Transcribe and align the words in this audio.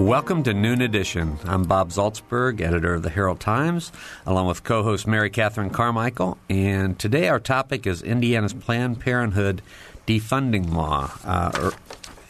Welcome 0.00 0.44
to 0.44 0.54
Noon 0.54 0.80
Edition. 0.80 1.36
I'm 1.44 1.64
Bob 1.64 1.90
Zaltsberg, 1.90 2.62
editor 2.62 2.94
of 2.94 3.02
the 3.02 3.10
Herald 3.10 3.38
Times, 3.38 3.92
along 4.24 4.46
with 4.46 4.64
co 4.64 4.82
host 4.82 5.06
Mary 5.06 5.28
Catherine 5.28 5.68
Carmichael. 5.68 6.38
And 6.48 6.98
today 6.98 7.28
our 7.28 7.38
topic 7.38 7.86
is 7.86 8.00
Indiana's 8.00 8.54
Planned 8.54 8.98
Parenthood 9.00 9.60
defunding 10.06 10.72
law. 10.72 11.10
Uh, 11.22 11.52
er, 11.54 11.72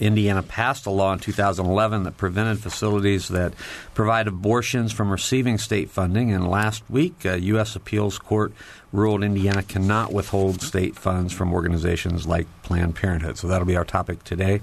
Indiana 0.01 0.43
passed 0.43 0.85
a 0.87 0.91
law 0.91 1.13
in 1.13 1.21
2011 1.21 2.03
that 2.03 2.17
prevented 2.17 2.59
facilities 2.59 3.29
that 3.29 3.55
provide 3.95 4.27
abortions 4.27 4.93
from 4.93 5.09
receiving 5.09 5.57
state 5.57 5.91
funding. 5.91 6.33
And 6.33 6.51
last 6.51 6.83
week, 6.91 7.25
a 7.25 7.41
U.S. 7.41 7.77
Appeals 7.77 8.19
Court 8.19 8.52
ruled 8.93 9.23
Indiana 9.23 9.63
cannot 9.63 10.13
withhold 10.13 10.61
state 10.61 10.97
funds 10.97 11.33
from 11.33 11.55
organizations 11.55 12.27
like 12.27 12.49
Planned 12.65 12.97
Parenthood. 12.97 13.39
So 13.39 13.47
that'll 13.47 13.65
be 13.65 13.77
our 13.77 13.85
topic 13.85 14.25
today. 14.25 14.61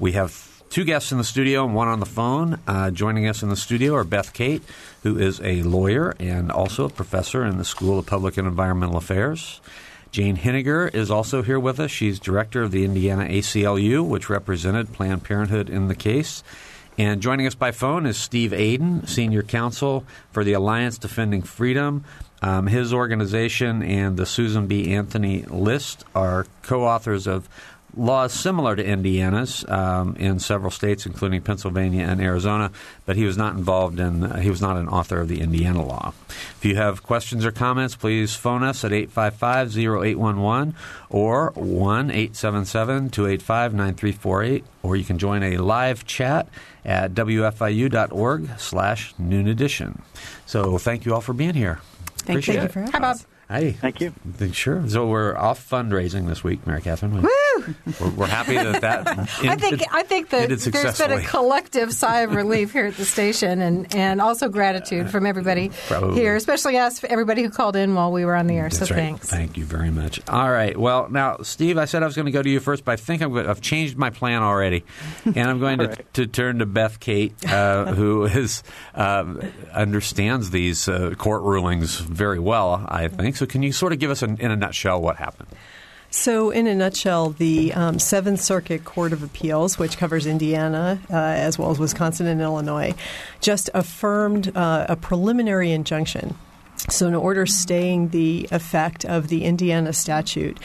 We 0.00 0.12
have 0.12 0.47
two 0.70 0.84
guests 0.84 1.12
in 1.12 1.18
the 1.18 1.24
studio 1.24 1.64
and 1.64 1.74
one 1.74 1.88
on 1.88 2.00
the 2.00 2.06
phone. 2.06 2.58
Uh, 2.66 2.90
joining 2.90 3.26
us 3.26 3.42
in 3.42 3.48
the 3.48 3.56
studio 3.56 3.94
are 3.94 4.04
Beth 4.04 4.32
Cate, 4.32 4.62
who 5.02 5.18
is 5.18 5.40
a 5.40 5.62
lawyer 5.62 6.14
and 6.18 6.50
also 6.50 6.84
a 6.86 6.90
professor 6.90 7.44
in 7.44 7.58
the 7.58 7.64
School 7.64 7.98
of 7.98 8.06
Public 8.06 8.36
and 8.36 8.46
Environmental 8.46 8.96
Affairs. 8.96 9.60
Jane 10.10 10.36
Henegar 10.36 10.94
is 10.94 11.10
also 11.10 11.42
here 11.42 11.60
with 11.60 11.78
us. 11.78 11.90
She's 11.90 12.18
director 12.18 12.62
of 12.62 12.70
the 12.70 12.84
Indiana 12.84 13.24
ACLU, 13.24 14.06
which 14.06 14.30
represented 14.30 14.92
Planned 14.92 15.24
Parenthood 15.24 15.68
in 15.68 15.88
the 15.88 15.94
case. 15.94 16.42
And 16.96 17.20
joining 17.20 17.46
us 17.46 17.54
by 17.54 17.70
phone 17.70 18.06
is 18.06 18.16
Steve 18.16 18.52
Aden, 18.52 19.06
senior 19.06 19.42
counsel 19.42 20.04
for 20.32 20.42
the 20.42 20.54
Alliance 20.54 20.98
Defending 20.98 21.42
Freedom. 21.42 22.04
Um, 22.40 22.66
his 22.66 22.92
organization 22.92 23.82
and 23.82 24.16
the 24.16 24.26
Susan 24.26 24.66
B. 24.66 24.92
Anthony 24.94 25.42
list 25.42 26.04
are 26.14 26.46
co 26.62 26.84
authors 26.84 27.26
of 27.26 27.48
laws 27.98 28.32
similar 28.32 28.76
to 28.76 28.84
Indiana's 28.84 29.64
um, 29.68 30.16
in 30.16 30.38
several 30.38 30.70
states, 30.70 31.04
including 31.04 31.42
Pennsylvania 31.42 32.04
and 32.04 32.20
Arizona, 32.20 32.70
but 33.04 33.16
he 33.16 33.24
was 33.24 33.36
not 33.36 33.54
involved 33.54 33.98
in, 33.98 34.22
uh, 34.24 34.38
he 34.38 34.50
was 34.50 34.62
not 34.62 34.76
an 34.76 34.88
author 34.88 35.20
of 35.20 35.28
the 35.28 35.40
Indiana 35.40 35.84
law. 35.84 36.14
If 36.28 36.64
you 36.64 36.76
have 36.76 37.02
questions 37.02 37.44
or 37.44 37.50
comments, 37.50 37.96
please 37.96 38.34
phone 38.34 38.62
us 38.62 38.84
at 38.84 38.92
855 38.92 39.76
0811 39.76 40.74
or 41.10 41.52
1 41.54 42.10
877 42.10 43.10
285 43.10 43.74
9348, 43.74 44.64
or 44.82 44.96
you 44.96 45.04
can 45.04 45.18
join 45.18 45.42
a 45.42 45.56
live 45.58 46.06
chat 46.06 46.48
at 46.84 47.12
wfiu.org 47.14 48.48
slash 48.58 49.14
noon 49.18 49.48
edition. 49.48 50.02
So 50.46 50.78
thank 50.78 51.04
you 51.04 51.14
all 51.14 51.20
for 51.20 51.32
being 51.34 51.54
here. 51.54 51.80
Thank 52.18 52.40
Appreciate 52.40 52.56
you 52.56 52.62
it. 52.62 52.72
for 52.72 52.80
having 52.80 52.92
Hi, 52.92 52.98
Bob. 52.98 53.18
Hey. 53.48 53.72
Thank 53.72 54.00
you. 54.00 54.12
Sure. 54.52 54.86
So 54.88 55.06
we're 55.06 55.36
off 55.36 55.68
fundraising 55.68 56.26
this 56.26 56.44
week, 56.44 56.66
Mary 56.66 56.82
Catherine. 56.82 57.22
Woo! 57.22 57.28
We're, 58.00 58.10
we're 58.10 58.26
happy 58.26 58.54
that 58.54 58.80
that 58.82 59.08
I 59.08 59.56
think 59.56 59.82
I 59.92 60.02
think 60.02 60.30
that 60.30 60.48
there's 60.48 60.98
been 60.98 61.12
a 61.12 61.22
collective 61.22 61.92
sigh 61.92 62.20
of 62.20 62.34
relief 62.34 62.72
here 62.72 62.86
at 62.86 62.96
the 62.96 63.04
station, 63.04 63.60
and, 63.60 63.94
and 63.94 64.20
also 64.20 64.48
gratitude 64.48 65.10
from 65.10 65.26
everybody 65.26 65.70
Probably. 65.86 66.20
here, 66.20 66.36
especially 66.36 66.78
us, 66.78 67.02
everybody 67.04 67.42
who 67.42 67.50
called 67.50 67.76
in 67.76 67.94
while 67.94 68.12
we 68.12 68.24
were 68.24 68.34
on 68.34 68.46
the 68.46 68.56
air. 68.56 68.68
That's 68.68 68.78
so 68.78 68.94
right. 68.94 69.00
thanks. 69.00 69.28
Thank 69.28 69.56
you 69.56 69.64
very 69.64 69.90
much. 69.90 70.20
All 70.28 70.50
right. 70.50 70.76
Well, 70.76 71.08
now, 71.08 71.38
Steve, 71.42 71.78
I 71.78 71.84
said 71.84 72.02
I 72.02 72.06
was 72.06 72.14
going 72.14 72.26
to 72.26 72.32
go 72.32 72.42
to 72.42 72.50
you 72.50 72.60
first, 72.60 72.84
but 72.84 72.92
I 72.92 72.96
think 72.96 73.22
I'm, 73.22 73.36
I've 73.36 73.60
changed 73.60 73.96
my 73.96 74.10
plan 74.10 74.42
already, 74.42 74.84
and 75.24 75.38
I'm 75.38 75.60
going 75.60 75.78
to, 75.78 75.86
right. 75.88 76.14
to 76.14 76.26
turn 76.26 76.58
to 76.60 76.66
Beth 76.66 77.00
Cate, 77.00 77.34
uh, 77.50 77.92
who 77.94 78.24
is 78.24 78.62
um, 78.94 79.40
understands 79.72 80.50
these 80.50 80.88
uh, 80.88 81.14
court 81.16 81.42
rulings 81.42 81.98
very 81.98 82.38
well. 82.38 82.84
I 82.88 83.08
think. 83.08 83.36
So, 83.36 83.46
can 83.46 83.62
you 83.62 83.72
sort 83.72 83.92
of 83.92 83.98
give 83.98 84.10
us, 84.10 84.22
an, 84.22 84.38
in 84.38 84.50
a 84.50 84.56
nutshell, 84.56 85.00
what 85.00 85.16
happened? 85.16 85.48
So, 86.10 86.50
in 86.50 86.66
a 86.66 86.74
nutshell, 86.74 87.30
the 87.30 87.74
um, 87.74 87.98
Seventh 87.98 88.40
Circuit 88.40 88.84
Court 88.84 89.12
of 89.12 89.22
Appeals, 89.22 89.78
which 89.78 89.98
covers 89.98 90.24
Indiana 90.24 90.98
uh, 91.10 91.16
as 91.16 91.58
well 91.58 91.70
as 91.70 91.78
Wisconsin 91.78 92.26
and 92.26 92.40
Illinois, 92.40 92.94
just 93.42 93.68
affirmed 93.74 94.56
uh, 94.56 94.86
a 94.88 94.96
preliminary 94.96 95.70
injunction. 95.70 96.34
So, 96.88 97.08
an 97.08 97.14
order 97.14 97.44
staying 97.44 98.08
the 98.08 98.48
effect 98.50 99.04
of 99.04 99.28
the 99.28 99.44
Indiana 99.44 99.92
statute, 99.92 100.58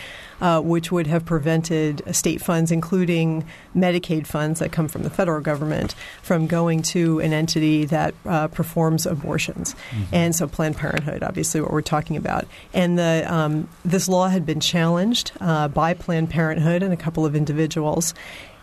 uh, 0.44 0.60
which 0.60 0.92
would 0.92 1.08
have 1.08 1.24
prevented 1.24 2.04
state 2.14 2.42
funds, 2.42 2.70
including 2.70 3.46
Medicaid 3.74 4.28
funds 4.28 4.60
that 4.60 4.74
come 4.74 4.90
from 4.90 5.04
the 5.04 5.10
federal 5.10 5.40
government, 5.40 5.96
from 6.22 6.48
going 6.48 6.82
to 6.82 7.22
an 7.22 7.32
entity 7.32 7.86
that 7.86 8.14
uh, 8.26 8.50
performs 8.50 9.06
abortions. 9.06 9.74
And 10.12 10.36
so, 10.36 10.46
Planned 10.46 10.76
Parenthood, 10.76 11.24
obviously, 11.24 11.62
what 11.62 11.72
we're 11.72 11.82
talking 11.82 12.18
about. 12.18 12.46
And 12.74 13.00
the 13.00 13.26
um, 13.34 13.70
this 13.86 14.10
law 14.10 14.28
had 14.28 14.46
been 14.46 14.60
challenged 14.60 15.32
uh, 15.40 15.70
by 15.70 15.94
Planned 15.94 16.30
Parenthood 16.30 16.84
and 16.84 16.92
a 16.92 16.98
couple 16.98 17.26
of 17.26 17.38
individuals. 17.38 18.14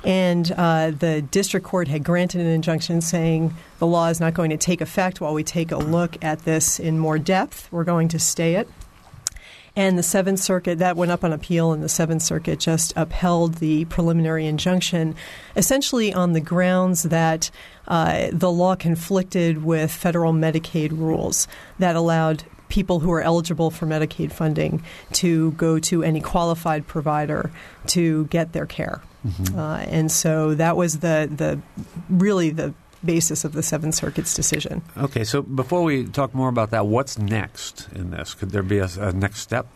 And 0.04 0.52
uh, 0.52 0.90
the 0.90 1.22
district 1.22 1.64
court 1.64 1.88
had 1.88 2.04
granted 2.04 2.42
an 2.42 2.46
injunction 2.46 3.00
saying 3.00 3.54
the 3.78 3.86
law 3.86 4.08
is 4.08 4.20
not 4.20 4.34
going 4.34 4.50
to 4.50 4.56
take 4.58 4.82
effect 4.82 5.20
while 5.20 5.32
we 5.32 5.44
take 5.44 5.72
a 5.72 5.78
look 5.78 6.22
at 6.22 6.40
this 6.40 6.78
in 6.78 6.98
more 6.98 7.18
depth. 7.18 7.68
We're 7.70 7.84
going 7.84 8.08
to 8.08 8.18
stay 8.18 8.56
it. 8.56 8.68
And 9.76 9.98
the 9.98 10.02
Seventh 10.02 10.40
Circuit, 10.40 10.78
that 10.78 10.96
went 10.96 11.12
up 11.12 11.24
on 11.24 11.32
appeal, 11.32 11.72
and 11.72 11.82
the 11.82 11.88
Seventh 11.88 12.22
Circuit 12.22 12.58
just 12.58 12.92
upheld 12.96 13.54
the 13.54 13.84
preliminary 13.86 14.46
injunction, 14.46 15.14
essentially 15.56 16.12
on 16.12 16.32
the 16.32 16.40
grounds 16.40 17.04
that 17.04 17.50
uh, 17.86 18.28
the 18.32 18.50
law 18.50 18.74
conflicted 18.74 19.64
with 19.64 19.90
federal 19.90 20.32
Medicaid 20.32 20.90
rules 20.90 21.46
that 21.78 21.96
allowed 21.96 22.44
people 22.68 23.00
who 23.00 23.10
are 23.12 23.20
eligible 23.20 23.70
for 23.70 23.86
Medicaid 23.86 24.32
funding 24.32 24.82
to 25.12 25.50
go 25.52 25.78
to 25.80 26.02
any 26.02 26.20
qualified 26.20 26.86
provider 26.86 27.50
to 27.88 28.26
get 28.26 28.52
their 28.52 28.66
care. 28.66 29.02
Uh, 29.54 29.84
and 29.88 30.10
so 30.10 30.54
that 30.54 30.76
was 30.76 31.00
the, 31.00 31.28
the 31.30 31.60
really 32.08 32.50
the 32.50 32.72
basis 33.04 33.44
of 33.44 33.52
the 33.52 33.62
Seventh 33.62 33.94
Circuit's 33.94 34.34
decision. 34.34 34.82
Okay. 34.96 35.24
So, 35.24 35.42
before 35.42 35.82
we 35.82 36.04
talk 36.04 36.34
more 36.34 36.48
about 36.48 36.70
that, 36.70 36.86
what's 36.86 37.18
next 37.18 37.88
in 37.94 38.10
this? 38.10 38.34
Could 38.34 38.50
there 38.50 38.62
be 38.62 38.78
a, 38.78 38.88
a 38.98 39.12
next 39.12 39.40
step? 39.40 39.66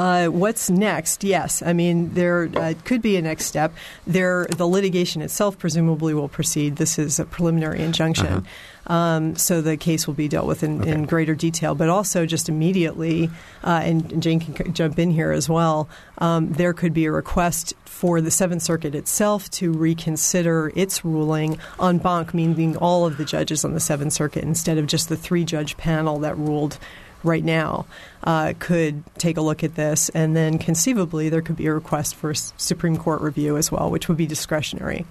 Uh, 0.00 0.28
what's 0.28 0.70
next? 0.70 1.22
Yes, 1.24 1.62
I 1.62 1.74
mean 1.74 2.14
there 2.14 2.48
uh, 2.56 2.72
could 2.84 3.02
be 3.02 3.16
a 3.16 3.22
next 3.22 3.44
step. 3.44 3.74
There, 4.06 4.46
the 4.46 4.66
litigation 4.66 5.20
itself 5.20 5.58
presumably 5.58 6.14
will 6.14 6.28
proceed. 6.28 6.76
This 6.76 6.98
is 6.98 7.20
a 7.20 7.26
preliminary 7.26 7.82
injunction, 7.82 8.46
um, 8.90 9.36
so 9.36 9.60
the 9.60 9.76
case 9.76 10.08
will 10.08 10.14
be 10.14 10.26
dealt 10.26 10.48
with 10.48 10.64
in, 10.64 10.82
in 10.86 11.04
greater 11.04 11.36
detail. 11.36 11.76
But 11.76 11.88
also, 11.88 12.26
just 12.26 12.48
immediately, 12.48 13.30
uh, 13.62 13.80
and, 13.84 14.12
and 14.12 14.22
Jane 14.22 14.40
can 14.40 14.74
jump 14.74 14.98
in 14.98 15.12
here 15.12 15.30
as 15.30 15.48
well. 15.48 15.88
Um, 16.18 16.52
there 16.52 16.72
could 16.72 16.92
be 16.92 17.04
a 17.04 17.12
request 17.12 17.72
for 17.84 18.20
the 18.20 18.32
Seventh 18.32 18.62
Circuit 18.62 18.96
itself 18.96 19.48
to 19.52 19.72
reconsider 19.72 20.72
its 20.74 21.04
ruling 21.04 21.60
en 21.80 21.98
banc, 21.98 22.34
meaning 22.34 22.76
all 22.78 23.06
of 23.06 23.16
the 23.16 23.24
judges 23.24 23.64
on 23.64 23.74
the 23.74 23.80
Seventh 23.80 24.12
Circuit 24.12 24.42
instead 24.42 24.76
of 24.76 24.88
just 24.88 25.08
the 25.08 25.16
three-judge 25.16 25.76
panel 25.76 26.18
that 26.18 26.36
ruled 26.36 26.78
right 27.22 27.44
now 27.44 27.86
uh, 28.24 28.54
could 28.58 29.02
take 29.18 29.36
a 29.36 29.40
look 29.40 29.62
at 29.64 29.74
this, 29.74 30.08
and 30.10 30.34
then 30.36 30.58
conceivably 30.58 31.28
there 31.28 31.42
could 31.42 31.56
be 31.56 31.66
a 31.66 31.72
request 31.74 32.14
for 32.14 32.30
s- 32.30 32.52
Supreme 32.56 32.96
Court 32.96 33.20
review 33.20 33.56
as 33.56 33.70
well, 33.70 33.90
which 33.90 34.08
would 34.08 34.16
be 34.16 34.26
discretionary 34.26 35.04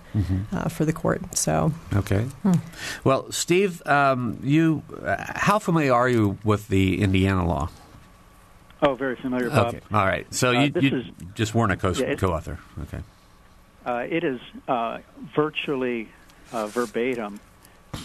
uh, 0.51 0.69
for 0.69 0.85
the 0.85 0.93
court. 0.93 1.21
So, 1.37 1.71
Okay. 1.93 2.25
Well, 3.03 3.31
Steve, 3.31 3.85
um, 3.87 4.39
you, 4.43 4.83
uh, 5.03 5.15
how 5.35 5.59
familiar 5.59 5.93
are 5.93 6.09
you 6.09 6.37
with 6.43 6.67
the 6.67 7.01
Indiana 7.01 7.45
law? 7.47 7.69
Oh, 8.81 8.95
very 8.95 9.15
familiar, 9.17 9.49
Bob. 9.49 9.67
Okay. 9.67 9.79
All 9.93 10.05
right. 10.05 10.31
So 10.33 10.49
Uh, 10.49 10.61
you, 10.63 10.71
you 10.81 10.97
is- 10.99 11.05
just 11.35 11.53
weren't 11.53 11.71
a 11.73 11.77
co- 11.77 11.91
yeah, 11.91 12.15
co-author. 12.15 12.59
Okay. 12.83 12.99
Uh, 13.85 14.05
it 14.09 14.23
is 14.23 14.39
uh, 14.67 14.99
virtually 15.35 16.09
uh, 16.53 16.67
verbatim 16.67 17.39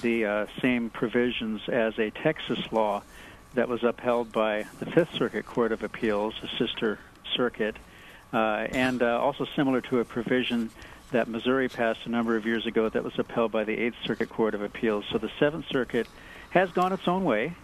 the 0.02 0.24
uh, 0.24 0.46
same 0.60 0.88
provisions 0.90 1.60
as 1.68 1.98
a 1.98 2.10
Texas 2.10 2.58
law 2.72 3.02
that 3.54 3.68
was 3.68 3.82
upheld 3.82 4.32
by 4.32 4.66
the 4.80 4.86
Fifth 4.86 5.14
Circuit 5.14 5.46
Court 5.46 5.72
of 5.72 5.82
Appeals, 5.82 6.34
a 6.42 6.48
sister 6.58 6.98
circuit, 7.36 7.76
uh, 8.32 8.66
and 8.72 9.02
uh, 9.02 9.18
also 9.20 9.46
similar 9.56 9.80
to 9.82 10.00
a 10.00 10.04
provision 10.04 10.70
that 11.12 11.28
Missouri 11.28 11.68
passed 11.68 12.00
a 12.04 12.08
number 12.08 12.36
of 12.36 12.46
years 12.46 12.66
ago 12.66 12.88
that 12.88 13.04
was 13.04 13.16
upheld 13.18 13.52
by 13.52 13.64
the 13.64 13.72
Eighth 13.72 13.96
Circuit 14.04 14.28
Court 14.28 14.54
of 14.54 14.62
Appeals. 14.62 15.04
So 15.12 15.18
the 15.18 15.30
Seventh 15.38 15.66
Circuit 15.70 16.08
has 16.50 16.70
gone 16.72 16.92
its 16.92 17.06
own 17.06 17.24
way. 17.24 17.54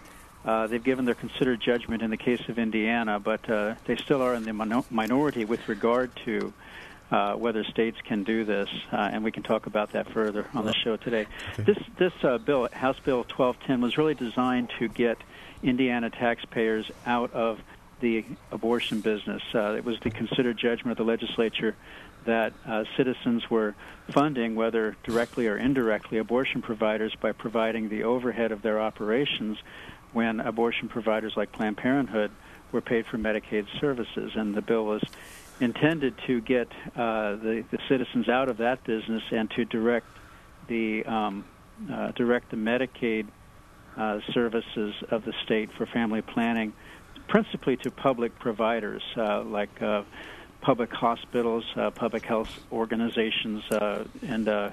Uh, 0.44 0.68
they've 0.68 0.82
given 0.82 1.04
their 1.04 1.14
considered 1.14 1.60
judgment 1.60 2.02
in 2.02 2.10
the 2.10 2.16
case 2.16 2.48
of 2.48 2.58
Indiana, 2.58 3.18
but 3.18 3.48
uh, 3.50 3.74
they 3.84 3.96
still 3.96 4.22
are 4.22 4.34
in 4.34 4.44
the 4.44 4.52
minor- 4.52 4.84
minority 4.90 5.44
with 5.44 5.68
regard 5.68 6.14
to 6.24 6.52
uh, 7.10 7.34
whether 7.34 7.64
states 7.64 7.98
can 8.04 8.24
do 8.24 8.44
this, 8.44 8.68
uh, 8.92 8.96
and 8.96 9.24
we 9.24 9.32
can 9.32 9.42
talk 9.42 9.66
about 9.66 9.92
that 9.92 10.10
further 10.10 10.46
on 10.54 10.64
the 10.64 10.74
show 10.74 10.96
today. 10.96 11.26
This 11.56 11.78
this 11.98 12.12
uh, 12.22 12.38
bill, 12.38 12.68
House 12.72 12.98
Bill 13.00 13.18
1210, 13.18 13.80
was 13.80 13.98
really 13.98 14.14
designed 14.14 14.70
to 14.78 14.88
get 14.88 15.18
Indiana 15.62 16.10
taxpayers 16.10 16.90
out 17.06 17.32
of 17.32 17.60
the 18.00 18.24
abortion 18.50 19.00
business. 19.00 19.42
Uh, 19.54 19.74
it 19.76 19.84
was 19.84 19.98
the 20.00 20.10
considered 20.10 20.56
judgment 20.56 20.92
of 20.92 21.04
the 21.04 21.10
legislature 21.10 21.76
that 22.24 22.52
uh, 22.66 22.84
citizens 22.96 23.48
were 23.50 23.74
funding, 24.10 24.54
whether 24.54 24.96
directly 25.04 25.46
or 25.46 25.56
indirectly, 25.56 26.18
abortion 26.18 26.62
providers 26.62 27.14
by 27.20 27.32
providing 27.32 27.88
the 27.88 28.04
overhead 28.04 28.52
of 28.52 28.62
their 28.62 28.80
operations 28.80 29.58
when 30.12 30.40
abortion 30.40 30.88
providers 30.88 31.34
like 31.36 31.52
Planned 31.52 31.76
Parenthood 31.76 32.30
were 32.72 32.80
paid 32.80 33.06
for 33.06 33.18
Medicaid 33.18 33.66
services. 33.80 34.32
And 34.34 34.54
the 34.54 34.62
bill 34.62 34.84
was 34.84 35.02
intended 35.60 36.14
to 36.26 36.40
get 36.40 36.68
uh, 36.96 37.36
the, 37.36 37.64
the 37.70 37.78
citizens 37.88 38.28
out 38.28 38.48
of 38.48 38.58
that 38.58 38.82
business 38.84 39.22
and 39.30 39.50
to 39.50 39.64
direct 39.64 40.06
the 40.68 41.04
um, 41.04 41.44
uh, 41.90 42.12
direct 42.12 42.50
the 42.50 42.56
Medicaid 42.56 43.26
uh, 43.96 44.20
services 44.32 44.94
of 45.10 45.24
the 45.24 45.32
state 45.44 45.70
for 45.72 45.86
family 45.86 46.22
planning, 46.22 46.72
principally 47.28 47.76
to 47.78 47.90
public 47.90 48.38
providers 48.38 49.02
uh, 49.16 49.42
like 49.42 49.82
uh, 49.82 50.02
public 50.60 50.92
hospitals, 50.92 51.64
uh, 51.76 51.90
public 51.90 52.24
health 52.24 52.60
organizations, 52.70 53.64
uh, 53.70 54.04
and 54.26 54.48
uh, 54.48 54.70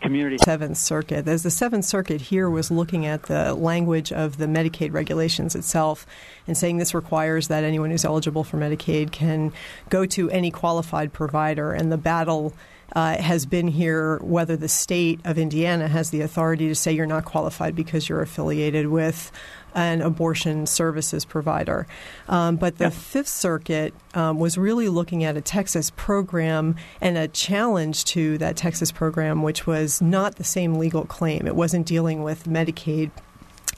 community. 0.00 0.36
Seventh 0.44 0.76
Circuit. 0.76 1.26
As 1.26 1.42
the 1.42 1.50
Seventh 1.50 1.84
Circuit 1.84 2.20
here 2.20 2.48
was 2.50 2.70
looking 2.70 3.06
at 3.06 3.24
the 3.24 3.54
language 3.54 4.12
of 4.12 4.36
the 4.36 4.46
Medicaid 4.46 4.92
regulations 4.92 5.54
itself 5.54 6.06
and 6.46 6.56
saying 6.56 6.78
this 6.78 6.94
requires 6.94 7.48
that 7.48 7.64
anyone 7.64 7.90
who's 7.90 8.04
eligible 8.04 8.44
for 8.44 8.56
Medicaid 8.56 9.12
can 9.12 9.52
go 9.88 10.06
to 10.06 10.30
any 10.30 10.50
qualified 10.50 11.12
provider, 11.12 11.72
and 11.72 11.90
the 11.90 11.98
battle. 11.98 12.54
Uh, 12.94 13.16
has 13.16 13.46
been 13.46 13.66
here 13.66 14.18
whether 14.18 14.56
the 14.56 14.68
state 14.68 15.18
of 15.24 15.38
Indiana 15.38 15.88
has 15.88 16.10
the 16.10 16.20
authority 16.20 16.68
to 16.68 16.74
say 16.74 16.92
you're 16.92 17.06
not 17.06 17.24
qualified 17.24 17.74
because 17.74 18.08
you're 18.08 18.20
affiliated 18.20 18.86
with 18.86 19.32
an 19.74 20.00
abortion 20.00 20.66
services 20.66 21.24
provider. 21.24 21.86
Um, 22.28 22.56
but 22.56 22.78
the 22.78 22.90
Fifth 22.90 23.28
Circuit 23.28 23.92
um, 24.14 24.38
was 24.38 24.56
really 24.56 24.88
looking 24.88 25.24
at 25.24 25.36
a 25.36 25.40
Texas 25.40 25.90
program 25.90 26.76
and 27.00 27.18
a 27.18 27.28
challenge 27.28 28.04
to 28.06 28.38
that 28.38 28.56
Texas 28.56 28.92
program, 28.92 29.42
which 29.42 29.66
was 29.66 30.00
not 30.00 30.36
the 30.36 30.44
same 30.44 30.74
legal 30.74 31.04
claim. 31.04 31.46
It 31.46 31.56
wasn't 31.56 31.86
dealing 31.86 32.22
with 32.22 32.44
Medicaid 32.44 33.10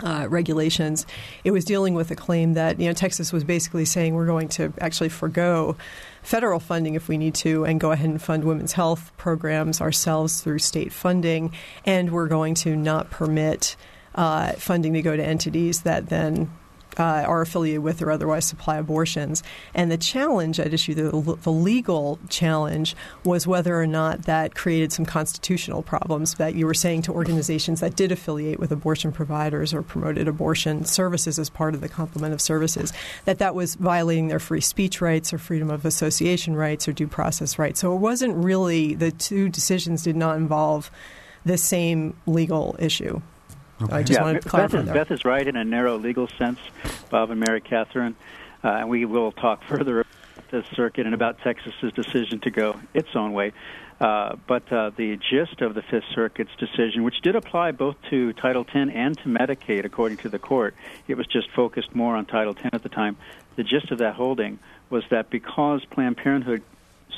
uh, 0.03 0.27
regulations. 0.29 1.07
It 1.45 1.53
was 1.53 1.65
dealing 1.65 1.95
with 1.95 2.11
a 2.11 2.17
claim 2.17 2.55
that 2.55 2.79
you 2.79 2.87
know 2.87 2.93
Texas 2.93 3.33
was 3.33 3.45
basically 3.45 3.85
saying 3.85 4.15
we're 4.15 4.27
going 4.27 4.49
to 4.51 4.73
actually 4.81 5.09
forego 5.09 5.77
federal 6.23 6.61
funding 6.61 6.95
if 6.95 7.09
we 7.09 7.17
need 7.17 7.35
to 7.37 7.65
and 7.65 7.81
go 7.81 7.93
ahead 7.93 8.11
and 8.11 8.21
fund 8.21 8.45
women's 8.45 8.73
health 8.73 9.13
programs 9.17 9.81
ourselves 9.81 10.41
through 10.41 10.59
state 10.59 10.93
funding, 10.93 11.53
and 11.85 12.13
we're 12.13 12.29
going 12.29 12.55
to 12.55 12.77
not 12.77 13.11
permit 13.11 13.77
uh, 14.17 14.53
funding 14.53 14.95
to 14.95 15.03
go 15.03 15.17
to 15.17 15.25
entities 15.25 15.83
that 15.83 16.09
then 16.09 16.51
uh, 16.99 17.25
are 17.27 17.43
affiliated 17.43 17.83
with 17.83 18.01
or 18.01 18.11
otherwise 18.11 18.45
supply 18.45 18.77
abortions. 18.79 19.43
And 19.75 19.91
the 19.91 19.99
challenge 19.99 20.59
at 20.59 20.73
issue, 20.73 20.95
the, 20.95 21.37
the, 21.43 21.53
legal 21.53 22.19
challenge, 22.29 22.97
was 23.25 23.47
whether 23.47 23.79
or 23.79 23.87
not 23.87 24.23
that 24.23 24.55
created 24.55 24.93
some 24.93 25.05
constitutional 25.05 25.83
problems 25.83 26.35
that 26.35 26.55
you 26.55 26.67
were 26.67 26.75
saying 26.75 27.03
to 27.03 27.13
organizations 27.13 27.81
that 27.81 27.97
did 27.97 28.13
affiliate 28.13 28.59
with 28.59 28.73
abortion 28.73 29.13
providers 29.13 29.75
or 29.75 29.83
promoted 29.83 30.29
abortion 30.29 30.85
services 30.85 31.39
as 31.39 31.51
part 31.51 31.75
of 31.75 31.81
the 31.81 31.89
complement 31.89 32.33
of 32.33 32.41
services, 32.41 32.93
that 33.25 33.39
that 33.39 33.55
was 33.55 33.75
violating 33.75 34.29
their 34.29 34.41
free 34.41 34.61
speech 34.61 35.01
rights 35.01 35.33
or 35.33 35.39
freedom 35.39 35.71
of 35.71 35.85
association 35.85 36.57
rights 36.57 36.89
or 36.89 36.93
due 36.93 37.09
process 37.09 37.59
rights. 37.59 37.81
So 37.81 37.95
it 37.95 37.99
wasn't 37.99 38.37
really, 38.37 38.95
the 38.95 39.11
two 39.11 39.49
decisions 39.49 40.03
did 40.03 40.17
not 40.17 40.37
involve 40.37 40.91
the 41.45 41.59
same 41.59 42.17
legal 42.27 42.75
issue. 42.79 43.21
Okay. 43.83 43.93
I 43.93 44.03
just 44.03 44.19
yeah, 44.19 44.25
wanted 44.25 44.43
to 44.43 44.49
clarify 44.49 44.79
Beth 44.79 44.87
is, 44.87 44.93
Beth 44.93 45.11
is 45.11 45.25
right 45.25 45.47
in 45.47 45.57
a 45.57 45.65
narrow 45.65 45.99
legal 45.99 46.29
sense, 46.29 46.59
Bob 47.11 47.31
and 47.31 47.41
Mary 47.41 47.61
Catherine, 47.61 48.17
uh, 48.65 48.69
and 48.69 48.89
we 48.89 49.05
will 49.05 49.33
talk 49.33 49.63
further 49.65 50.01
about 50.01 50.51
the 50.51 50.65
circuit 50.75 51.05
and 51.05 51.15
about 51.15 51.39
Texas's 51.41 51.93
decision 51.93 52.41
to 52.41 52.51
go 52.51 52.81
its 52.95 53.15
own 53.15 53.33
way. 53.33 53.53
Uh, 54.01 54.37
but 54.47 54.71
uh, 54.73 54.91
the 54.97 55.17
gist 55.17 55.63
of 55.63 55.75
the 55.75 55.83
Fifth 55.83 56.05
Circuit's 56.15 56.55
decision, 56.59 57.03
which 57.03 57.21
did 57.23 57.35
apply 57.35 57.73
both 57.73 57.97
to 58.11 58.33
Title 58.35 58.65
X 58.69 58.91
and 58.95 59.17
to 59.19 59.25
Medicaid, 59.25 59.85
according 59.85 60.19
to 60.19 60.29
the 60.29 60.39
court, 60.39 60.75
it 61.09 61.17
was 61.17 61.27
just 61.27 61.51
focused 61.53 61.95
more 61.95 62.15
on 62.15 62.27
Title 62.27 62.55
X 62.59 62.69
at 62.73 62.83
the 62.83 62.91
time. 62.91 63.17
The 63.57 63.65
gist 63.65 63.91
of 63.91 63.99
that 63.99 64.15
holding 64.15 64.59
was 64.91 65.05
that 65.11 65.31
because 65.31 65.85
Planned 65.87 66.19
Parenthood, 66.19 66.63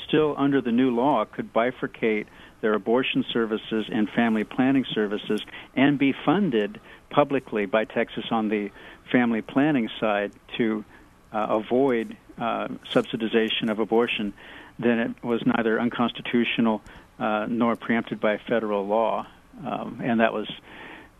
still 0.06 0.34
under 0.36 0.60
the 0.60 0.70
new 0.70 0.94
law, 0.94 1.24
could 1.24 1.52
bifurcate 1.52 2.26
their 2.60 2.74
abortion 2.74 3.24
services 3.32 3.86
and 3.92 4.08
family 4.10 4.44
planning 4.44 4.84
services 4.92 5.40
and 5.74 5.98
be 5.98 6.12
funded 6.24 6.80
publicly 7.10 7.66
by 7.66 7.84
Texas 7.84 8.24
on 8.30 8.48
the 8.48 8.70
family 9.10 9.42
planning 9.42 9.88
side 10.00 10.32
to 10.56 10.84
uh, 11.32 11.46
avoid 11.50 12.16
uh, 12.38 12.68
subsidization 12.92 13.70
of 13.70 13.78
abortion, 13.78 14.32
then 14.78 14.98
it 14.98 15.24
was 15.24 15.42
neither 15.44 15.80
unconstitutional 15.80 16.82
uh, 17.18 17.46
nor 17.48 17.76
preempted 17.76 18.20
by 18.20 18.38
federal 18.48 18.86
law. 18.86 19.26
Um, 19.64 20.00
and 20.02 20.20
that 20.20 20.32
was, 20.32 20.48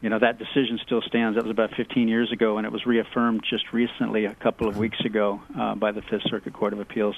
you 0.00 0.08
know, 0.08 0.18
that 0.18 0.38
decision 0.38 0.78
still 0.84 1.02
stands. 1.02 1.36
That 1.36 1.44
was 1.44 1.50
about 1.50 1.74
15 1.74 2.08
years 2.08 2.30
ago, 2.30 2.56
and 2.58 2.66
it 2.66 2.72
was 2.72 2.86
reaffirmed 2.86 3.44
just 3.48 3.72
recently, 3.72 4.26
a 4.26 4.34
couple 4.34 4.68
of 4.68 4.76
weeks 4.76 5.00
ago, 5.04 5.42
uh, 5.58 5.74
by 5.74 5.90
the 5.90 6.02
Fifth 6.02 6.28
Circuit 6.28 6.52
Court 6.52 6.72
of 6.72 6.80
Appeals. 6.80 7.16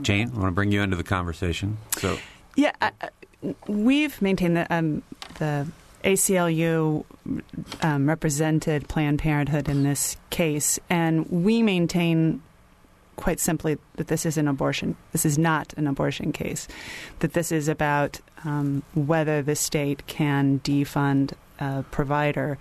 Jane, 0.00 0.30
I 0.34 0.38
want 0.38 0.46
to 0.46 0.52
bring 0.52 0.72
you 0.72 0.80
into 0.80 0.96
the 0.96 1.04
conversation. 1.04 1.76
So, 1.98 2.16
yeah, 2.56 2.72
I, 2.80 2.92
we've 3.66 4.20
maintained 4.20 4.56
that 4.56 4.70
um, 4.70 5.02
the 5.38 5.66
ACLU 6.04 7.04
um, 7.82 8.08
represented 8.08 8.88
Planned 8.88 9.18
Parenthood 9.18 9.68
in 9.68 9.82
this 9.82 10.16
case, 10.30 10.78
and 10.90 11.28
we 11.30 11.62
maintain 11.62 12.42
quite 13.16 13.38
simply 13.38 13.78
that 13.96 14.08
this 14.08 14.26
is 14.26 14.36
an 14.36 14.48
abortion. 14.48 14.96
This 15.12 15.24
is 15.24 15.38
not 15.38 15.72
an 15.74 15.86
abortion 15.86 16.32
case. 16.32 16.66
That 17.20 17.34
this 17.34 17.52
is 17.52 17.68
about 17.68 18.20
um, 18.44 18.82
whether 18.94 19.42
the 19.42 19.54
state 19.54 20.06
can 20.06 20.60
defund 20.60 21.34
a 21.60 21.84
provider 21.90 22.58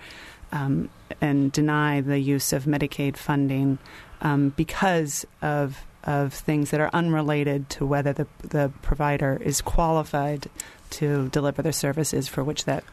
um, 0.51 0.89
and 1.19 1.51
deny 1.51 2.01
the 2.01 2.19
use 2.19 2.53
of 2.53 2.65
Medicaid 2.65 3.17
funding 3.17 3.79
um, 4.21 4.49
because 4.49 5.25
of 5.41 5.83
of 6.03 6.33
things 6.33 6.71
that 6.71 6.79
are 6.79 6.89
unrelated 6.93 7.69
to 7.71 7.85
whether 7.85 8.13
the, 8.13 8.27
the 8.41 8.71
provider 8.81 9.39
is 9.41 9.61
qualified 9.61 10.49
to 10.91 11.29
deliver 11.29 11.61
the 11.61 11.73
services 11.73 12.27
for 12.27 12.43
which 12.43 12.65
that 12.65 12.83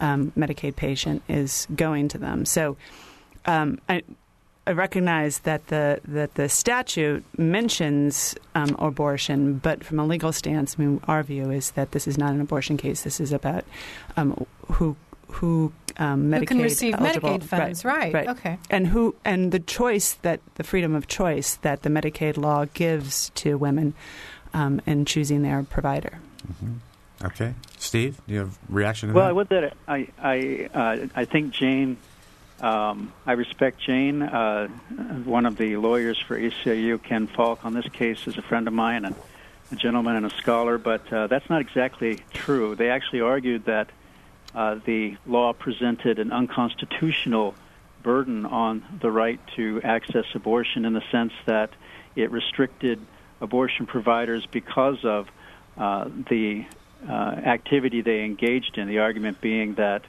um, 0.00 0.32
Medicaid 0.36 0.76
patient 0.76 1.22
is 1.28 1.66
going 1.74 2.08
to 2.08 2.18
them. 2.18 2.44
So 2.44 2.76
um, 3.46 3.78
I, 3.88 4.02
I, 4.66 4.72
recognize 4.72 5.40
that 5.40 5.66
the 5.68 6.00
that 6.04 6.34
the 6.34 6.48
statute 6.48 7.24
mentions 7.36 8.34
um, 8.54 8.76
abortion, 8.78 9.58
but 9.58 9.82
from 9.84 9.98
a 9.98 10.06
legal 10.06 10.32
stance, 10.32 10.76
I 10.78 10.82
mean, 10.82 11.00
our 11.08 11.22
view 11.22 11.50
is 11.50 11.72
that 11.72 11.92
this 11.92 12.06
is 12.06 12.18
not 12.18 12.32
an 12.32 12.40
abortion 12.40 12.76
case. 12.76 13.02
This 13.02 13.20
is 13.20 13.32
about 13.32 13.64
um, 14.16 14.46
who 14.72 14.96
who 15.32 15.72
um, 15.98 16.30
Medicaid 16.30 16.38
who 16.38 16.46
can 16.46 16.58
receive 16.62 16.94
eligible. 16.94 17.30
Medicaid 17.30 17.44
funds, 17.44 17.84
right, 17.84 18.12
right? 18.12 18.28
Okay, 18.28 18.58
and 18.70 18.86
who 18.86 19.14
and 19.24 19.52
the 19.52 19.58
choice 19.58 20.14
that 20.22 20.40
the 20.54 20.64
freedom 20.64 20.94
of 20.94 21.06
choice 21.06 21.56
that 21.56 21.82
the 21.82 21.88
Medicaid 21.88 22.36
law 22.36 22.66
gives 22.72 23.30
to 23.36 23.56
women 23.56 23.94
um, 24.54 24.80
in 24.86 25.04
choosing 25.04 25.42
their 25.42 25.62
provider. 25.62 26.18
Mm-hmm. 26.46 27.26
Okay, 27.26 27.54
Steve, 27.78 28.20
do 28.26 28.34
you 28.34 28.40
have 28.40 28.58
reaction 28.68 29.10
to 29.10 29.14
well, 29.14 29.26
that? 29.26 29.34
Well, 29.34 29.46
I 29.48 29.66
would 29.66 29.70
that 29.70 29.76
I 29.88 30.68
I 30.74 30.78
uh, 30.78 31.06
I 31.14 31.24
think 31.24 31.52
Jane. 31.52 31.96
Um, 32.60 33.14
I 33.24 33.32
respect 33.32 33.80
Jane, 33.80 34.20
uh, 34.20 34.68
one 35.24 35.46
of 35.46 35.56
the 35.56 35.78
lawyers 35.78 36.20
for 36.20 36.38
ACLU, 36.38 37.02
Ken 37.02 37.26
Falk, 37.26 37.64
on 37.64 37.72
this 37.72 37.88
case 37.88 38.26
is 38.26 38.36
a 38.36 38.42
friend 38.42 38.68
of 38.68 38.74
mine 38.74 39.06
and 39.06 39.14
a 39.72 39.76
gentleman 39.76 40.16
and 40.16 40.26
a 40.26 40.30
scholar, 40.36 40.76
but 40.76 41.10
uh, 41.10 41.26
that's 41.26 41.48
not 41.48 41.62
exactly 41.62 42.20
true. 42.34 42.74
They 42.74 42.90
actually 42.90 43.22
argued 43.22 43.64
that 43.64 43.88
uh, 44.54 44.76
the 44.84 45.16
law 45.26 45.52
presented 45.52 46.18
an 46.18 46.32
unconstitutional 46.32 47.54
burden 48.02 48.46
on 48.46 48.82
the 49.00 49.10
right 49.10 49.40
to 49.56 49.80
access 49.82 50.24
abortion 50.34 50.84
in 50.84 50.92
the 50.92 51.02
sense 51.10 51.32
that 51.46 51.70
it 52.16 52.30
restricted 52.30 52.98
abortion 53.40 53.86
providers 53.86 54.46
because 54.50 55.04
of 55.04 55.28
uh, 55.76 56.08
the 56.28 56.64
uh, 57.08 57.12
activity 57.12 58.02
they 58.02 58.24
engaged 58.24 58.76
in. 58.76 58.88
The 58.88 58.98
argument 58.98 59.40
being 59.40 59.74
that 59.74 60.02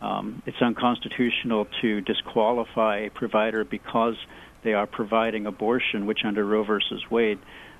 um, 0.00 0.42
it's 0.46 0.60
unconstitutional 0.60 1.66
to 1.80 2.00
disqualify 2.00 2.98
a 2.98 3.10
provider 3.10 3.64
because 3.64 4.16
they 4.62 4.74
are 4.74 4.86
providing 4.86 5.46
abortion, 5.46 6.06
which 6.06 6.24
under 6.24 6.44
Roe 6.44 6.64
versus 6.64 7.10
Wade 7.10 7.38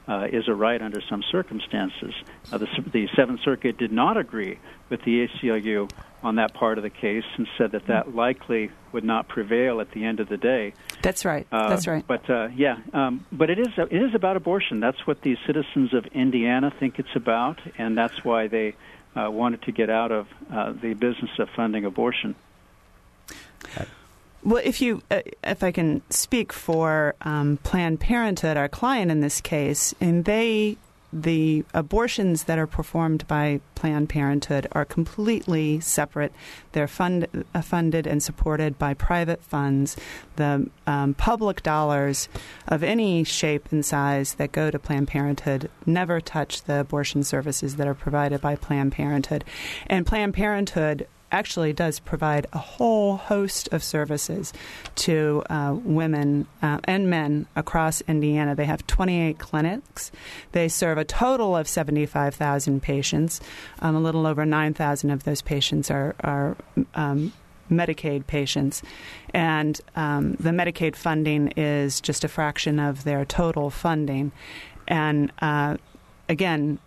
uh, 0.09 0.27
is 0.33 0.49
a 0.49 0.55
right 0.55 0.81
under 0.81 1.01
some 1.09 1.23
circumstances. 1.31 2.15
Uh, 2.53 2.59
the, 2.59 2.67
the, 2.93 3.09
Seventh 3.15 3.41
Circuit 3.45 3.79
did 3.79 3.93
not 3.93 4.17
agree 4.17 4.59
with 4.89 5.03
the 5.03 5.27
ACLU 5.27 5.91
on 6.23 6.37
that 6.37 6.53
part 6.53 6.79
of 6.79 6.83
the 6.83 6.91
case 6.91 7.25
and 7.37 7.47
said 7.57 7.73
that 7.73 7.87
that 7.87 8.15
likely 8.15 8.71
would 8.93 9.05
not 9.05 9.29
prevail 9.29 9.81
at 9.81 9.91
the 9.93 10.05
end 10.05 10.21
of 10.21 10.29
the 10.29 10.37
day. 10.37 10.75
That's 11.03 11.25
right. 11.25 11.47
Uh, 11.51 11.69
That's 11.69 11.87
right. 11.87 12.05
But 12.07 12.29
uh, 12.29 12.49
yeah, 12.55 12.79
um, 12.93 13.25
but 13.33 13.51
it 13.51 13.59
is 13.59 13.69
it 13.79 14.03
is 14.03 14.15
about 14.15 14.37
abortion. 14.37 14.81
That's 14.81 15.07
what 15.07 15.23
the 15.23 15.37
citizens 15.47 15.95
of 15.95 16.07
Indiana 16.07 16.73
think 16.79 16.99
it's 16.99 17.15
about, 17.15 17.59
and 17.79 17.97
that's 17.97 18.25
why 18.25 18.49
they 18.49 18.75
uh, 19.17 19.31
wanted 19.31 19.63
to 19.63 19.73
get 19.73 19.91
out 19.91 20.13
of 20.13 20.27
uh, 20.53 20.73
the 20.73 20.95
business 20.95 21.31
of 21.39 21.49
funding 21.57 21.85
abortion. 21.85 22.35
Well, 24.43 24.63
if 24.65 24.81
you, 24.81 25.03
uh, 25.11 25.21
if 25.45 25.63
I 25.63 25.71
can 25.71 26.03
speak 26.09 26.53
for 26.53 27.15
um, 27.21 27.59
Planned 27.63 28.01
Parenthood, 28.01 28.57
our 28.57 28.69
client 28.69 29.11
in 29.11 29.21
this 29.21 29.41
case, 29.41 29.95
and 30.01 30.25
they, 30.25 30.79
the 31.13 31.63
abortions 31.75 32.45
that 32.45 32.59
are 32.59 32.67
performed 32.67 33.27
by 33.29 33.61
Planned 33.75 34.09
Parenthood 34.09 34.67
are 34.73 34.87
completely 34.87 35.79
separate. 35.81 36.33
They're 36.73 36.89
fund, 36.89 37.27
uh, 37.55 37.61
funded 37.61 38.07
and 38.07 38.23
supported 38.23 38.79
by 38.79 38.95
private 38.95 39.43
funds. 39.43 39.97
The 40.37 40.71
um, 40.87 41.13
public 41.15 41.63
dollars 41.63 42.31
of 42.67 42.83
any 42.83 43.25
shape 43.25 43.71
and 43.71 43.85
size 43.85 44.35
that 44.35 44.53
go 44.53 44.71
to 44.71 44.79
Planned 44.79 45.09
Parenthood 45.09 45.69
never 45.85 46.19
touch 46.19 46.63
the 46.63 46.81
abortion 46.81 47.25
services 47.25 47.77
that 47.77 47.87
are 47.87 47.95
provided 47.95 48.41
by 48.41 48.57
Planned 48.57 48.93
Parenthood, 48.93 49.45
and 49.87 50.07
Planned 50.07 50.33
Parenthood 50.33 51.07
actually 51.33 51.73
does 51.73 51.99
provide 52.01 52.47
a 52.53 52.59
whole 52.59 53.17
host 53.17 53.69
of 53.73 53.83
services 53.83 54.53
to 54.97 55.43
uh, 55.51 55.77
women 55.83 56.47
uh, 56.63 56.79
and 56.85 57.09
men 57.09 57.47
across 57.57 58.01
Indiana. 58.03 58.55
They 58.55 58.65
have 58.65 58.87
28 58.87 59.39
clinics. 59.39 60.11
They 60.53 60.69
serve 60.69 60.99
a 60.99 61.05
total 61.05 61.57
of 61.57 61.69
75,000 61.69 62.83
patients. 62.83 63.41
Um, 63.81 63.97
a 63.97 64.01
little 64.01 64.27
over 64.27 64.45
9,000 64.45 65.11
of 65.11 65.25
those 65.25 65.43
patients 65.43 65.91
are, 65.91 66.15
are 66.21 66.57
um, 66.95 67.33
Medicaid 67.71 68.27
patients. 68.27 68.83
And 69.33 69.81
um, 69.97 70.35
the 70.35 70.51
Medicaid 70.51 70.97
funding 70.97 71.49
is 71.57 72.01
just 72.01 72.25
a 72.25 72.29
fraction 72.29 72.79
of 72.79 73.05
their 73.05 73.25
total 73.25 73.71
funding. 73.71 74.33
And 74.89 75.33
uh, 75.41 75.77
again, 76.29 76.79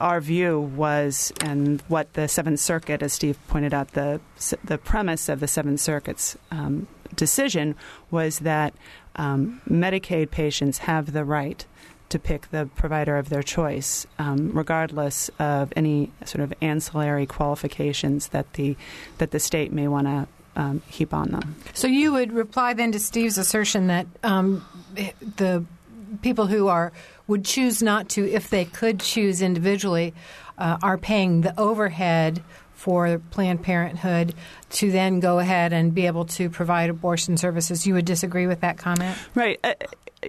our 0.00 0.20
view 0.20 0.60
was, 0.60 1.32
and 1.40 1.82
what 1.88 2.14
the 2.14 2.28
Seventh 2.28 2.60
Circuit, 2.60 3.02
as 3.02 3.12
Steve 3.12 3.38
pointed 3.48 3.74
out, 3.74 3.92
the 3.92 4.20
the 4.64 4.78
premise 4.78 5.28
of 5.28 5.40
the 5.40 5.48
Seventh 5.48 5.80
Circuit's 5.80 6.36
um, 6.50 6.86
decision 7.14 7.74
was 8.10 8.40
that 8.40 8.74
um, 9.16 9.60
Medicaid 9.68 10.30
patients 10.30 10.78
have 10.78 11.12
the 11.12 11.24
right 11.24 11.66
to 12.08 12.18
pick 12.18 12.50
the 12.50 12.68
provider 12.74 13.16
of 13.16 13.28
their 13.28 13.42
choice, 13.42 14.06
um, 14.18 14.50
regardless 14.52 15.30
of 15.38 15.72
any 15.76 16.10
sort 16.24 16.42
of 16.42 16.52
ancillary 16.60 17.26
qualifications 17.26 18.28
that 18.28 18.52
the 18.54 18.76
that 19.18 19.30
the 19.30 19.38
state 19.38 19.72
may 19.72 19.88
want 19.88 20.06
to 20.06 20.26
um, 20.56 20.82
heap 20.88 21.14
on 21.14 21.30
them. 21.30 21.56
So 21.74 21.86
you 21.86 22.12
would 22.12 22.32
reply 22.32 22.74
then 22.74 22.92
to 22.92 22.98
Steve's 22.98 23.38
assertion 23.38 23.86
that 23.86 24.06
um, 24.22 24.64
the 25.36 25.64
people 26.22 26.46
who 26.46 26.68
are 26.68 26.92
would 27.30 27.44
choose 27.44 27.82
not 27.82 28.08
to, 28.10 28.28
if 28.28 28.50
they 28.50 28.64
could 28.64 29.00
choose 29.00 29.40
individually, 29.40 30.12
uh, 30.58 30.76
are 30.82 30.98
paying 30.98 31.40
the 31.40 31.58
overhead 31.58 32.42
for 32.74 33.20
Planned 33.30 33.62
Parenthood 33.62 34.34
to 34.70 34.90
then 34.90 35.20
go 35.20 35.38
ahead 35.38 35.72
and 35.72 35.94
be 35.94 36.06
able 36.06 36.24
to 36.24 36.50
provide 36.50 36.90
abortion 36.90 37.36
services. 37.36 37.86
You 37.86 37.94
would 37.94 38.04
disagree 38.04 38.46
with 38.46 38.60
that 38.60 38.78
comment, 38.78 39.16
right? 39.34 39.60
Uh, 39.62 39.74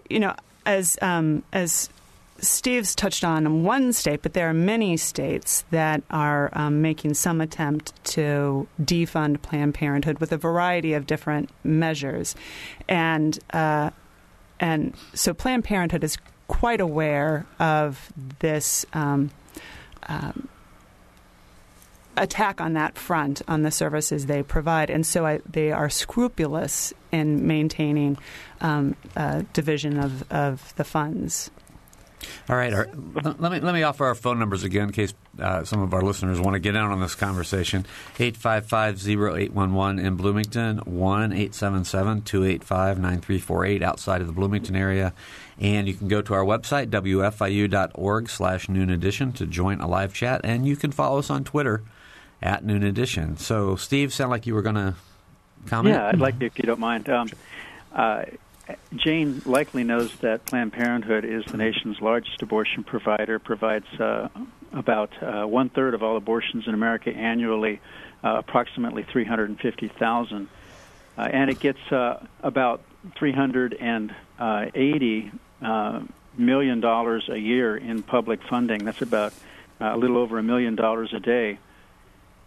you 0.09 0.19
know, 0.19 0.35
as 0.65 0.97
um, 1.01 1.43
as 1.51 1.89
Steve's 2.37 2.93
touched 2.93 3.23
on 3.23 3.63
one 3.63 3.93
state, 3.93 4.21
but 4.21 4.33
there 4.33 4.49
are 4.49 4.53
many 4.53 4.97
states 4.97 5.63
that 5.71 6.03
are 6.11 6.49
um, 6.53 6.81
making 6.81 7.13
some 7.13 7.41
attempt 7.41 7.93
to 8.03 8.67
defund 8.81 9.41
Planned 9.41 9.73
Parenthood 9.73 10.19
with 10.19 10.31
a 10.31 10.37
variety 10.37 10.93
of 10.93 11.07
different 11.07 11.49
measures, 11.63 12.35
and 12.87 13.39
uh, 13.53 13.89
and 14.59 14.93
so 15.13 15.33
Planned 15.33 15.63
Parenthood 15.63 16.03
is 16.03 16.17
quite 16.51 16.81
aware 16.81 17.45
of 17.59 18.11
this 18.39 18.85
um, 18.91 19.31
um, 20.09 20.49
attack 22.17 22.59
on 22.59 22.73
that 22.73 22.97
front 22.97 23.41
on 23.47 23.61
the 23.61 23.71
services 23.71 24.25
they 24.25 24.43
provide, 24.43 24.89
and 24.89 25.05
so 25.05 25.25
I, 25.25 25.39
they 25.49 25.71
are 25.71 25.89
scrupulous 25.89 26.93
in 27.09 27.47
maintaining 27.47 28.17
um, 28.59 28.97
division 29.53 29.97
of, 29.97 30.29
of 30.29 30.75
the 30.75 30.83
funds. 30.83 31.51
All 32.49 32.55
right. 32.55 32.73
Our, 32.73 32.89
let 33.13 33.51
me 33.51 33.59
let 33.59 33.73
me 33.73 33.83
offer 33.83 34.05
our 34.05 34.15
phone 34.15 34.39
numbers 34.39 34.63
again 34.63 34.87
in 34.87 34.91
case 34.91 35.13
uh, 35.39 35.63
some 35.63 35.81
of 35.81 35.93
our 35.93 36.01
listeners 36.01 36.37
want 36.39 36.55
to 36.55 36.59
get 36.59 36.75
in 36.75 36.81
on 36.81 36.99
this 36.99 37.13
conversation. 37.15 37.85
855-0811 38.17 40.03
in 40.03 40.15
Bloomington, 40.15 40.81
1-877-285-9348 40.81 43.81
outside 43.81 44.19
of 44.21 44.27
the 44.27 44.33
Bloomington 44.33 44.75
area. 44.75 45.13
And 45.61 45.87
you 45.87 45.93
can 45.93 46.07
go 46.07 46.23
to 46.23 46.33
our 46.33 46.43
website, 46.43 46.87
wfiu.org 46.87 48.29
slash 48.29 48.67
noon 48.67 48.89
edition 48.89 49.31
to 49.33 49.45
join 49.45 49.79
a 49.79 49.87
live 49.87 50.11
chat. 50.13 50.41
And 50.43 50.67
you 50.67 50.75
can 50.75 50.91
follow 50.91 51.19
us 51.19 51.29
on 51.29 51.43
Twitter 51.43 51.83
at 52.41 52.65
noon 52.65 52.83
edition. 52.83 53.37
So, 53.37 53.75
Steve, 53.75 54.11
sound 54.11 54.31
like 54.31 54.47
you 54.47 54.55
were 54.55 54.63
going 54.63 54.75
to 54.75 54.95
comment? 55.67 55.95
Yeah, 55.95 56.07
I'd 56.07 56.19
like 56.19 56.39
to, 56.39 56.47
if 56.47 56.57
you 56.57 56.63
don't 56.63 56.79
mind. 56.79 57.07
Um, 57.07 57.29
uh, 57.93 58.23
Jane 58.95 59.43
likely 59.45 59.83
knows 59.83 60.15
that 60.17 60.45
Planned 60.45 60.73
Parenthood 60.73 61.25
is 61.25 61.45
the 61.45 61.57
nation's 61.57 62.01
largest 62.01 62.41
abortion 62.41 62.83
provider, 62.83 63.37
provides 63.37 63.85
uh, 63.99 64.29
about 64.73 65.11
uh, 65.21 65.45
one 65.45 65.69
third 65.69 65.93
of 65.93 66.01
all 66.01 66.17
abortions 66.17 66.67
in 66.67 66.73
America 66.73 67.11
annually, 67.11 67.79
uh, 68.23 68.37
approximately 68.39 69.03
350,000. 69.03 70.47
Uh, 71.17 71.21
and 71.21 71.49
it 71.51 71.59
gets 71.59 71.91
uh, 71.91 72.25
about 72.41 72.81
380 73.17 74.11
uh, 74.39 74.65
million 76.37 76.79
dollars 76.79 77.29
a 77.29 77.37
year 77.37 77.77
in 77.77 78.03
public 78.03 78.41
funding. 78.43 78.85
That's 78.85 79.01
about 79.01 79.33
a 79.79 79.97
little 79.97 80.17
over 80.17 80.37
a 80.37 80.43
million 80.43 80.75
dollars 80.75 81.13
a 81.13 81.19
day 81.19 81.57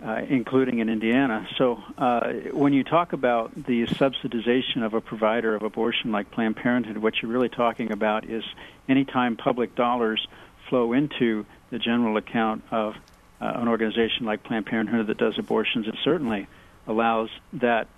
uh, 0.04 0.20
including 0.28 0.80
in 0.80 0.88
Indiana. 0.88 1.48
So 1.56 1.82
uh, 1.96 2.32
when 2.52 2.72
you 2.72 2.84
talk 2.84 3.12
about 3.12 3.54
the 3.54 3.86
subsidization 3.86 4.84
of 4.84 4.92
a 4.94 5.00
provider 5.00 5.54
of 5.54 5.62
abortion 5.62 6.12
like 6.12 6.30
Planned 6.30 6.56
Parenthood, 6.56 6.98
what 6.98 7.22
you're 7.22 7.30
really 7.30 7.48
talking 7.48 7.90
about 7.90 8.28
is 8.28 8.44
anytime 8.88 9.36
public 9.36 9.74
dollars 9.74 10.26
flow 10.68 10.92
into 10.92 11.46
the 11.70 11.78
general 11.78 12.16
account 12.16 12.64
of 12.70 12.96
uh, 13.40 13.52
an 13.56 13.68
organization 13.68 14.26
like 14.26 14.42
Planned 14.42 14.66
Parenthood 14.66 15.06
that 15.06 15.16
does 15.16 15.38
abortions, 15.38 15.86
it 15.86 15.96
certainly 16.04 16.46
allows 16.86 17.30
that 17.54 17.88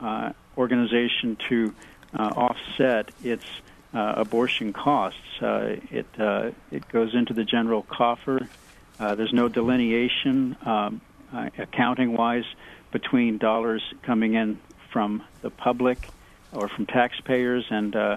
uh, 0.00 0.32
organization 0.56 1.36
to 1.48 1.74
uh, 2.18 2.32
offset 2.36 3.10
its 3.22 3.44
uh, 3.94 4.14
abortion 4.16 4.72
costs. 4.72 5.20
it 5.40 6.06
it 6.70 6.88
goes 6.88 7.14
into 7.14 7.32
the 7.32 7.44
general 7.44 7.82
coffer. 7.82 8.48
there's 8.98 9.32
no 9.32 9.48
delineation. 9.48 10.56
Um, 10.64 11.00
uh, 11.34 11.50
accounting 11.58 12.16
wise 12.16 12.44
between 12.92 13.38
dollars 13.38 13.82
coming 14.02 14.34
in 14.34 14.58
from 14.92 15.22
the 15.42 15.50
public 15.50 16.08
or 16.52 16.68
from 16.68 16.86
taxpayers 16.86 17.64
and 17.70 17.96
uh, 17.96 18.16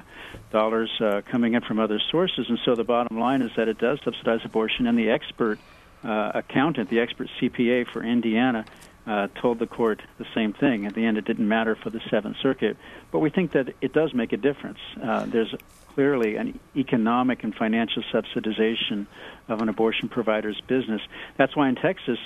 dollars 0.51 0.91
uh, 1.01 1.21
coming 1.25 1.55
in 1.55 1.61
from 1.61 1.79
other 1.79 1.99
sources. 2.11 2.45
And 2.47 2.59
so 2.63 2.75
the 2.75 2.83
bottom 2.83 3.19
line 3.19 3.41
is 3.41 3.51
that 3.57 3.67
it 3.67 3.79
does 3.79 3.99
subsidize 4.03 4.41
abortion. 4.43 4.85
And 4.85 4.95
the 4.97 5.09
expert 5.09 5.57
uh, 6.03 6.33
accountant, 6.35 6.89
the 6.89 6.99
expert 6.99 7.27
CPA 7.41 7.87
for 7.87 8.03
Indiana, 8.03 8.65
uh, 9.07 9.27
told 9.41 9.59
the 9.59 9.67
court 9.67 10.01
the 10.17 10.25
same 10.35 10.53
thing. 10.53 10.85
At 10.85 10.93
the 10.93 11.05
end, 11.05 11.17
it 11.17 11.25
didn't 11.25 11.47
matter 11.47 11.75
for 11.75 11.89
the 11.89 12.01
Seventh 12.09 12.37
Circuit. 12.41 12.77
But 13.11 13.19
we 13.19 13.29
think 13.29 13.53
that 13.53 13.73
it 13.81 13.93
does 13.93 14.13
make 14.13 14.33
a 14.33 14.37
difference. 14.37 14.79
Uh, 15.01 15.25
there's 15.25 15.53
clearly 15.93 16.35
an 16.35 16.59
economic 16.75 17.43
and 17.43 17.55
financial 17.55 18.03
subsidization 18.13 19.07
of 19.47 19.61
an 19.61 19.69
abortion 19.69 20.09
provider's 20.09 20.59
business. 20.67 21.01
That's 21.37 21.55
why 21.55 21.69
in 21.69 21.75
Texas, 21.75 22.19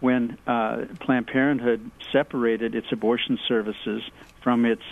when 0.00 0.36
uh, 0.46 0.86
Planned 1.00 1.28
Parenthood 1.28 1.90
separated 2.12 2.74
its 2.74 2.88
abortion 2.90 3.38
services 3.46 4.02
from 4.42 4.66
its 4.66 4.82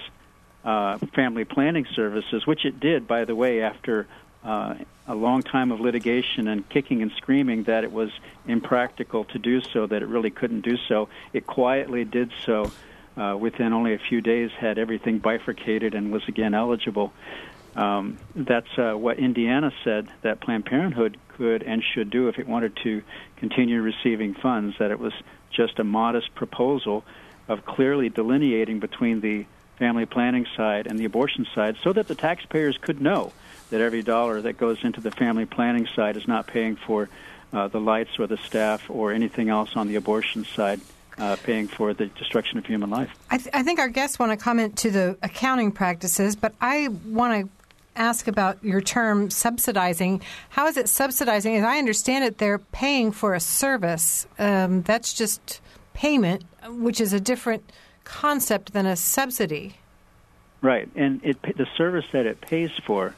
uh, 0.65 0.99
family 1.15 1.45
planning 1.45 1.87
services, 1.95 2.47
which 2.47 2.65
it 2.65 2.79
did, 2.79 3.09
by 3.09 3.25
the 3.25 3.35
way, 3.35 3.63
after 3.63 4.07
uh, 4.45 4.75
a 5.07 5.15
long 5.15 5.43
time 5.43 5.73
of 5.73 5.81
litigation 5.81 6.49
and 6.49 6.69
kicking 6.69 7.03
and 7.03 7.13
screaming 7.17 7.65
that 7.65 7.85
it 7.85 7.93
was 7.93 8.11
impractical 8.47 9.25
to 9.25 9.39
do 9.39 9.61
so, 9.61 9.87
that 9.87 10.03
it 10.03 10.07
really 10.07 10.31
couldn't 10.31 10.63
do 10.63 10.77
so. 10.89 11.09
It 11.33 11.47
quietly 11.47 12.05
did 12.05 12.31
so. 12.45 12.73
Uh, 13.15 13.37
within 13.39 13.75
only 13.75 13.93
a 13.93 13.99
few 13.99 14.23
days, 14.23 14.51
had 14.59 14.79
everything 14.79 15.19
bifurcated 15.19 15.95
and 15.95 16.11
was 16.11 16.23
again 16.29 16.55
eligible. 16.55 17.13
Um, 17.77 18.19
that's 18.35 18.79
uh, 18.79 18.93
what 18.93 19.19
Indiana 19.19 19.71
said 19.85 20.09
that 20.23 20.41
Planned 20.41 20.65
Parenthood 20.65 21.19
could 21.29 21.63
and 21.63 21.83
should 21.83 22.11
do 22.11 22.29
if 22.29 22.39
it 22.39 22.49
wanted 22.49 22.77
to 22.85 23.03
continue 23.37 23.83
receiving 23.83 24.35
funds, 24.35 24.77
that 24.79 24.91
it 24.91 24.99
was 24.99 25.13
just 25.51 25.79
a 25.79 25.85
modest 25.85 26.35
proposal 26.35 27.05
of 27.49 27.65
clearly 27.65 28.09
delineating 28.09 28.81
between 28.81 29.21
the 29.21 29.47
family 29.83 30.07
planning 30.07 30.47
side 30.57 30.87
and 30.87 30.97
the 30.97 31.05
abortion 31.05 31.45
side 31.57 31.77
so 31.83 31.93
that 31.93 32.07
the 32.07 32.15
taxpayers 32.15 32.79
could 32.79 33.01
know 33.01 33.33
that 33.71 33.81
every 33.81 34.01
dollar 34.01 34.41
that 34.41 34.57
goes 34.57 34.79
into 34.85 35.01
the 35.01 35.11
family 35.11 35.45
planning 35.45 35.89
side 35.97 36.17
is 36.17 36.29
not 36.29 36.47
paying 36.47 36.77
for 36.77 37.09
uh, 37.53 37.67
the 37.67 37.81
lights 37.81 38.17
or 38.21 38.29
the 38.29 38.37
staff 38.37 38.89
or 38.89 39.11
anything 39.13 39.49
else 39.49 39.71
on 39.75 39.89
the 39.89 39.97
abortion 39.97 40.45
side 40.45 40.81
uh, 41.19 41.35
paying 41.43 41.67
for 41.67 41.93
the 41.95 42.07
destruction 42.07 42.59
of 42.59 42.65
human 42.65 42.91
life. 42.91 43.11
I, 43.29 43.39
th- 43.39 43.51
I 43.53 43.65
think 43.65 43.81
our 43.81 43.89
guests 43.89 44.21
want 44.21 44.31
to 44.31 44.37
comment 44.37 44.79
to 44.79 44.93
the 44.93 45.19
accounting 45.21 45.73
practices, 45.73 46.37
but 46.37 46.55
I 46.61 46.87
want 47.05 47.43
to 47.43 47.51
ask 47.97 48.29
about 48.29 48.63
your 48.63 48.81
term 48.81 49.31
subsidizing. 49.31 50.23
How 50.51 50.69
is 50.69 50.77
it 50.77 50.89
subsidizing? 50.89 51.57
As 51.57 51.65
I 51.65 51.79
understand 51.79 52.25
it, 52.25 52.39
they're 52.39 52.61
paying 52.61 53.11
for 53.11 53.35
a 53.35 53.41
service. 53.41 54.29
Um, 54.39 54.83
that's 54.83 55.13
just 55.13 55.61
payment, 55.93 56.45
which 56.69 57.01
is 57.01 57.13
a 57.13 57.19
different 57.19 57.65
concept 58.13 58.73
than 58.73 58.87
a 58.87 58.95
subsidy. 58.95 59.75
Right, 60.61 60.89
and 60.95 61.21
it, 61.25 61.43
the 61.43 61.67
service 61.77 62.05
that 62.13 62.27
it 62.27 62.41
pays 62.41 62.71
for 62.87 63.15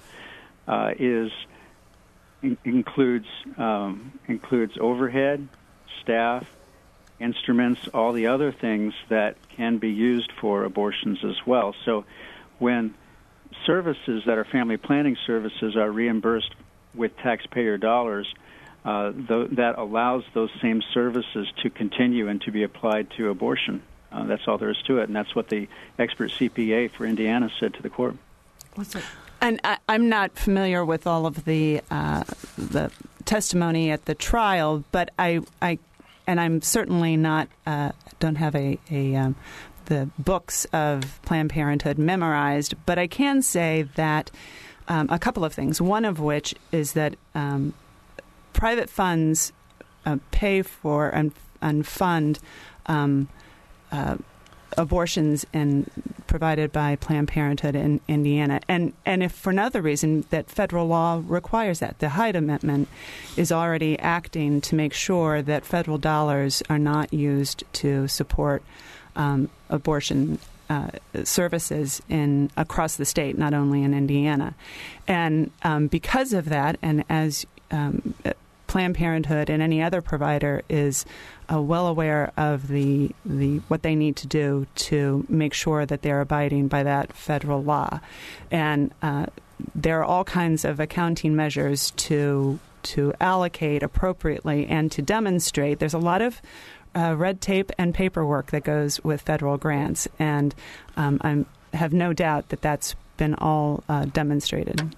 uh, 0.66 0.92
is 0.98 1.30
in, 2.42 2.56
includes 2.64 3.26
um, 3.58 4.18
includes 4.28 4.78
overhead, 4.80 5.48
staff, 6.00 6.48
instruments, 7.18 7.88
all 7.92 8.12
the 8.12 8.28
other 8.28 8.52
things 8.52 8.94
that 9.08 9.36
can 9.50 9.78
be 9.78 9.90
used 9.90 10.30
for 10.40 10.64
abortions 10.64 11.18
as 11.24 11.44
well. 11.44 11.74
So, 11.84 12.04
when 12.58 12.94
services 13.66 14.22
that 14.26 14.38
are 14.38 14.44
family 14.44 14.76
planning 14.76 15.16
services 15.26 15.76
are 15.76 15.90
reimbursed 15.90 16.54
with 16.94 17.16
taxpayer 17.18 17.76
dollars, 17.76 18.32
uh, 18.84 19.12
th- 19.12 19.50
that 19.52 19.76
allows 19.76 20.22
those 20.34 20.50
same 20.62 20.82
services 20.92 21.48
to 21.62 21.68
continue 21.68 22.28
and 22.28 22.40
to 22.42 22.52
be 22.52 22.62
applied 22.62 23.10
to 23.16 23.28
abortion. 23.28 23.82
Uh, 24.14 24.24
that's 24.24 24.46
all 24.46 24.58
there 24.58 24.70
is 24.70 24.80
to 24.86 24.98
it, 24.98 25.04
and 25.04 25.16
that's 25.16 25.34
what 25.34 25.48
the 25.48 25.68
expert 25.98 26.30
CPA 26.30 26.90
for 26.90 27.04
Indiana 27.04 27.50
said 27.58 27.74
to 27.74 27.82
the 27.82 27.90
court. 27.90 28.14
What's 28.76 28.94
it? 28.94 29.02
And 29.40 29.60
I, 29.64 29.78
am 29.88 30.08
not 30.08 30.38
familiar 30.38 30.84
with 30.84 31.06
all 31.06 31.26
of 31.26 31.44
the 31.44 31.80
uh, 31.90 32.24
the 32.56 32.90
testimony 33.24 33.90
at 33.90 34.04
the 34.04 34.14
trial, 34.14 34.84
but 34.92 35.10
I, 35.18 35.40
I 35.60 35.78
and 36.26 36.40
I'm 36.40 36.62
certainly 36.62 37.16
not 37.16 37.48
uh, 37.66 37.90
don't 38.20 38.36
have 38.36 38.54
a, 38.54 38.78
a 38.90 39.16
um, 39.16 39.36
the 39.86 40.08
books 40.18 40.64
of 40.66 41.20
Planned 41.22 41.50
Parenthood 41.50 41.98
memorized, 41.98 42.74
but 42.86 42.98
I 42.98 43.06
can 43.06 43.42
say 43.42 43.82
that 43.96 44.30
um, 44.88 45.08
a 45.10 45.18
couple 45.18 45.44
of 45.44 45.52
things. 45.52 45.80
One 45.80 46.04
of 46.04 46.20
which 46.20 46.54
is 46.72 46.92
that 46.92 47.16
um, 47.34 47.74
private 48.52 48.88
funds 48.88 49.52
uh, 50.06 50.18
pay 50.30 50.62
for 50.62 51.08
and, 51.08 51.32
and 51.60 51.86
fund 51.86 52.38
um, 52.86 53.28
uh, 53.94 54.16
abortions 54.76 55.46
and 55.52 55.88
provided 56.26 56.72
by 56.72 56.96
Planned 56.96 57.28
Parenthood 57.28 57.76
in 57.76 58.00
Indiana, 58.08 58.60
and 58.68 58.92
and 59.06 59.22
if 59.22 59.30
for 59.32 59.50
another 59.50 59.80
reason 59.80 60.24
that 60.30 60.50
federal 60.50 60.88
law 60.88 61.22
requires 61.24 61.78
that, 61.78 62.00
the 62.00 62.08
Hyde 62.10 62.34
Amendment 62.34 62.88
is 63.36 63.52
already 63.52 63.96
acting 64.00 64.60
to 64.62 64.74
make 64.74 64.92
sure 64.92 65.42
that 65.42 65.64
federal 65.64 65.98
dollars 65.98 66.62
are 66.68 66.78
not 66.78 67.14
used 67.14 67.62
to 67.74 68.08
support 68.08 68.64
um, 69.14 69.48
abortion 69.70 70.40
uh, 70.68 70.88
services 71.22 72.02
in 72.08 72.50
across 72.56 72.96
the 72.96 73.04
state, 73.04 73.38
not 73.38 73.54
only 73.54 73.84
in 73.84 73.94
Indiana, 73.94 74.54
and 75.06 75.52
um, 75.62 75.86
because 75.86 76.32
of 76.32 76.48
that, 76.48 76.78
and 76.82 77.04
as 77.08 77.46
um, 77.70 78.14
Planned 78.74 78.96
Parenthood 78.96 79.50
and 79.50 79.62
any 79.62 79.80
other 79.80 80.02
provider 80.02 80.62
is 80.68 81.06
uh, 81.48 81.62
well 81.62 81.86
aware 81.86 82.32
of 82.36 82.66
the 82.66 83.14
the 83.24 83.58
what 83.68 83.82
they 83.82 83.94
need 83.94 84.16
to 84.16 84.26
do 84.26 84.66
to 84.74 85.24
make 85.28 85.54
sure 85.54 85.86
that 85.86 86.02
they're 86.02 86.20
abiding 86.20 86.66
by 86.66 86.82
that 86.82 87.12
federal 87.12 87.62
law, 87.62 88.00
and 88.50 88.92
uh, 89.00 89.26
there 89.76 90.00
are 90.00 90.04
all 90.04 90.24
kinds 90.24 90.64
of 90.64 90.80
accounting 90.80 91.36
measures 91.36 91.92
to 91.92 92.58
to 92.82 93.14
allocate 93.20 93.84
appropriately 93.84 94.66
and 94.66 94.90
to 94.90 95.02
demonstrate. 95.02 95.78
There's 95.78 95.94
a 95.94 95.98
lot 95.98 96.20
of 96.20 96.42
uh, 96.96 97.14
red 97.16 97.40
tape 97.40 97.70
and 97.78 97.94
paperwork 97.94 98.50
that 98.50 98.64
goes 98.64 98.98
with 99.04 99.20
federal 99.22 99.56
grants, 99.56 100.08
and 100.18 100.52
um, 100.96 101.20
I 101.22 101.76
have 101.76 101.92
no 101.92 102.12
doubt 102.12 102.48
that 102.48 102.60
that's 102.60 102.96
been 103.18 103.36
all 103.36 103.84
uh, 103.88 104.06
demonstrated. 104.06 104.96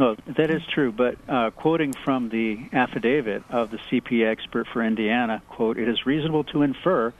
Well, 0.00 0.16
that 0.34 0.50
is 0.50 0.62
true, 0.72 0.92
but 0.92 1.16
uh, 1.28 1.50
quoting 1.50 1.92
from 1.92 2.30
the 2.30 2.56
affidavit 2.72 3.42
of 3.50 3.70
the 3.70 3.76
CP 3.76 4.26
expert 4.26 4.66
for 4.72 4.82
Indiana, 4.82 5.42
quote, 5.46 5.76
it 5.76 5.90
is 5.90 6.06
reasonable 6.06 6.44
to 6.44 6.62
infer 6.62 7.12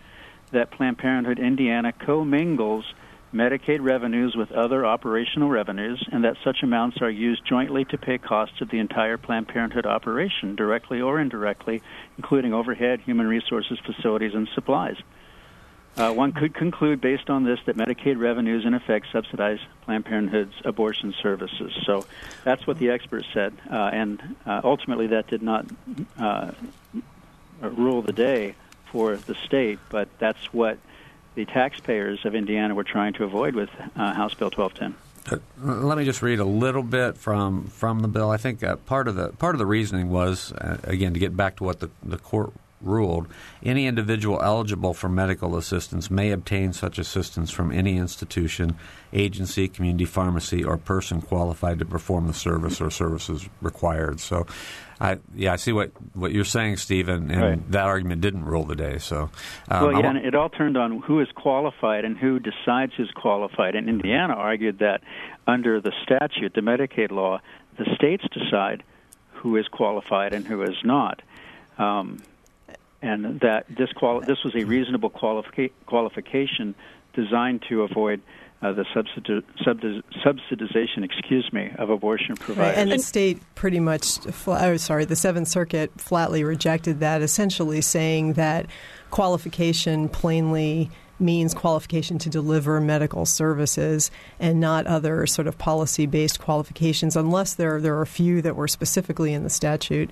that 0.52 0.70
Planned 0.70 0.96
Parenthood 0.96 1.38
Indiana 1.38 1.92
commingles 1.92 2.86
Medicaid 3.34 3.80
revenues 3.82 4.34
with 4.34 4.50
other 4.50 4.86
operational 4.86 5.50
revenues, 5.50 6.02
and 6.10 6.24
that 6.24 6.38
such 6.42 6.62
amounts 6.62 7.02
are 7.02 7.10
used 7.10 7.44
jointly 7.46 7.84
to 7.84 7.98
pay 7.98 8.16
costs 8.16 8.62
of 8.62 8.70
the 8.70 8.78
entire 8.78 9.18
Planned 9.18 9.48
Parenthood 9.48 9.84
operation, 9.84 10.56
directly 10.56 11.02
or 11.02 11.20
indirectly, 11.20 11.82
including 12.16 12.54
overhead, 12.54 13.00
human 13.00 13.26
resources, 13.26 13.78
facilities, 13.84 14.32
and 14.32 14.48
supplies. 14.54 14.96
Uh, 15.96 16.12
one 16.12 16.32
could 16.32 16.54
conclude, 16.54 17.00
based 17.00 17.28
on 17.28 17.44
this, 17.44 17.58
that 17.66 17.76
Medicaid 17.76 18.18
revenues, 18.18 18.64
in 18.64 18.74
effect, 18.74 19.06
subsidize 19.12 19.58
Planned 19.82 20.04
Parenthood's 20.04 20.54
abortion 20.64 21.12
services. 21.20 21.72
So 21.84 22.06
that's 22.44 22.66
what 22.66 22.78
the 22.78 22.90
experts 22.90 23.26
said, 23.34 23.52
uh, 23.70 23.90
and 23.92 24.36
uh, 24.46 24.60
ultimately 24.64 25.08
that 25.08 25.26
did 25.26 25.42
not 25.42 25.66
uh, 26.18 26.52
rule 27.60 28.02
the 28.02 28.12
day 28.12 28.54
for 28.86 29.16
the 29.16 29.34
state, 29.34 29.78
but 29.90 30.08
that's 30.18 30.52
what 30.52 30.78
the 31.34 31.44
taxpayers 31.44 32.24
of 32.24 32.34
Indiana 32.34 32.74
were 32.74 32.84
trying 32.84 33.12
to 33.14 33.24
avoid 33.24 33.54
with 33.54 33.70
uh, 33.96 34.12
House 34.14 34.34
Bill 34.34 34.50
1210. 34.50 34.94
Uh, 35.30 35.86
let 35.86 35.98
me 35.98 36.04
just 36.04 36.22
read 36.22 36.40
a 36.40 36.44
little 36.44 36.82
bit 36.82 37.16
from 37.16 37.66
from 37.66 38.00
the 38.00 38.08
bill. 38.08 38.30
I 38.30 38.36
think 38.36 38.62
uh, 38.62 38.76
part 38.76 39.06
of 39.06 39.16
the 39.16 39.28
part 39.28 39.54
of 39.54 39.58
the 39.58 39.66
reasoning 39.66 40.10
was 40.10 40.52
uh, 40.52 40.78
again 40.84 41.12
to 41.12 41.20
get 41.20 41.36
back 41.36 41.56
to 41.56 41.64
what 41.64 41.80
the 41.80 41.90
the 42.02 42.16
court 42.16 42.52
ruled. 42.80 43.28
Any 43.62 43.86
individual 43.86 44.40
eligible 44.42 44.94
for 44.94 45.08
medical 45.08 45.56
assistance 45.56 46.10
may 46.10 46.30
obtain 46.30 46.72
such 46.72 46.98
assistance 46.98 47.50
from 47.50 47.72
any 47.72 47.96
institution, 47.96 48.76
agency, 49.12 49.68
community 49.68 50.04
pharmacy, 50.04 50.64
or 50.64 50.76
person 50.76 51.20
qualified 51.20 51.78
to 51.80 51.84
perform 51.84 52.26
the 52.26 52.34
service 52.34 52.80
or 52.80 52.90
services 52.90 53.48
required. 53.60 54.20
So, 54.20 54.46
I, 55.00 55.18
yeah, 55.34 55.54
I 55.54 55.56
see 55.56 55.72
what, 55.72 55.92
what 56.14 56.32
you're 56.32 56.44
saying, 56.44 56.76
Stephen, 56.76 57.30
and 57.30 57.42
right. 57.42 57.70
that 57.72 57.86
argument 57.86 58.20
didn't 58.20 58.44
rule 58.44 58.64
the 58.64 58.76
day. 58.76 58.98
So, 58.98 59.30
um, 59.68 59.86
well, 59.86 60.00
yeah, 60.00 60.10
and 60.10 60.18
it 60.18 60.34
all 60.34 60.50
turned 60.50 60.76
on 60.76 61.00
who 61.00 61.20
is 61.20 61.28
qualified 61.34 62.04
and 62.04 62.18
who 62.18 62.38
decides 62.38 62.92
who's 62.96 63.10
qualified. 63.14 63.74
And 63.74 63.88
Indiana 63.88 64.34
argued 64.34 64.78
that 64.80 65.02
under 65.46 65.80
the 65.80 65.92
statute, 66.02 66.54
the 66.54 66.60
Medicaid 66.60 67.10
law, 67.10 67.40
the 67.78 67.86
states 67.94 68.24
decide 68.30 68.82
who 69.32 69.56
is 69.56 69.66
qualified 69.68 70.34
and 70.34 70.46
who 70.46 70.62
is 70.62 70.76
not. 70.84 71.22
Um, 71.78 72.20
and 73.02 73.40
that 73.40 73.66
this, 73.68 73.92
quali- 73.92 74.26
this 74.26 74.44
was 74.44 74.54
a 74.54 74.64
reasonable 74.64 75.10
qualifica- 75.10 75.70
qualification 75.86 76.74
designed 77.14 77.64
to 77.68 77.82
avoid 77.82 78.20
uh, 78.62 78.72
the 78.72 78.84
subsidi- 78.94 79.42
subdi- 79.64 80.02
subsidization, 80.24 81.02
excuse 81.02 81.50
me, 81.52 81.72
of 81.78 81.88
abortion 81.88 82.36
providers. 82.36 82.76
Right, 82.76 82.78
and 82.78 82.92
the 82.92 82.98
state 82.98 83.40
pretty 83.54 83.80
much, 83.80 84.18
oh, 84.46 84.76
sorry, 84.76 85.06
the 85.06 85.16
Seventh 85.16 85.48
Circuit 85.48 85.90
flatly 85.98 86.44
rejected 86.44 87.00
that, 87.00 87.22
essentially 87.22 87.80
saying 87.80 88.34
that 88.34 88.66
qualification 89.10 90.08
plainly 90.08 90.90
means 91.20 91.54
qualification 91.54 92.18
to 92.18 92.30
deliver 92.30 92.80
medical 92.80 93.26
services 93.26 94.10
and 94.38 94.60
not 94.60 94.86
other 94.86 95.26
sort 95.26 95.46
of 95.46 95.58
policy 95.58 96.06
based 96.06 96.40
qualifications, 96.40 97.16
unless 97.16 97.54
there, 97.54 97.80
there 97.80 97.96
are 97.96 98.02
a 98.02 98.06
few 98.06 98.42
that 98.42 98.56
were 98.56 98.68
specifically 98.68 99.32
in 99.32 99.42
the 99.42 99.50
statute. 99.50 100.10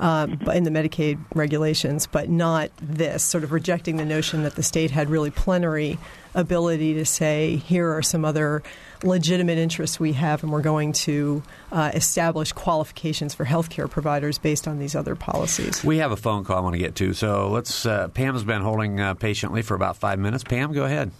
Um, 0.00 0.38
in 0.54 0.62
the 0.62 0.70
Medicaid 0.70 1.18
regulations, 1.34 2.06
but 2.06 2.28
not 2.28 2.70
this, 2.80 3.24
sort 3.24 3.42
of 3.42 3.50
rejecting 3.50 3.96
the 3.96 4.04
notion 4.04 4.44
that 4.44 4.54
the 4.54 4.62
state 4.62 4.92
had 4.92 5.10
really 5.10 5.32
plenary 5.32 5.98
ability 6.36 6.94
to 6.94 7.04
say, 7.04 7.56
here 7.56 7.90
are 7.90 8.00
some 8.00 8.24
other 8.24 8.62
legitimate 9.02 9.58
interests 9.58 10.00
we 10.00 10.12
have, 10.14 10.42
and 10.42 10.52
we're 10.52 10.62
going 10.62 10.92
to 10.92 11.42
uh, 11.72 11.90
establish 11.94 12.52
qualifications 12.52 13.34
for 13.34 13.44
healthcare 13.44 13.88
providers 13.90 14.38
based 14.38 14.66
on 14.66 14.78
these 14.78 14.94
other 14.94 15.14
policies. 15.14 15.84
We 15.84 15.98
have 15.98 16.12
a 16.12 16.16
phone 16.16 16.44
call 16.44 16.58
I 16.58 16.60
want 16.60 16.74
to 16.74 16.78
get 16.78 16.94
to, 16.96 17.12
so 17.14 17.48
let's. 17.48 17.86
Uh, 17.86 18.08
Pam's 18.08 18.44
been 18.44 18.62
holding 18.62 19.00
uh, 19.00 19.14
patiently 19.14 19.62
for 19.62 19.74
about 19.74 19.96
five 19.96 20.18
minutes. 20.18 20.44
Pam, 20.44 20.72
go 20.72 20.84
ahead. 20.84 21.10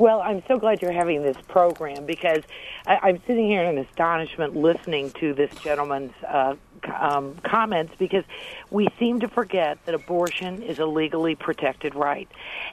Well, 0.00 0.22
I'm 0.22 0.42
so 0.48 0.58
glad 0.58 0.80
you're 0.80 0.92
having 0.92 1.22
this 1.22 1.36
program 1.46 2.06
because 2.06 2.42
I, 2.86 3.10
am 3.10 3.20
sitting 3.26 3.46
here 3.46 3.64
in 3.64 3.76
astonishment 3.76 4.56
listening 4.56 5.10
to 5.20 5.34
this 5.34 5.54
gentleman's 5.56 6.14
uh, 6.26 6.54
um, 6.88 7.36
comments 7.42 7.92
because 7.98 8.24
we 8.70 8.88
seem 8.98 9.20
to 9.20 9.28
forget 9.28 9.78
that 9.86 9.94
abortion 9.94 10.62
is 10.62 10.78
a 10.78 10.86
legally 10.86 11.34
protected 11.34 11.94
right. 11.94 12.28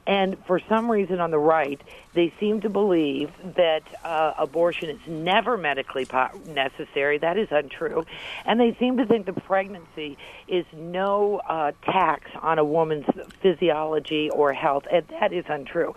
And 0.06 0.38
for 0.46 0.60
some 0.68 0.90
reason 0.90 1.20
on 1.20 1.32
the 1.32 1.40
right, 1.40 1.82
they 2.14 2.34
seem 2.40 2.62
to 2.62 2.70
believe 2.70 3.32
that 3.56 3.84
uh, 4.04 4.34
abortion 4.38 4.90
is 4.90 5.00
never 5.08 5.58
medically 5.58 6.06
po- 6.06 6.30
necessary. 6.48 7.18
That 7.18 7.38
is 7.38 7.48
untrue. 7.52 8.06
And 8.46 8.60
they 8.60 8.76
seem 8.80 8.98
to 8.98 9.06
think 9.06 9.26
that 9.28 9.44
pregnancy 9.46 10.18
is 10.48 10.66
no 10.74 11.38
uh, 11.48 11.74
tax 11.84 12.30
on 12.42 12.60
a 12.60 12.66
woman's 12.66 13.06
physiology 13.42 14.30
or 14.30 14.54
health. 14.54 14.86
And 14.92 15.06
that 15.20 15.34
is 15.34 15.46
untrue. 15.48 15.96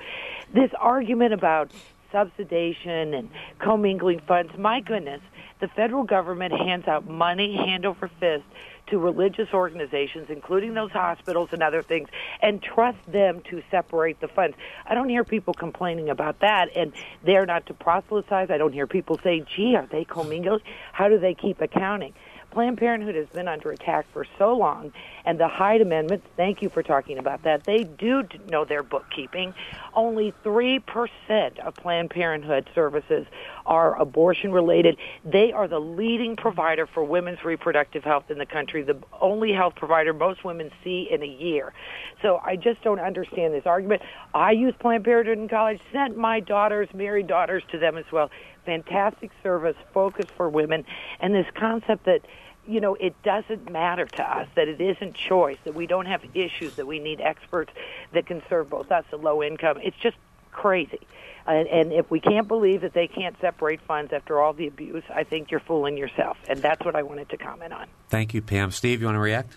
This 0.53 0.71
argument 0.79 1.33
about 1.33 1.71
subsidization 2.13 3.17
and 3.17 3.31
commingling 3.59 4.21
funds. 4.21 4.57
My 4.59 4.81
goodness, 4.81 5.21
the 5.61 5.69
federal 5.69 6.05
government 6.05 6.53
hands 6.53 6.89
out 6.89 7.07
money 7.07 7.57
hand 7.57 7.85
over 7.85 8.11
fist 8.21 8.45
to 8.89 8.99
religious 8.99 9.49
organizations, 9.55 10.27
including 10.31 10.75
those 10.75 10.91
hospitals 10.91 11.51
and 11.53 11.63
other 11.63 11.83
things, 11.83 12.09
and 12.43 12.63
trust 12.63 12.99
them 13.07 13.41
to 13.49 13.63
separate 13.71 14.21
the 14.21 14.29
funds. 14.29 14.57
I 14.85 14.95
don't 14.95 15.09
hear 15.09 15.25
people 15.25 15.55
complaining 15.55 16.09
about 16.11 16.41
that, 16.41 16.77
and 16.77 16.93
they're 17.25 17.47
not 17.47 17.67
to 17.67 17.75
proselytize. 17.75 18.51
I 18.51 18.59
don't 18.59 18.73
hear 18.73 18.87
people 18.87 19.19
say, 19.23 19.45
gee, 19.57 19.77
are 19.77 19.87
they 19.87 20.05
commingling? 20.05 20.63
How 20.93 21.09
do 21.09 21.19
they 21.19 21.35
keep 21.35 21.61
accounting? 21.61 22.15
Planned 22.51 22.79
Parenthood 22.79 23.15
has 23.15 23.29
been 23.29 23.49
under 23.49 23.71
attack 23.71 24.07
for 24.13 24.27
so 24.39 24.57
long, 24.57 24.93
and 25.25 25.39
the 25.39 25.49
Hyde 25.49 25.81
Amendments, 25.81 26.27
thank 26.37 26.63
you 26.63 26.69
for 26.69 26.83
talking 26.83 27.19
about 27.19 27.45
that, 27.45 27.65
they 27.65 27.85
do 27.85 28.25
know 28.49 28.65
their 28.65 28.83
bookkeeping. 28.83 29.55
Only 29.95 30.35
3% 30.45 31.59
of 31.61 31.75
Planned 31.77 32.11
Parenthood 32.11 32.69
services 32.75 33.27
are 33.67 34.01
abortion 34.01 34.51
related. 34.51 34.97
They 35.25 35.53
are 35.53 35.69
the 35.69 35.79
leading 35.79 36.35
provider 36.35 36.87
for 36.87 37.05
women's 37.05 37.45
reproductive 37.45 38.03
health 38.03 38.31
in 38.31 38.39
the 38.39 38.47
country, 38.47 38.83
the 38.83 38.99
only 39.21 39.53
health 39.53 39.77
provider 39.77 40.13
most 40.13 40.45
women 40.45 40.71
see 40.83 41.09
in 41.11 41.23
a 41.23 41.27
year. 41.27 41.73
So 42.21 42.41
I 42.45 42.57
just 42.57 42.83
don't 42.83 43.01
understand 43.01 43.55
this 43.55 43.67
argument. 43.67 44.03
I 44.35 44.53
use 44.53 44.75
Planned 44.79 45.05
Parenthood 45.05 45.39
in 45.39 45.49
college, 45.49 45.81
sent 45.93 46.17
my 46.17 46.41
daughters, 46.41 46.89
married 46.93 47.29
daughters 47.29 47.63
to 47.71 47.79
them 47.79 47.97
as 47.97 48.11
well 48.11 48.31
fantastic 48.65 49.31
service, 49.43 49.77
focus 49.93 50.27
for 50.37 50.49
women, 50.49 50.85
and 51.21 51.35
this 51.35 51.47
concept 51.55 52.05
that 52.05 52.23
you 52.67 52.81
know, 52.81 52.95
it 52.95 53.21
doesn't 53.23 53.71
matter 53.71 54.07
to 54.07 54.23
us 54.23 54.47
that 54.55 54.69
it 54.69 54.81
isn't 54.81 55.15
choice, 55.15 55.57
that 55.65 55.75
we 55.75 55.87
don't 55.87 56.07
have 56.07 56.23
issues, 56.35 56.77
that 56.77 56.87
we 56.87 56.99
need 56.99 57.21
experts 57.21 57.73
that 58.13 58.27
can 58.27 58.43
serve 58.49 58.71
both 58.71 58.93
us 58.93 59.05
and 59.13 59.23
low 59.23 59.43
income. 59.43 59.79
It's 59.83 59.97
just 59.97 60.17
crazy. 60.53 61.01
And, 61.47 61.67
and 61.69 61.93
if 61.93 62.11
we 62.11 62.21
can't 62.21 62.47
believe 62.47 62.83
that 62.83 62.93
they 62.93 63.09
can't 63.09 63.35
separate 63.41 63.81
funds 63.81 64.13
after 64.13 64.41
all 64.41 64.53
the 64.53 64.67
abuse, 64.67 65.03
I 65.13 65.25
think 65.25 65.51
you're 65.51 65.61
fooling 65.61 65.97
yourself. 65.97 66.37
And 66.49 66.61
that's 66.61 66.85
what 66.85 66.95
I 66.95 67.03
wanted 67.03 67.31
to 67.31 67.37
comment 67.37 67.73
on. 67.73 67.87
Thank 68.09 68.35
you, 68.35 68.43
Pam. 68.43 68.71
Steve, 68.71 69.01
you 69.01 69.07
want 69.07 69.17
to 69.17 69.21
react? 69.21 69.57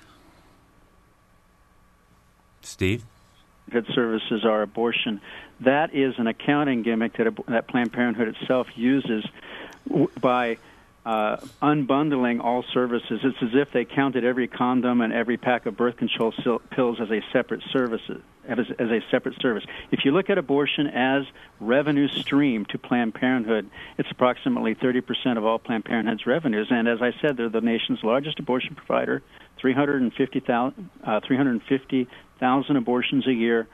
Steve? 2.61 3.05
Good 3.69 3.87
services 3.93 4.45
are 4.45 4.61
abortion 4.61 5.21
that 5.63 5.93
is 5.93 6.15
an 6.17 6.27
accounting 6.27 6.83
gimmick 6.83 7.17
that, 7.17 7.33
that 7.47 7.67
Planned 7.67 7.93
Parenthood 7.93 8.29
itself 8.29 8.67
uses 8.75 9.25
by 10.19 10.57
uh, 11.05 11.37
unbundling 11.61 12.41
all 12.41 12.63
services. 12.73 13.19
It's 13.23 13.37
as 13.41 13.49
if 13.53 13.71
they 13.71 13.83
counted 13.83 14.23
every 14.23 14.47
condom 14.47 15.01
and 15.01 15.11
every 15.11 15.37
pack 15.37 15.65
of 15.65 15.75
birth 15.75 15.97
control 15.97 16.33
pills 16.71 16.99
as 17.01 17.11
a 17.11 17.21
separate 17.33 17.61
service. 17.71 18.01
As, 18.45 18.59
as 18.77 18.89
a 18.89 18.99
separate 19.09 19.39
service. 19.41 19.63
If 19.89 20.03
you 20.03 20.11
look 20.11 20.29
at 20.29 20.37
abortion 20.37 20.87
as 20.87 21.23
revenue 21.61 22.09
stream 22.09 22.65
to 22.71 22.77
Planned 22.77 23.13
Parenthood, 23.13 23.69
it's 23.97 24.11
approximately 24.11 24.75
30% 24.75 25.37
of 25.37 25.45
all 25.45 25.59
Planned 25.59 25.85
Parenthood's 25.85 26.25
revenues. 26.25 26.67
And 26.69 26.89
as 26.89 27.01
I 27.01 27.13
said, 27.21 27.37
they're 27.37 27.47
the 27.47 27.61
nation's 27.61 28.03
largest 28.03 28.39
abortion 28.39 28.75
provider, 28.75 29.23
350,000 29.61 30.89
uh, 31.05 31.21
350, 31.25 32.07
abortions 32.43 33.27
a 33.27 33.33
year 33.33 33.67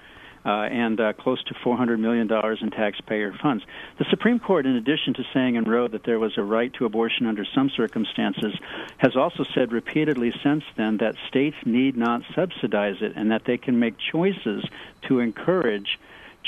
uh, 0.45 0.49
and 0.49 0.99
uh, 0.99 1.13
close 1.13 1.43
to 1.43 1.53
$400 1.53 1.99
million 1.99 2.29
in 2.61 2.71
taxpayer 2.71 3.33
funds. 3.41 3.63
The 3.97 4.05
Supreme 4.09 4.39
Court, 4.39 4.65
in 4.65 4.75
addition 4.75 5.13
to 5.15 5.23
saying 5.33 5.55
in 5.55 5.65
Roe 5.65 5.87
that 5.87 6.03
there 6.03 6.19
was 6.19 6.37
a 6.37 6.43
right 6.43 6.73
to 6.75 6.85
abortion 6.85 7.25
under 7.25 7.45
some 7.53 7.69
circumstances, 7.69 8.53
has 8.97 9.15
also 9.15 9.43
said 9.53 9.71
repeatedly 9.71 10.33
since 10.43 10.63
then 10.77 10.97
that 10.97 11.15
states 11.27 11.57
need 11.65 11.97
not 11.97 12.21
subsidize 12.35 12.97
it 13.01 13.13
and 13.15 13.31
that 13.31 13.45
they 13.45 13.57
can 13.57 13.79
make 13.79 13.95
choices 13.97 14.63
to 15.07 15.19
encourage 15.19 15.99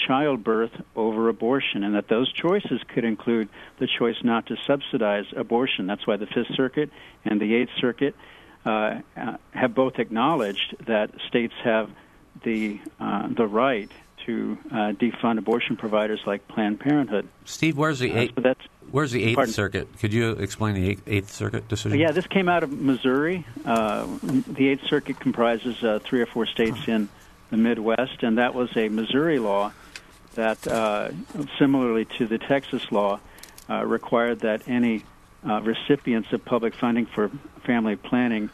childbirth 0.08 0.72
over 0.96 1.28
abortion, 1.28 1.84
and 1.84 1.96
that 1.96 2.08
those 2.08 2.32
choices 2.32 2.82
could 2.88 3.04
include 3.04 3.50
the 3.80 3.88
choice 4.00 4.16
not 4.24 4.46
to 4.48 4.56
subsidize 4.66 5.26
abortion. 5.36 5.86
That's 5.86 6.08
why 6.08 6.16
the 6.16 6.28
Fifth 6.28 6.56
Circuit 6.56 6.90
and 7.26 7.42
the 7.42 7.54
Eighth 7.56 7.72
Circuit 7.80 8.16
uh, 8.66 9.02
uh 9.18 9.38
have 9.52 9.76
both 9.76 10.00
acknowledged 10.00 10.76
that 10.88 11.12
states 11.28 11.54
have 11.64 11.90
the 12.44 12.80
uh, 13.00 13.28
the 13.28 13.46
right 13.46 13.92
to 14.26 14.58
uh, 14.72 14.76
defund 14.94 15.40
abortion 15.40 15.76
providers 15.76 16.20
like 16.26 16.48
Planned 16.48 16.80
Parenthood. 16.80 17.28
Steve, 17.46 17.78
where's 17.78 18.00
the 18.00 18.12
eighth? 18.12 18.38
Uh, 18.38 18.54
where's 18.92 19.12
the 19.12 19.24
Eighth 19.24 19.36
pardon? 19.36 19.54
Circuit? 19.54 19.88
Could 20.00 20.14
you 20.14 20.32
explain 20.32 20.76
the 20.76 20.90
eighth, 20.90 21.04
eighth 21.08 21.32
Circuit 21.32 21.68
decision? 21.68 22.00
Yeah, 22.00 22.12
this 22.12 22.28
came 22.28 22.48
out 22.48 22.64
of 22.64 22.72
Missouri. 22.72 23.46
Uh, 23.66 24.08
the 24.22 24.70
Eighth 24.70 24.86
Circuit 24.88 25.20
comprises 25.20 25.84
uh, 25.84 26.00
three 26.04 26.22
or 26.22 26.26
four 26.26 26.46
states 26.46 26.88
in 26.88 27.10
the 27.50 27.58
Midwest, 27.58 28.24
and 28.24 28.38
that 28.38 28.54
was 28.54 28.70
a 28.78 28.90
Missouri 28.90 29.40
law 29.40 29.72
that, 30.36 30.66
uh, 30.68 31.10
similarly 31.60 32.06
to 32.18 32.28
the 32.28 32.38
Texas 32.38 32.92
law, 32.92 33.20
required 33.70 34.42
that 34.42 34.68
any 34.68 35.04
recipients 35.44 36.32
of 36.32 36.46
public 36.46 36.76
funding 36.76 37.06
for 37.06 37.32
family 37.66 37.96
planning 37.96 38.50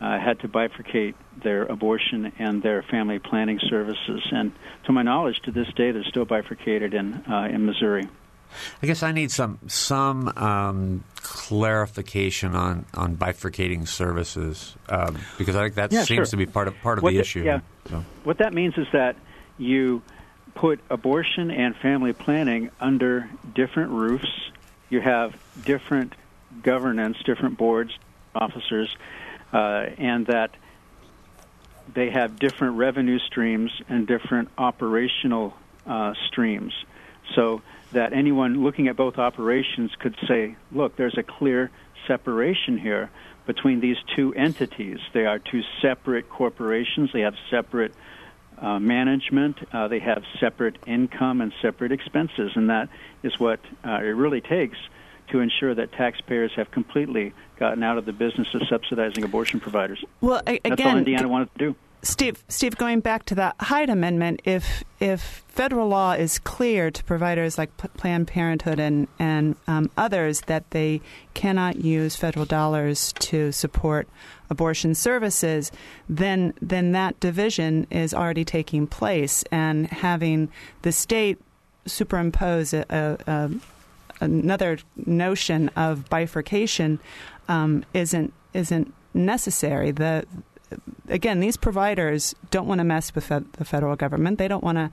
uh, 0.00 0.18
had 0.18 0.40
to 0.40 0.48
bifurcate 0.48 1.14
their 1.42 1.64
abortion 1.64 2.32
and 2.38 2.62
their 2.62 2.82
family 2.82 3.18
planning 3.18 3.58
services. 3.68 4.26
And 4.30 4.52
to 4.84 4.92
my 4.92 5.02
knowledge, 5.02 5.40
to 5.44 5.50
this 5.52 5.68
day, 5.74 5.90
they're 5.92 6.04
still 6.04 6.24
bifurcated 6.24 6.94
in 6.94 7.14
uh, 7.30 7.48
in 7.50 7.66
Missouri. 7.66 8.08
I 8.82 8.86
guess 8.86 9.02
I 9.02 9.12
need 9.12 9.30
some 9.30 9.58
some 9.66 10.28
um, 10.36 11.04
clarification 11.16 12.54
on, 12.54 12.84
on 12.94 13.16
bifurcating 13.16 13.86
services 13.86 14.76
um, 14.88 15.18
because 15.38 15.56
I 15.56 15.62
think 15.62 15.74
that 15.76 15.92
yeah, 15.92 16.02
seems 16.02 16.16
sure. 16.16 16.24
to 16.26 16.36
be 16.36 16.46
part 16.46 16.68
of 16.68 16.74
part 16.80 16.98
of 16.98 17.04
what 17.04 17.12
the, 17.12 17.20
issue. 17.20 17.44
Yeah. 17.44 17.60
So. 17.88 18.04
What 18.24 18.38
that 18.38 18.52
means 18.52 18.76
is 18.76 18.86
that 18.92 19.16
you 19.58 20.02
put 20.54 20.80
abortion 20.90 21.50
and 21.50 21.76
family 21.76 22.12
planning 22.12 22.70
under 22.80 23.28
different 23.54 23.92
roofs. 23.92 24.50
You 24.88 25.00
have 25.00 25.36
different 25.64 26.14
governance, 26.62 27.18
different 27.24 27.56
boards, 27.56 27.96
officers, 28.34 28.94
uh, 29.52 29.86
and 29.98 30.26
that 30.26 30.50
they 31.94 32.10
have 32.10 32.38
different 32.38 32.76
revenue 32.76 33.18
streams 33.18 33.70
and 33.88 34.06
different 34.06 34.48
operational 34.58 35.54
uh, 35.86 36.14
streams. 36.28 36.72
So 37.34 37.62
that 37.92 38.12
anyone 38.12 38.62
looking 38.62 38.88
at 38.88 38.96
both 38.96 39.18
operations 39.18 39.92
could 39.98 40.16
say, 40.26 40.56
look, 40.72 40.96
there's 40.96 41.18
a 41.18 41.22
clear 41.22 41.70
separation 42.06 42.78
here 42.78 43.10
between 43.46 43.80
these 43.80 43.96
two 44.14 44.32
entities. 44.34 44.98
They 45.12 45.26
are 45.26 45.38
two 45.38 45.62
separate 45.82 46.28
corporations, 46.28 47.10
they 47.12 47.20
have 47.20 47.34
separate 47.50 47.94
uh, 48.58 48.78
management, 48.78 49.56
uh, 49.72 49.88
they 49.88 50.00
have 50.00 50.22
separate 50.38 50.76
income 50.86 51.40
and 51.40 51.52
separate 51.62 51.92
expenses, 51.92 52.52
and 52.54 52.70
that 52.70 52.88
is 53.22 53.38
what 53.40 53.60
uh, 53.84 53.94
it 53.94 54.14
really 54.14 54.40
takes 54.40 54.76
to 55.30 55.40
ensure 55.40 55.74
that 55.74 55.92
taxpayers 55.92 56.52
have 56.56 56.70
completely 56.70 57.32
gotten 57.58 57.82
out 57.82 57.98
of 57.98 58.06
the 58.06 58.12
business 58.12 58.48
of 58.54 58.62
subsidizing 58.68 59.24
abortion 59.24 59.60
providers. 59.60 60.02
Well, 60.20 60.42
again, 60.46 60.60
that's 60.64 60.82
all 60.82 60.96
Indiana 60.96 61.28
wanted 61.28 61.52
to 61.54 61.58
do. 61.58 61.76
Steve, 62.02 62.42
Steve, 62.48 62.76
going 62.76 63.00
back 63.00 63.26
to 63.26 63.34
that 63.34 63.56
Hyde 63.60 63.90
Amendment, 63.90 64.40
if 64.44 64.82
if 65.00 65.44
federal 65.48 65.88
law 65.88 66.12
is 66.12 66.38
clear 66.38 66.90
to 66.90 67.04
providers 67.04 67.58
like 67.58 67.76
P- 67.76 67.88
Planned 67.88 68.26
Parenthood 68.26 68.80
and 68.80 69.06
and 69.18 69.54
um, 69.66 69.90
others 69.98 70.40
that 70.42 70.70
they 70.70 71.02
cannot 71.34 71.76
use 71.76 72.16
federal 72.16 72.46
dollars 72.46 73.12
to 73.18 73.52
support 73.52 74.08
abortion 74.48 74.94
services, 74.94 75.70
then 76.08 76.54
then 76.62 76.92
that 76.92 77.20
division 77.20 77.86
is 77.90 78.14
already 78.14 78.46
taking 78.46 78.86
place, 78.86 79.44
and 79.52 79.86
having 79.88 80.48
the 80.80 80.92
state 80.92 81.38
superimpose 81.86 82.72
a, 82.72 82.86
a, 82.88 83.30
a 83.30 83.50
another 84.20 84.78
notion 85.06 85.68
of 85.76 86.08
bifurcation 86.08 87.00
um, 87.48 87.84
isn't 87.94 88.32
isn't 88.52 88.92
necessary. 89.14 89.90
The 89.90 90.26
again, 91.08 91.40
these 91.40 91.56
providers 91.56 92.34
don't 92.50 92.66
want 92.66 92.78
to 92.78 92.84
mess 92.84 93.14
with 93.14 93.28
the 93.28 93.64
federal 93.64 93.96
government. 93.96 94.38
They 94.38 94.48
don't 94.48 94.62
want 94.62 94.78
to 94.78 94.90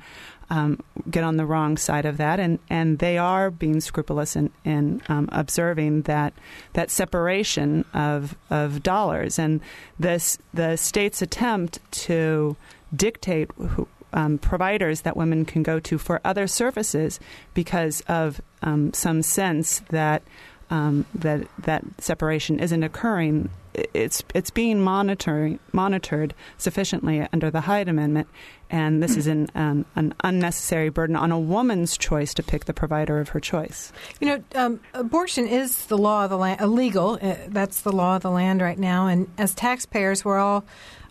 um, 0.50 0.80
get 1.10 1.24
on 1.24 1.38
the 1.38 1.46
wrong 1.46 1.78
side 1.78 2.06
of 2.06 2.18
that, 2.18 2.40
and, 2.40 2.60
and 2.70 3.00
they 3.00 3.18
are 3.18 3.52
being 3.52 3.82
scrupulous 3.82 4.36
in, 4.36 4.52
in 4.63 5.02
um, 5.10 5.28
observing 5.32 6.04
that 6.04 6.34
that 6.74 6.90
separation 6.90 7.86
of 7.94 8.36
of 8.50 8.82
dollars 8.82 9.38
and 9.38 9.62
this 10.00 10.38
the 10.54 10.78
state's 10.78 11.22
attempt 11.22 11.80
to 11.92 12.56
dictate 12.96 13.52
who, 13.58 13.88
um, 14.13 14.38
providers 14.38 15.02
that 15.02 15.17
women 15.17 15.46
can 15.46 15.63
go 15.63 15.80
to 15.80 15.98
for 15.98 16.22
other 16.24 16.48
services 16.48 17.20
because 17.54 18.02
of 18.08 18.41
um, 18.62 18.93
some 18.93 19.22
sense 19.22 19.80
that 19.89 20.24
um, 20.70 21.06
that 21.15 21.48
that 21.60 21.84
separation 22.00 22.60
isn't 22.60 22.84
occurring. 22.84 23.50
It's 23.74 24.24
it's 24.34 24.50
being 24.50 24.82
monitored 24.82 25.60
monitored 25.72 26.34
sufficiently 26.58 27.28
under 27.32 27.52
the 27.52 27.62
Hyde 27.62 27.88
Amendment, 27.88 28.28
and 28.69 29.01
this 29.01 29.15
is 29.17 29.27
an 29.27 29.47
um, 29.56 29.86
an 29.95 30.13
unnecessary 30.23 30.89
burden 30.89 31.15
on 31.15 31.32
a 31.32 31.39
woman's 31.39 31.97
choice 31.97 32.34
to 32.36 32.43
pick 32.43 32.65
the 32.65 32.73
provider 32.73 33.19
of 33.19 33.30
her 33.30 33.39
choice. 33.39 33.91
You 34.19 34.27
know, 34.27 34.43
um, 34.56 34.80
abortion 34.93 35.47
is 35.47 35.86
the 35.86 35.97
law 35.97 36.25
of 36.25 36.30
the 36.30 36.38
land, 36.38 36.62
illegal. 36.62 37.19
Uh, 37.21 37.36
that's 37.47 37.82
the 37.82 37.91
law 37.91 38.15
of 38.15 38.21
the 38.21 38.32
land 38.32 38.62
right 38.62 38.80
now, 38.80 39.08
and 39.08 39.30
as 39.38 39.53
taxpayers, 39.53 40.25
we're 40.25 40.39
all 40.39 40.65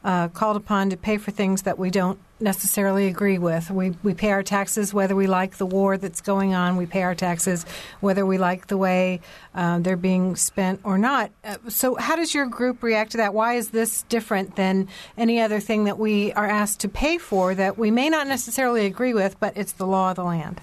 uh, 0.04 0.28
called 0.28 0.56
upon 0.56 0.90
to 0.90 0.96
pay 0.96 1.18
for 1.18 1.32
things 1.32 1.62
that 1.62 1.78
we 1.78 1.90
don't 1.90 2.18
necessarily 2.38 3.06
agree 3.06 3.38
with. 3.38 3.70
We 3.70 3.90
we 4.02 4.14
pay 4.14 4.30
our 4.30 4.42
taxes 4.42 4.92
whether 4.92 5.16
we 5.16 5.26
like 5.26 5.56
the 5.56 5.66
war 5.66 5.96
that's 5.96 6.20
going 6.20 6.54
on. 6.54 6.76
We 6.76 6.86
pay 6.86 7.02
our 7.02 7.14
taxes 7.14 7.64
whether 8.00 8.26
we 8.26 8.38
like 8.38 8.66
the 8.66 8.76
way 8.76 9.20
uh, 9.54 9.78
they're 9.78 9.96
being 9.96 10.36
spent 10.36 10.80
or 10.84 10.98
not. 10.98 11.30
Uh, 11.42 11.56
so, 11.68 11.94
how 11.96 12.16
does 12.16 12.34
your 12.34 12.46
group 12.46 12.82
react 12.82 13.12
to 13.12 13.16
that? 13.18 13.32
Why 13.34 13.54
is 13.54 13.70
this 13.70 14.02
different 14.02 14.56
than 14.56 14.88
any 15.16 15.40
other 15.40 15.60
thing 15.60 15.84
that 15.84 15.98
we 15.98 16.32
are 16.34 16.46
asked 16.46 16.80
to 16.80 16.88
pay 16.88 17.18
for 17.18 17.45
that 17.54 17.78
we 17.78 17.90
may 17.90 18.09
not 18.09 18.26
necessarily 18.26 18.87
agree 18.87 19.14
with, 19.14 19.38
but 19.40 19.56
it's 19.56 19.72
the 19.72 19.87
law 19.87 20.11
of 20.11 20.16
the 20.16 20.24
land? 20.24 20.61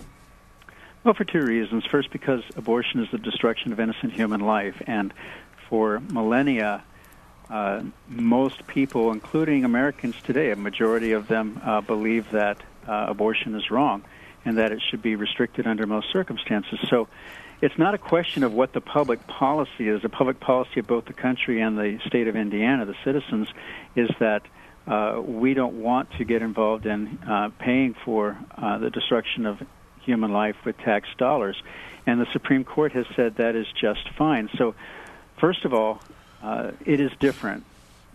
Well, 1.04 1.14
for 1.14 1.26
two 1.26 1.42
reasons. 1.42 1.86
First, 1.86 2.12
because 2.12 2.44
abortion 2.56 3.02
is 3.02 3.10
the 3.12 3.18
destruction 3.18 3.74
of 3.74 3.80
innocent 3.80 4.14
human 4.14 4.40
life, 4.40 4.82
and 4.88 5.14
for 5.70 6.00
millennia, 6.00 6.84
uh, 7.50 7.84
most 8.08 8.66
people, 8.68 9.12
including 9.12 9.66
Americans 9.66 10.16
today, 10.24 10.52
a 10.52 10.56
majority 10.56 11.12
of 11.12 11.28
them 11.28 11.60
uh, 11.64 11.82
believe 11.82 12.32
that 12.32 12.58
uh, 12.88 13.06
abortion 13.10 13.56
is 13.56 13.70
wrong 13.70 14.04
and 14.46 14.58
that 14.58 14.72
it 14.72 14.82
should 14.90 15.02
be 15.02 15.16
restricted 15.16 15.68
under 15.68 15.86
most 15.86 16.12
circumstances. 16.12 16.80
So 16.90 17.08
it's 17.62 17.78
not 17.78 17.94
a 17.94 17.98
question 17.98 18.44
of 18.44 18.54
what 18.54 18.74
the 18.74 18.82
public 18.82 19.26
policy 19.28 19.88
is. 19.88 20.02
The 20.02 20.10
public 20.10 20.40
policy 20.40 20.80
of 20.80 20.88
both 20.88 21.06
the 21.06 21.14
country 21.14 21.62
and 21.62 21.78
the 21.78 22.00
state 22.06 22.28
of 22.28 22.36
Indiana, 22.36 22.86
the 22.86 22.96
citizens, 23.04 23.48
is 23.96 24.10
that 24.20 24.44
uh, 24.88 25.22
we 25.24 25.54
don't 25.54 25.82
want 25.82 26.12
to 26.18 26.26
get 26.26 26.42
involved 26.42 26.86
in 26.86 27.20
uh, 27.28 27.50
paying 27.60 27.96
for 28.06 28.38
uh, 28.58 28.78
the 28.80 28.90
destruction 28.90 29.46
of 29.46 29.62
human 30.02 30.32
life 30.32 30.56
with 30.66 30.78
tax 30.78 31.08
dollars. 31.18 31.62
And 32.06 32.20
the 32.20 32.28
Supreme 32.34 32.66
Court 32.66 32.92
has 32.92 33.06
said 33.16 33.38
that 33.38 33.56
is 33.56 33.68
just 33.80 34.10
fine. 34.18 34.50
So, 34.58 34.76
first 35.38 35.64
of 35.64 35.74
all, 35.74 36.02
uh, 36.42 36.72
it 36.86 37.00
is 37.00 37.12
different. 37.20 37.66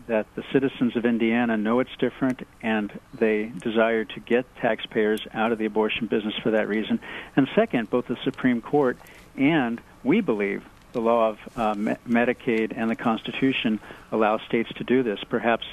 That 0.06 0.26
the 0.34 0.44
citizens 0.52 0.96
of 0.96 1.04
Indiana 1.04 1.58
know 1.58 1.80
it's 1.80 1.94
different, 1.98 2.46
and 2.62 2.90
they 3.12 3.44
desire 3.44 4.04
to 4.06 4.20
get 4.20 4.46
taxpayers 4.56 5.26
out 5.34 5.52
of 5.52 5.58
the 5.58 5.66
abortion 5.66 6.06
business 6.06 6.34
for 6.42 6.52
that 6.52 6.66
reason. 6.66 6.98
And 7.36 7.46
second, 7.54 7.90
both 7.90 8.06
the 8.06 8.16
Supreme 8.24 8.62
Court 8.62 8.96
and 9.36 9.80
we 10.02 10.22
believe 10.22 10.64
the 10.92 11.00
law 11.00 11.30
of 11.30 11.38
uh, 11.56 11.74
me- 11.74 11.96
Medicaid 12.08 12.72
and 12.74 12.90
the 12.90 12.96
Constitution 12.96 13.80
allow 14.10 14.38
states 14.38 14.70
to 14.76 14.84
do 14.84 15.02
this. 15.02 15.20
Perhaps 15.28 15.66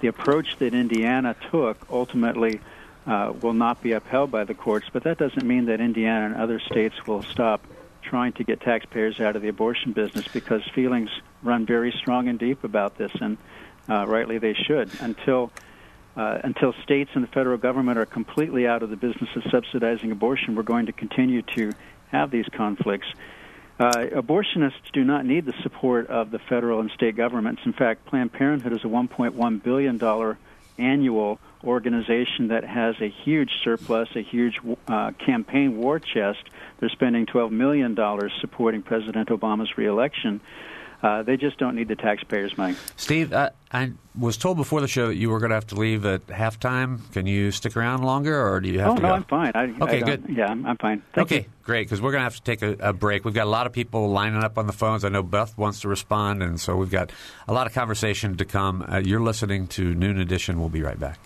the 0.00 0.08
approach 0.08 0.56
that 0.58 0.74
Indiana 0.74 1.36
took 1.50 1.86
ultimately 1.90 2.60
uh, 3.06 3.32
will 3.40 3.52
not 3.52 3.82
be 3.82 3.92
upheld 3.92 4.30
by 4.30 4.44
the 4.44 4.54
courts, 4.54 4.86
but 4.92 5.04
that 5.04 5.18
doesn't 5.18 5.44
mean 5.44 5.66
that 5.66 5.80
Indiana 5.80 6.26
and 6.26 6.34
other 6.36 6.58
states 6.60 6.94
will 7.06 7.22
stop 7.22 7.66
trying 8.02 8.32
to 8.32 8.44
get 8.44 8.60
taxpayers 8.60 9.20
out 9.20 9.36
of 9.36 9.42
the 9.42 9.48
abortion 9.48 9.92
business 9.92 10.26
because 10.28 10.62
feelings 10.74 11.10
run 11.42 11.66
very 11.66 11.92
strong 11.92 12.28
and 12.28 12.38
deep 12.38 12.64
about 12.64 12.96
this, 12.96 13.12
and 13.20 13.36
uh, 13.88 14.06
rightly 14.06 14.38
they 14.38 14.54
should. 14.54 14.90
Until 15.00 15.50
uh, 16.16 16.40
until 16.44 16.72
states 16.82 17.10
and 17.12 17.22
the 17.22 17.28
federal 17.28 17.58
government 17.58 17.98
are 17.98 18.06
completely 18.06 18.66
out 18.66 18.82
of 18.82 18.88
the 18.88 18.96
business 18.96 19.28
of 19.36 19.42
subsidizing 19.50 20.10
abortion, 20.10 20.54
we're 20.54 20.62
going 20.62 20.86
to 20.86 20.92
continue 20.92 21.42
to 21.42 21.72
have 22.08 22.30
these 22.30 22.46
conflicts. 22.52 23.06
Uh, 23.78 24.06
abortionists 24.14 24.90
do 24.92 25.04
not 25.04 25.26
need 25.26 25.44
the 25.44 25.54
support 25.62 26.06
of 26.06 26.30
the 26.30 26.38
federal 26.38 26.80
and 26.80 26.90
state 26.92 27.14
governments. 27.14 27.62
In 27.66 27.74
fact, 27.74 28.06
Planned 28.06 28.32
Parenthood 28.32 28.72
is 28.72 28.84
a 28.84 28.88
$1.1 28.88 29.62
billion 29.62 30.36
annual 30.78 31.38
organization 31.62 32.48
that 32.48 32.64
has 32.64 32.94
a 33.00 33.08
huge 33.08 33.50
surplus, 33.62 34.08
a 34.14 34.22
huge 34.22 34.60
uh, 34.88 35.12
campaign 35.12 35.76
war 35.76 35.98
chest. 35.98 36.44
They're 36.78 36.88
spending 36.88 37.26
$12 37.26 37.50
million 37.50 37.96
supporting 38.40 38.82
President 38.82 39.28
Obama's 39.28 39.76
reelection. 39.76 40.40
Uh, 41.02 41.22
they 41.22 41.36
just 41.36 41.58
don't 41.58 41.74
need 41.74 41.88
the 41.88 41.96
taxpayers' 41.96 42.56
money. 42.56 42.76
Steve, 42.96 43.32
I, 43.32 43.50
I 43.70 43.92
was 44.18 44.36
told 44.36 44.56
before 44.56 44.80
the 44.80 44.88
show 44.88 45.08
that 45.08 45.16
you 45.16 45.28
were 45.30 45.38
going 45.38 45.50
to 45.50 45.54
have 45.54 45.66
to 45.68 45.74
leave 45.74 46.06
at 46.06 46.26
halftime. 46.28 47.00
Can 47.12 47.26
you 47.26 47.50
stick 47.50 47.76
around 47.76 48.02
longer, 48.02 48.48
or 48.48 48.60
do 48.60 48.68
you 48.68 48.80
have 48.80 48.90
oh, 48.90 48.94
to 48.96 49.00
Oh 49.00 49.02
no, 49.02 49.08
go? 49.08 49.14
I'm 49.14 49.24
fine. 49.24 49.52
I, 49.54 49.84
okay, 49.84 50.02
I 50.02 50.04
good. 50.04 50.24
Yeah, 50.28 50.46
I'm, 50.46 50.64
I'm 50.64 50.76
fine. 50.78 51.02
Thank 51.14 51.26
okay, 51.26 51.40
you. 51.42 51.44
great, 51.62 51.86
because 51.86 52.00
we're 52.00 52.12
going 52.12 52.20
to 52.20 52.24
have 52.24 52.36
to 52.36 52.42
take 52.42 52.62
a, 52.62 52.88
a, 52.88 52.92
break. 52.92 53.24
We've 53.24 53.34
got 53.34 53.46
a 53.46 53.50
lot 53.50 53.66
of 53.66 53.72
people 53.72 54.08
lining 54.08 54.42
up 54.42 54.58
on 54.58 54.66
the 54.66 54.72
phones. 54.72 55.04
I 55.04 55.10
know 55.10 55.22
Beth 55.22 55.56
wants 55.58 55.80
to 55.80 55.88
respond, 55.88 56.42
and 56.42 56.60
so 56.60 56.76
we've 56.76 56.90
got 56.90 57.12
a 57.46 57.52
lot 57.52 57.66
of 57.66 57.74
conversation 57.74 58.36
to 58.38 58.44
come. 58.44 58.82
Uh, 58.82 58.98
you're 58.98 59.20
listening 59.20 59.66
to 59.68 59.94
Noon 59.94 60.18
Edition. 60.18 60.58
We'll 60.58 60.68
be 60.70 60.82
right 60.82 60.98
back. 60.98 61.18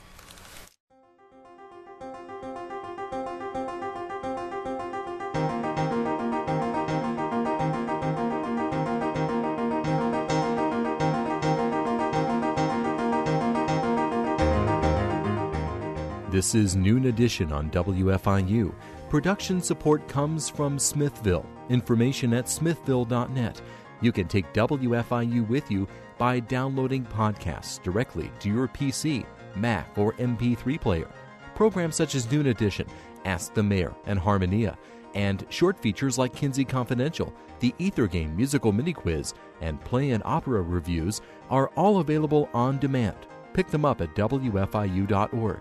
This 16.41 16.55
is 16.55 16.75
Noon 16.75 17.05
Edition 17.05 17.53
on 17.53 17.69
WFIU. 17.69 18.75
Production 19.11 19.61
support 19.61 20.09
comes 20.09 20.49
from 20.49 20.79
Smithville. 20.79 21.45
Information 21.69 22.33
at 22.33 22.49
smithville.net. 22.49 23.61
You 24.01 24.11
can 24.11 24.27
take 24.27 24.51
WFIU 24.55 25.47
with 25.49 25.71
you 25.71 25.87
by 26.17 26.41
downloading 26.41 27.05
podcasts 27.05 27.83
directly 27.83 28.33
to 28.41 28.49
your 28.49 28.69
PC, 28.69 29.27
Mac, 29.55 29.99
or 29.99 30.15
MP3 30.15 30.81
player. 30.81 31.11
Programs 31.55 31.97
such 31.97 32.15
as 32.15 32.33
Noon 32.33 32.47
Edition, 32.47 32.87
Ask 33.27 33.53
the 33.53 33.63
Mayor, 33.63 33.95
and 34.07 34.19
Harmonia, 34.19 34.79
and 35.15 35.45
short 35.51 35.79
features 35.79 36.17
like 36.17 36.35
Kinsey 36.35 36.65
Confidential, 36.65 37.35
the 37.59 37.75
Ether 37.79 38.07
Game 38.07 38.35
musical 38.35 38.73
mini 38.73 38.95
quiz, 38.95 39.35
and 39.61 39.79
play 39.85 40.13
and 40.13 40.23
opera 40.25 40.63
reviews 40.63 41.21
are 41.51 41.69
all 41.77 41.99
available 41.99 42.49
on 42.55 42.79
demand. 42.79 43.27
Pick 43.53 43.67
them 43.67 43.85
up 43.85 44.01
at 44.01 44.15
WFIU.org. 44.15 45.61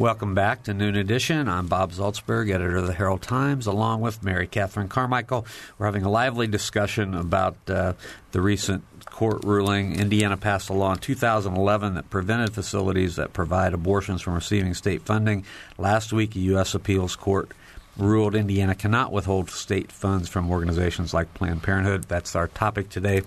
Welcome 0.00 0.34
back 0.34 0.62
to 0.62 0.72
Noon 0.72 0.96
Edition. 0.96 1.46
I'm 1.46 1.66
Bob 1.66 1.92
Zaltsberg, 1.92 2.50
editor 2.50 2.78
of 2.78 2.86
the 2.86 2.94
Herald 2.94 3.20
Times, 3.20 3.66
along 3.66 4.00
with 4.00 4.22
Mary 4.22 4.46
Catherine 4.46 4.88
Carmichael. 4.88 5.44
We're 5.76 5.84
having 5.84 6.04
a 6.04 6.10
lively 6.10 6.46
discussion 6.46 7.12
about 7.12 7.58
uh, 7.68 7.92
the 8.32 8.40
recent 8.40 8.82
court 9.04 9.44
ruling. 9.44 9.96
Indiana 10.00 10.38
passed 10.38 10.70
a 10.70 10.72
law 10.72 10.94
in 10.94 11.00
2011 11.00 11.96
that 11.96 12.08
prevented 12.08 12.54
facilities 12.54 13.16
that 13.16 13.34
provide 13.34 13.74
abortions 13.74 14.22
from 14.22 14.32
receiving 14.32 14.72
state 14.72 15.02
funding. 15.02 15.44
Last 15.76 16.14
week, 16.14 16.34
a 16.34 16.38
U.S. 16.38 16.74
appeals 16.74 17.14
court 17.14 17.50
ruled 17.98 18.34
Indiana 18.34 18.74
cannot 18.74 19.12
withhold 19.12 19.50
state 19.50 19.92
funds 19.92 20.30
from 20.30 20.50
organizations 20.50 21.12
like 21.12 21.34
Planned 21.34 21.62
Parenthood. 21.62 22.04
That's 22.04 22.34
our 22.34 22.48
topic 22.48 22.88
today. 22.88 23.20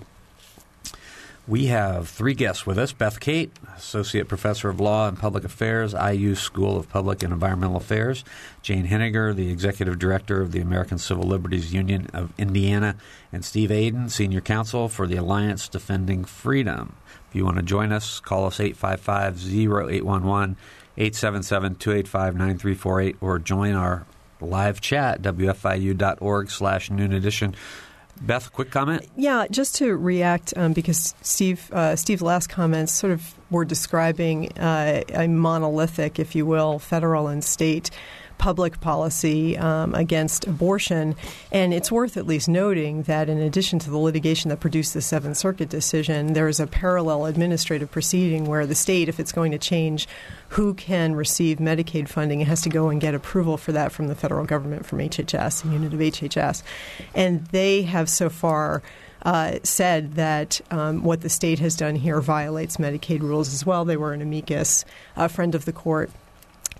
We 1.46 1.66
have 1.66 2.08
three 2.08 2.32
guests 2.32 2.64
with 2.64 2.78
us 2.78 2.94
Beth 2.94 3.20
Cate, 3.20 3.52
Associate 3.76 4.26
Professor 4.26 4.70
of 4.70 4.80
Law 4.80 5.08
and 5.08 5.18
Public 5.18 5.44
Affairs, 5.44 5.92
IU 5.92 6.34
School 6.36 6.78
of 6.78 6.88
Public 6.88 7.22
and 7.22 7.34
Environmental 7.34 7.76
Affairs, 7.76 8.24
Jane 8.62 8.86
Henegar, 8.86 9.36
the 9.36 9.50
Executive 9.50 9.98
Director 9.98 10.40
of 10.40 10.52
the 10.52 10.60
American 10.60 10.96
Civil 10.96 11.24
Liberties 11.24 11.74
Union 11.74 12.08
of 12.14 12.32
Indiana, 12.38 12.96
and 13.30 13.44
Steve 13.44 13.70
Aden, 13.70 14.08
Senior 14.08 14.40
Counsel 14.40 14.88
for 14.88 15.06
the 15.06 15.16
Alliance 15.16 15.68
Defending 15.68 16.24
Freedom. 16.24 16.96
If 17.28 17.36
you 17.36 17.44
want 17.44 17.58
to 17.58 17.62
join 17.62 17.92
us, 17.92 18.20
call 18.20 18.46
us 18.46 18.58
855 18.58 19.44
0811 19.46 20.56
877 20.96 21.74
285 21.74 22.34
9348 22.36 23.16
or 23.20 23.38
join 23.38 23.74
our 23.74 24.06
live 24.40 24.80
chat, 24.80 25.20
wfiu.org 25.20 26.50
slash 26.50 26.90
noon 26.90 27.12
edition. 27.12 27.54
Beth, 28.20 28.52
quick 28.52 28.70
comment? 28.70 29.06
Yeah, 29.16 29.46
just 29.50 29.76
to 29.76 29.96
react 29.96 30.54
um, 30.56 30.72
because 30.72 31.14
Steve, 31.20 31.70
uh, 31.72 31.96
Steve's 31.96 32.22
last 32.22 32.48
comments 32.48 32.92
sort 32.92 33.12
of 33.12 33.34
were 33.50 33.64
describing 33.64 34.56
uh, 34.58 35.02
a 35.12 35.28
monolithic, 35.28 36.18
if 36.18 36.34
you 36.34 36.46
will, 36.46 36.78
federal 36.78 37.28
and 37.28 37.42
state 37.42 37.90
public 38.38 38.80
policy 38.80 39.56
um, 39.56 39.94
against 39.94 40.46
abortion. 40.46 41.16
And 41.52 41.72
it's 41.72 41.90
worth 41.90 42.16
at 42.16 42.26
least 42.26 42.48
noting 42.48 43.02
that 43.02 43.28
in 43.28 43.38
addition 43.38 43.78
to 43.80 43.90
the 43.90 43.98
litigation 43.98 44.48
that 44.50 44.60
produced 44.60 44.94
the 44.94 45.02
Seventh 45.02 45.36
Circuit 45.36 45.68
decision, 45.68 46.32
there 46.32 46.48
is 46.48 46.60
a 46.60 46.66
parallel 46.66 47.26
administrative 47.26 47.90
proceeding 47.90 48.44
where 48.44 48.66
the 48.66 48.74
state, 48.74 49.08
if 49.08 49.18
it's 49.18 49.32
going 49.32 49.52
to 49.52 49.58
change 49.58 50.06
who 50.50 50.74
can 50.74 51.14
receive 51.14 51.58
Medicaid 51.58 52.08
funding, 52.08 52.40
it 52.40 52.46
has 52.46 52.60
to 52.62 52.68
go 52.68 52.88
and 52.88 53.00
get 53.00 53.14
approval 53.14 53.56
for 53.56 53.72
that 53.72 53.92
from 53.92 54.08
the 54.08 54.14
federal 54.14 54.44
government, 54.44 54.86
from 54.86 54.98
HHS, 54.98 55.62
the 55.62 55.70
unit 55.70 55.92
of 55.92 56.00
HHS. 56.00 56.62
And 57.14 57.46
they 57.46 57.82
have 57.82 58.08
so 58.08 58.28
far 58.30 58.82
uh, 59.24 59.58
said 59.62 60.14
that 60.14 60.60
um, 60.70 61.02
what 61.02 61.22
the 61.22 61.28
state 61.28 61.58
has 61.58 61.74
done 61.76 61.96
here 61.96 62.20
violates 62.20 62.76
Medicaid 62.76 63.20
rules 63.20 63.52
as 63.52 63.64
well. 63.64 63.84
They 63.84 63.96
were 63.96 64.12
an 64.12 64.20
amicus, 64.20 64.84
a 65.16 65.28
friend 65.28 65.54
of 65.54 65.64
the 65.64 65.72
court 65.72 66.10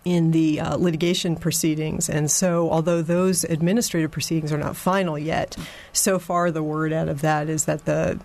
in 0.04 0.30
the 0.32 0.60
uh, 0.60 0.76
litigation 0.76 1.36
proceedings. 1.36 2.08
And 2.08 2.30
so, 2.30 2.70
although 2.70 3.02
those 3.02 3.44
administrative 3.44 4.10
proceedings 4.10 4.52
are 4.52 4.58
not 4.58 4.76
final 4.76 5.18
yet, 5.18 5.56
so 5.92 6.18
far 6.18 6.50
the 6.50 6.62
word 6.62 6.92
out 6.92 7.08
of 7.08 7.22
that 7.22 7.48
is 7.48 7.64
that 7.64 7.84
the 7.84 8.20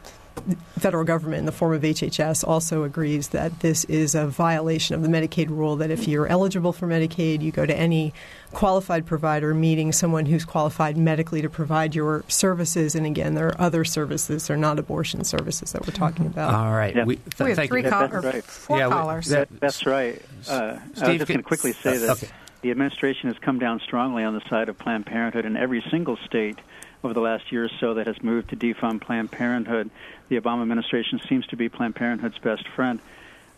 federal 0.78 1.04
government 1.04 1.40
in 1.40 1.46
the 1.46 1.52
form 1.52 1.74
of 1.74 1.82
HHS 1.82 2.48
also 2.48 2.84
agrees 2.84 3.30
that 3.30 3.60
this 3.60 3.84
is 3.86 4.16
a 4.16 4.28
violation 4.28 4.96
of 4.96 5.02
the 5.02 5.08
Medicaid 5.08 5.50
rule 5.50 5.76
that 5.78 5.92
if 5.92 6.08
you're 6.08 6.28
eligible 6.28 6.72
for 6.72 6.88
Medicaid, 6.88 7.42
you 7.42 7.52
go 7.52 7.66
to 7.66 7.76
any 7.76 8.14
qualified 8.52 9.06
provider, 9.06 9.54
meeting 9.54 9.92
someone 9.92 10.26
who's 10.26 10.44
qualified 10.46 10.98
medically 10.98 11.42
to 11.42 11.50
provide 11.50 11.94
your 11.96 12.24
services. 12.28 12.96
And 12.96 13.06
again, 13.06 13.36
there 13.36 13.48
are 13.48 13.62
other 13.62 13.86
services, 13.86 14.48
they're 14.48 14.58
not 14.58 14.80
abortion 14.80 15.24
services 15.24 15.72
that 15.74 15.86
we're 15.86 15.94
talking 15.94 16.26
about. 16.26 16.54
All 16.54 16.72
right. 16.74 16.96
Yeah. 16.96 17.04
We, 17.06 17.18
th- 17.18 17.40
we 17.40 17.50
have 17.56 17.68
three 17.68 17.84
you. 17.84 17.90
call- 17.90 18.08
That's 18.08 18.14
or 18.14 18.22
right. 18.28 18.44
four 18.44 18.78
Yeah, 18.78 18.88
we- 18.88 18.94
callers. 18.94 19.28
That, 19.28 19.50
that's 19.60 19.86
right. 19.86 20.22
Uh, 20.50 20.54
I 20.54 20.72
was 20.74 20.80
just 20.82 21.04
can- 21.06 21.18
going 21.18 21.38
to 21.38 21.44
quickly 21.44 21.74
say 21.74 21.98
that 21.98 22.10
Okay. 22.10 22.28
the 22.62 22.72
administration 22.72 23.30
has 23.30 23.38
come 23.40 23.60
down 23.60 23.80
strongly 23.82 24.24
on 24.24 24.34
the 24.34 24.42
side 24.50 24.68
of 24.70 24.78
Planned 24.78 25.06
Parenthood 25.06 25.46
in 25.46 25.56
every 25.56 25.84
single 25.92 26.18
state 26.26 26.58
over 27.04 27.14
the 27.14 27.22
last 27.22 27.52
year 27.52 27.66
or 27.66 27.70
so 27.80 27.94
that 27.94 28.08
has 28.08 28.22
moved 28.24 28.50
to 28.50 28.56
defund 28.58 29.02
Planned 29.02 29.32
Parenthood. 29.32 29.90
The 30.28 30.40
Obama 30.40 30.64
administration 30.64 31.22
seems 31.30 31.46
to 31.48 31.56
be 31.56 31.70
Planned 31.70 31.96
Parenthood's 31.96 32.38
best 32.40 32.68
friend. 32.68 33.00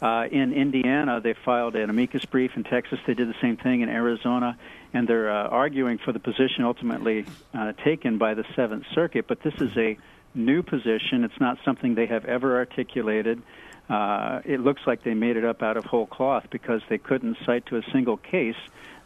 Uh, 0.02 0.28
in 0.32 0.52
Indiana, 0.54 1.22
they 1.22 1.34
filed 1.34 1.76
an 1.76 1.90
amicus 1.90 2.26
brief. 2.26 2.56
In 2.58 2.64
Texas, 2.64 3.00
they 3.06 3.14
did 3.14 3.28
the 3.30 3.36
same 3.40 3.56
thing. 3.58 3.82
In 3.82 3.90
Arizona, 3.90 4.58
and 4.94 5.08
they're 5.08 5.32
uh, 5.32 5.48
arguing 5.48 5.98
for 5.98 6.12
the 6.12 6.20
position 6.20 6.64
ultimately 6.64 7.26
uh, 7.54 7.72
taken 7.84 8.18
by 8.18 8.34
the 8.34 8.46
Seventh 8.56 8.86
Circuit. 8.94 9.26
But 9.28 9.42
this 9.42 9.56
is 9.56 9.76
a 9.78 9.98
new 10.36 10.64
position. 10.64 11.24
It's 11.24 11.40
not 11.40 11.58
something 11.64 11.96
they 11.96 12.08
have 12.08 12.26
ever 12.26 12.58
articulated. 12.58 13.42
Uh, 13.90 14.42
it 14.46 14.60
looks 14.60 14.82
like 14.86 15.04
they 15.04 15.14
made 15.14 15.38
it 15.38 15.46
up 15.46 15.62
out 15.62 15.78
of 15.78 15.86
whole 15.86 16.08
cloth 16.08 16.46
because 16.50 16.82
they 16.90 16.98
couldn't 16.98 17.38
cite 17.46 17.66
to 17.68 17.78
a 17.78 17.84
single 17.92 18.18
case 18.18 18.56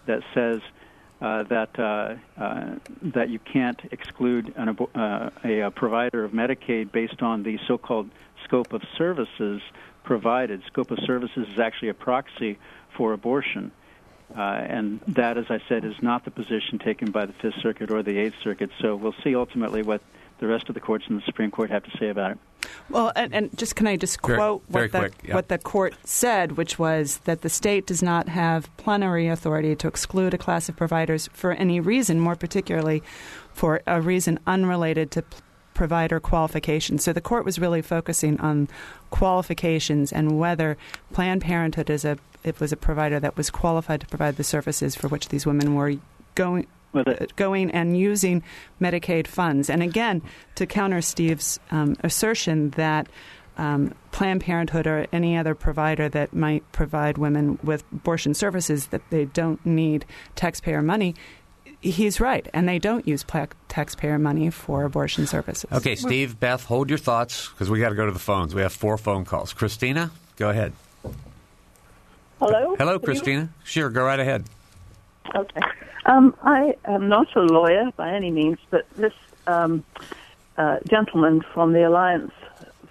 that 0.05 0.21
says 0.33 0.61
uh, 1.21 1.43
that 1.43 1.79
uh, 1.79 2.15
uh, 2.39 2.75
that 3.01 3.29
you 3.29 3.39
can't 3.39 3.79
exclude 3.91 4.53
an, 4.57 4.77
uh, 4.95 5.29
a, 5.43 5.59
a 5.61 5.71
provider 5.71 6.23
of 6.23 6.31
Medicaid 6.31 6.91
based 6.91 7.21
on 7.21 7.43
the 7.43 7.57
so-called 7.67 8.09
scope 8.43 8.73
of 8.73 8.81
services 8.97 9.61
provided. 10.03 10.61
Scope 10.67 10.91
of 10.91 10.99
services 11.05 11.47
is 11.51 11.59
actually 11.59 11.89
a 11.89 11.93
proxy 11.93 12.59
for 12.95 13.13
abortion. 13.13 13.71
Uh, 14.35 14.39
and 14.41 14.99
that, 15.07 15.37
as 15.37 15.45
I 15.49 15.59
said, 15.67 15.85
is 15.85 15.95
not 16.01 16.25
the 16.25 16.31
position 16.31 16.79
taken 16.79 17.11
by 17.11 17.25
the 17.25 17.33
Fifth 17.33 17.55
Circuit 17.61 17.91
or 17.91 18.01
the 18.03 18.17
Eighth 18.17 18.35
Circuit. 18.43 18.69
So 18.81 18.95
we'll 18.95 19.15
see 19.23 19.35
ultimately 19.35 19.81
what 19.81 20.01
the 20.39 20.47
rest 20.47 20.67
of 20.67 20.75
the 20.75 20.81
courts 20.81 21.05
in 21.09 21.15
the 21.15 21.21
Supreme 21.21 21.51
Court 21.51 21.69
have 21.69 21.83
to 21.83 21.97
say 21.97 22.09
about 22.09 22.31
it. 22.31 22.37
Well, 22.89 23.11
and, 23.15 23.33
and 23.33 23.57
just 23.57 23.75
can 23.75 23.85
I 23.87 23.95
just 23.95 24.19
Very- 24.25 24.37
quote 24.37 24.63
very 24.67 24.85
what 24.85 24.91
the 24.91 24.99
quick, 24.99 25.13
yeah. 25.23 25.35
what 25.35 25.47
the 25.49 25.57
court 25.59 25.93
said, 26.03 26.53
which 26.53 26.79
was 26.79 27.19
that 27.19 27.41
the 27.41 27.49
state 27.49 27.85
does 27.85 28.01
not 28.01 28.27
have 28.27 28.75
plenary 28.77 29.27
authority 29.27 29.75
to 29.75 29.87
exclude 29.87 30.33
a 30.33 30.37
class 30.37 30.67
of 30.67 30.75
providers 30.75 31.29
for 31.31 31.51
any 31.53 31.79
reason, 31.79 32.19
more 32.19 32.35
particularly 32.35 33.03
for 33.53 33.81
a 33.85 34.01
reason 34.01 34.39
unrelated 34.47 35.11
to 35.11 35.21
p- 35.21 35.37
provider 35.75 36.19
qualifications. 36.19 37.03
So 37.03 37.13
the 37.13 37.21
court 37.21 37.45
was 37.45 37.59
really 37.59 37.81
focusing 37.83 38.39
on 38.39 38.67
qualifications 39.11 40.11
and 40.11 40.39
whether 40.39 40.77
Planned 41.13 41.41
Parenthood 41.41 41.89
is 41.89 42.03
a 42.03 42.17
it 42.45 42.59
was 42.59 42.71
a 42.71 42.77
provider 42.77 43.19
that 43.19 43.35
was 43.37 43.49
qualified 43.49 44.01
to 44.01 44.07
provide 44.07 44.37
the 44.37 44.43
services 44.43 44.95
for 44.95 45.07
which 45.07 45.29
these 45.29 45.45
women 45.45 45.75
were 45.75 45.95
going 46.35 46.67
Well, 46.93 47.03
the- 47.03 47.27
going 47.35 47.71
and 47.71 47.97
using 47.97 48.43
Medicaid 48.79 49.27
funds. 49.27 49.69
And 49.69 49.81
again, 49.83 50.21
to 50.55 50.65
counter 50.65 51.01
Steve's 51.01 51.59
um, 51.71 51.95
assertion 52.03 52.69
that 52.71 53.07
um, 53.57 53.93
Planned 54.11 54.41
Parenthood 54.41 54.85
or 54.85 55.07
any 55.13 55.37
other 55.37 55.55
provider 55.55 56.09
that 56.09 56.33
might 56.33 56.69
provide 56.71 57.17
women 57.17 57.57
with 57.63 57.83
abortion 57.91 58.33
services 58.33 58.87
that 58.87 59.01
they 59.09 59.25
don't 59.25 59.65
need 59.65 60.05
taxpayer 60.35 60.81
money, 60.81 61.15
he's 61.79 62.19
right, 62.19 62.47
and 62.53 62.67
they 62.67 62.79
don't 62.79 63.07
use 63.07 63.23
pla- 63.23 63.45
taxpayer 63.69 64.19
money 64.19 64.49
for 64.49 64.83
abortion 64.83 65.25
services. 65.25 65.65
Okay, 65.71 65.95
Steve, 65.95 66.37
Beth, 66.39 66.65
hold 66.65 66.89
your 66.89 66.97
thoughts 66.99 67.47
because 67.49 67.69
we 67.69 67.79
got 67.79 67.89
to 67.89 67.95
go 67.95 68.05
to 68.05 68.11
the 68.11 68.19
phones. 68.19 68.53
We 68.53 68.61
have 68.61 68.73
four 68.73 68.97
phone 68.97 69.23
calls. 69.23 69.53
Christina, 69.53 70.11
go 70.35 70.49
ahead. 70.49 70.73
Hello? 72.39 72.75
Hello, 72.77 72.99
Christina. 72.99 73.49
Sure, 73.63 73.89
go 73.89 74.03
right 74.03 74.19
ahead. 74.19 74.45
Okay. 75.33 75.61
Um, 76.05 76.35
I 76.43 76.75
am 76.85 77.07
not 77.07 77.35
a 77.35 77.41
lawyer 77.41 77.91
by 77.95 78.13
any 78.13 78.29
means, 78.29 78.59
but 78.69 78.85
this 78.95 79.13
um, 79.47 79.83
uh, 80.57 80.77
gentleman 80.87 81.41
from 81.53 81.73
the 81.73 81.87
Alliance 81.87 82.31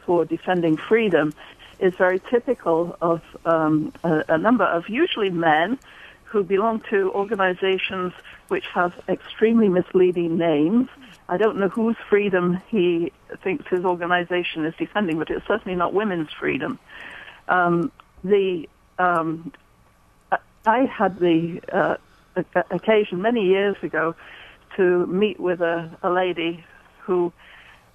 for 0.04 0.24
Defending 0.24 0.76
Freedom 0.76 1.33
is 1.78 1.94
very 1.94 2.20
typical 2.30 2.96
of 3.00 3.22
um, 3.44 3.92
a, 4.02 4.24
a 4.28 4.38
number 4.38 4.64
of 4.64 4.88
usually 4.88 5.30
men 5.30 5.78
who 6.24 6.42
belong 6.42 6.80
to 6.90 7.12
organizations 7.12 8.12
which 8.48 8.64
have 8.66 8.92
extremely 9.09 9.68
misleading 9.68 10.37
names. 10.37 10.88
I 11.28 11.37
don't 11.37 11.59
know 11.59 11.68
whose 11.68 11.96
freedom 12.09 12.61
he 12.68 13.12
thinks 13.42 13.66
his 13.68 13.85
organization 13.85 14.64
is 14.64 14.74
defending, 14.76 15.18
but 15.18 15.30
it's 15.30 15.46
certainly 15.46 15.76
not 15.76 15.94
women's 15.94 16.33
freedom. 16.33 16.78
Um, 17.48 17.92
the 18.22 18.68
um, 18.98 19.52
I- 20.66 20.87
had 20.87 21.18
the 21.18 21.61
uh, 21.72 21.96
occasion 22.70 23.20
many 23.22 23.46
years 23.46 23.76
ago 23.83 24.14
to 24.76 25.07
meet 25.07 25.38
with 25.38 25.61
a, 25.61 25.90
a 26.02 26.11
lady 26.11 26.64
who 27.02 27.33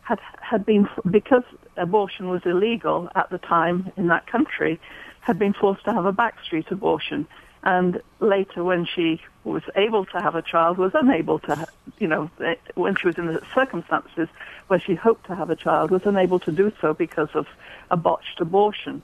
had 0.02 0.20
had 0.40 0.66
been 0.66 0.88
because 1.10 1.44
abortion 1.78 2.30
was 2.30 2.42
illegal 2.46 3.10
at 3.16 3.30
the 3.30 3.38
time 3.38 3.92
in 3.98 4.08
that 4.08 4.28
country, 4.28 4.80
had 5.22 5.38
been 5.38 5.54
forced 5.54 5.84
to 5.86 5.94
have 5.94 6.06
a 6.06 6.14
backstreet 6.14 6.70
abortion, 6.72 7.28
and 7.64 8.02
later 8.20 8.64
when 8.64 8.86
she 8.86 9.22
was 9.44 9.64
able 9.76 10.06
to 10.06 10.22
have 10.22 10.36
a 10.36 10.42
child, 10.42 10.78
was 10.78 10.92
unable 10.94 11.40
to, 11.40 11.68
you 12.00 12.08
know, 12.08 12.30
eh, 12.44 12.56
when 12.76 12.96
she 12.96 13.08
was 13.08 13.18
in 13.18 13.28
the 13.28 13.42
circumstances 13.54 14.28
where 14.68 14.80
she 14.80 14.96
hoped 14.96 15.26
to 15.26 15.36
have 15.36 15.50
a 15.50 15.56
child, 15.56 15.92
was 15.92 16.06
unable 16.06 16.40
to 16.40 16.52
do 16.52 16.72
so 16.82 16.94
because 16.94 17.30
of 17.34 17.48
a 17.90 17.98
botched 17.98 18.40
abortion 18.40 19.02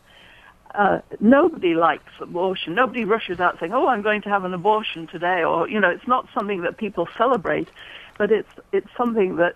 uh, 0.76 1.02
nobody 1.20 1.74
likes 1.74 2.12
abortion. 2.20 2.76
Nobody 2.76 3.06
rushes 3.06 3.40
out 3.40 3.60
saying, 3.60 3.74
"Oh, 3.74 3.88
I'm 3.88 4.02
going 4.02 4.22
to 4.24 4.30
have 4.30 4.44
an 4.44 4.54
abortion 4.54 5.08
today," 5.08 5.44
or 5.44 5.70
you 5.70 5.80
know, 5.80 5.90
it's 5.90 6.08
not 6.08 6.28
something 6.34 6.62
that 6.62 6.78
people 6.78 7.08
celebrate, 7.18 7.70
but 8.18 8.32
it's 8.32 8.50
it's 8.72 8.90
something 8.98 9.38
that, 9.38 9.56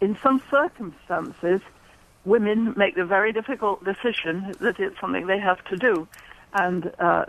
in 0.00 0.16
some 0.22 0.42
circumstances, 0.50 1.60
women 2.24 2.74
make 2.76 2.94
the 2.94 3.04
very 3.04 3.32
difficult 3.32 3.84
decision 3.84 4.54
that 4.60 4.78
it's 4.78 4.98
something 5.00 5.26
they 5.26 5.38
have 5.38 5.64
to 5.66 5.76
do, 5.76 6.06
and 6.52 6.92
uh, 6.98 7.24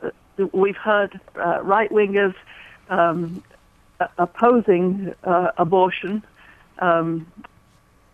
we've 0.51 0.78
heard 0.78 1.19
uh, 1.38 1.62
right 1.62 1.89
wingers 1.91 2.36
um, 2.89 3.43
opposing 4.17 5.13
uh, 5.23 5.51
abortion. 5.58 6.23
Um, 6.80 7.32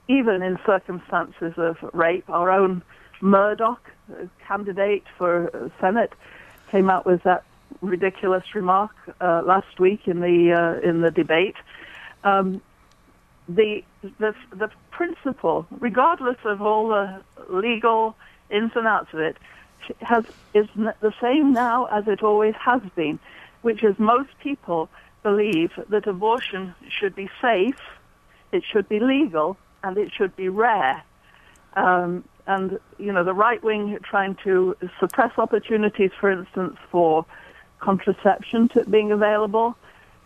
even 0.08 0.42
in 0.42 0.60
circumstances 0.66 1.54
of 1.58 1.78
rape, 1.94 2.30
our 2.30 2.52
own 2.52 2.84
Mourdock, 3.22 3.92
candidate 4.47 5.04
for 5.17 5.56
uh, 5.56 5.69
Senate, 5.80 6.13
came 6.69 6.89
out 6.89 7.06
with 7.06 7.24
that 7.24 7.43
ridiculous 7.82 8.43
remark 8.54 8.91
uh, 9.19 9.41
last 9.45 9.80
week 9.80 10.08
in 10.08 10.19
the 10.19 10.54
uh, 10.54 10.88
in 10.88 11.02
the 11.02 11.12
debate. 11.12 11.56
Um, 12.24 12.62
the 13.47 13.84
the 14.19 14.36
the 14.52 14.69
principle, 14.91 15.65
regardless 15.80 16.38
of 16.45 16.62
all 16.62 16.89
the 16.89 17.21
legal 17.50 18.15
ins 18.50 18.71
and 18.76 18.88
outs 18.88 19.13
of 19.13 19.19
it, 19.19 19.38
has 20.02 20.26
is 20.54 20.67
the 20.76 21.13
same 21.21 21.54
now 21.54 21.86
as 21.86 22.08
it 22.08 22.24
always 22.24 22.56
has 22.56 22.82
been, 22.95 23.19
which 23.62 23.84
is 23.84 23.97
most 23.97 24.30
people 24.39 24.89
believe 25.24 25.71
that 25.89 26.08
abortion 26.08 26.74
should 26.89 27.15
be 27.15 27.30
safe, 27.41 27.80
it 28.52 28.63
should 28.63 28.88
be 28.89 29.00
legal, 29.00 29.58
and 29.84 29.97
it 29.97 30.12
should 30.12 30.36
be 30.36 30.50
rare. 30.50 31.04
Um, 31.76 32.24
and 32.48 32.80
you 32.98 33.12
know 33.12 33.24
the 33.24 33.34
right 33.34 33.64
wing 33.64 33.98
trying 34.04 34.36
to 34.44 34.76
suppress 35.00 35.32
opportunities, 35.38 36.12
for 36.20 36.32
instance, 36.32 36.78
for 36.92 37.26
contraception 37.80 38.70
to 38.70 38.86
being 38.86 39.12
available, 39.12 39.76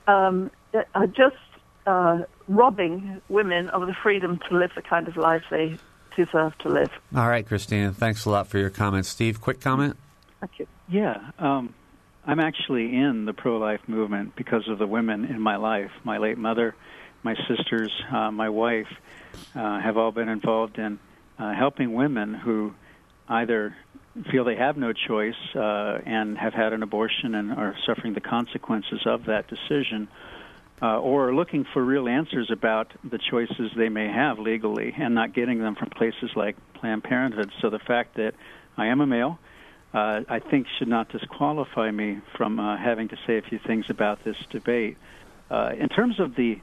um, 0.07 0.51
are 0.93 1.07
just 1.07 1.35
uh, 1.85 2.19
robbing 2.47 3.21
women 3.29 3.69
of 3.69 3.87
the 3.87 3.93
freedom 3.93 4.39
to 4.49 4.57
live 4.57 4.71
the 4.75 4.81
kind 4.81 5.07
of 5.07 5.17
life 5.17 5.43
they 5.49 5.77
deserve 6.15 6.57
to 6.59 6.69
live. 6.69 6.91
All 7.15 7.27
right, 7.27 7.45
Christina, 7.45 7.91
thanks 7.91 8.25
a 8.25 8.29
lot 8.29 8.47
for 8.47 8.57
your 8.57 8.69
comments. 8.69 9.09
Steve, 9.09 9.41
quick 9.41 9.59
comment? 9.61 9.97
Thank 10.39 10.59
you. 10.59 10.67
Yeah, 10.87 11.31
um, 11.39 11.73
I'm 12.25 12.39
actually 12.39 12.95
in 12.95 13.25
the 13.25 13.33
pro-life 13.33 13.81
movement 13.87 14.35
because 14.35 14.67
of 14.67 14.79
the 14.79 14.87
women 14.87 15.25
in 15.25 15.41
my 15.41 15.57
life. 15.57 15.91
My 16.03 16.17
late 16.17 16.37
mother, 16.37 16.75
my 17.23 17.35
sisters, 17.47 17.91
uh, 18.11 18.31
my 18.31 18.49
wife 18.49 18.87
uh, 19.55 19.79
have 19.79 19.97
all 19.97 20.11
been 20.11 20.29
involved 20.29 20.77
in 20.77 20.99
uh, 21.39 21.53
helping 21.53 21.93
women 21.93 22.33
who 22.33 22.73
either 23.27 23.75
feel 24.31 24.45
they 24.45 24.55
have 24.55 24.77
no 24.77 24.93
choice 24.93 25.35
uh, 25.55 25.99
and 26.05 26.37
have 26.37 26.53
had 26.53 26.73
an 26.73 26.83
abortion 26.83 27.35
and 27.35 27.51
are 27.51 27.75
suffering 27.85 28.13
the 28.13 28.21
consequences 28.21 29.01
of 29.05 29.25
that 29.25 29.47
decision, 29.47 30.07
uh, 30.81 30.99
or 30.99 31.33
looking 31.33 31.65
for 31.73 31.83
real 31.83 32.07
answers 32.07 32.49
about 32.51 32.91
the 33.03 33.17
choices 33.17 33.71
they 33.75 33.89
may 33.89 34.07
have 34.07 34.39
legally 34.39 34.93
and 34.97 35.15
not 35.15 35.33
getting 35.33 35.59
them 35.59 35.75
from 35.75 35.89
places 35.89 36.29
like 36.35 36.55
Planned 36.75 37.03
Parenthood. 37.03 37.51
So 37.61 37.69
the 37.69 37.79
fact 37.79 38.15
that 38.15 38.33
I 38.77 38.87
am 38.87 39.01
a 39.01 39.07
male, 39.07 39.39
uh, 39.93 40.21
I 40.27 40.39
think, 40.39 40.67
should 40.77 40.89
not 40.89 41.09
disqualify 41.09 41.91
me 41.91 42.19
from 42.37 42.59
uh, 42.59 42.77
having 42.77 43.07
to 43.09 43.17
say 43.25 43.37
a 43.37 43.41
few 43.41 43.59
things 43.59 43.85
about 43.89 44.23
this 44.23 44.37
debate. 44.49 44.97
Uh, 45.49 45.71
in 45.77 45.89
terms 45.89 46.19
of 46.19 46.35
the 46.35 46.59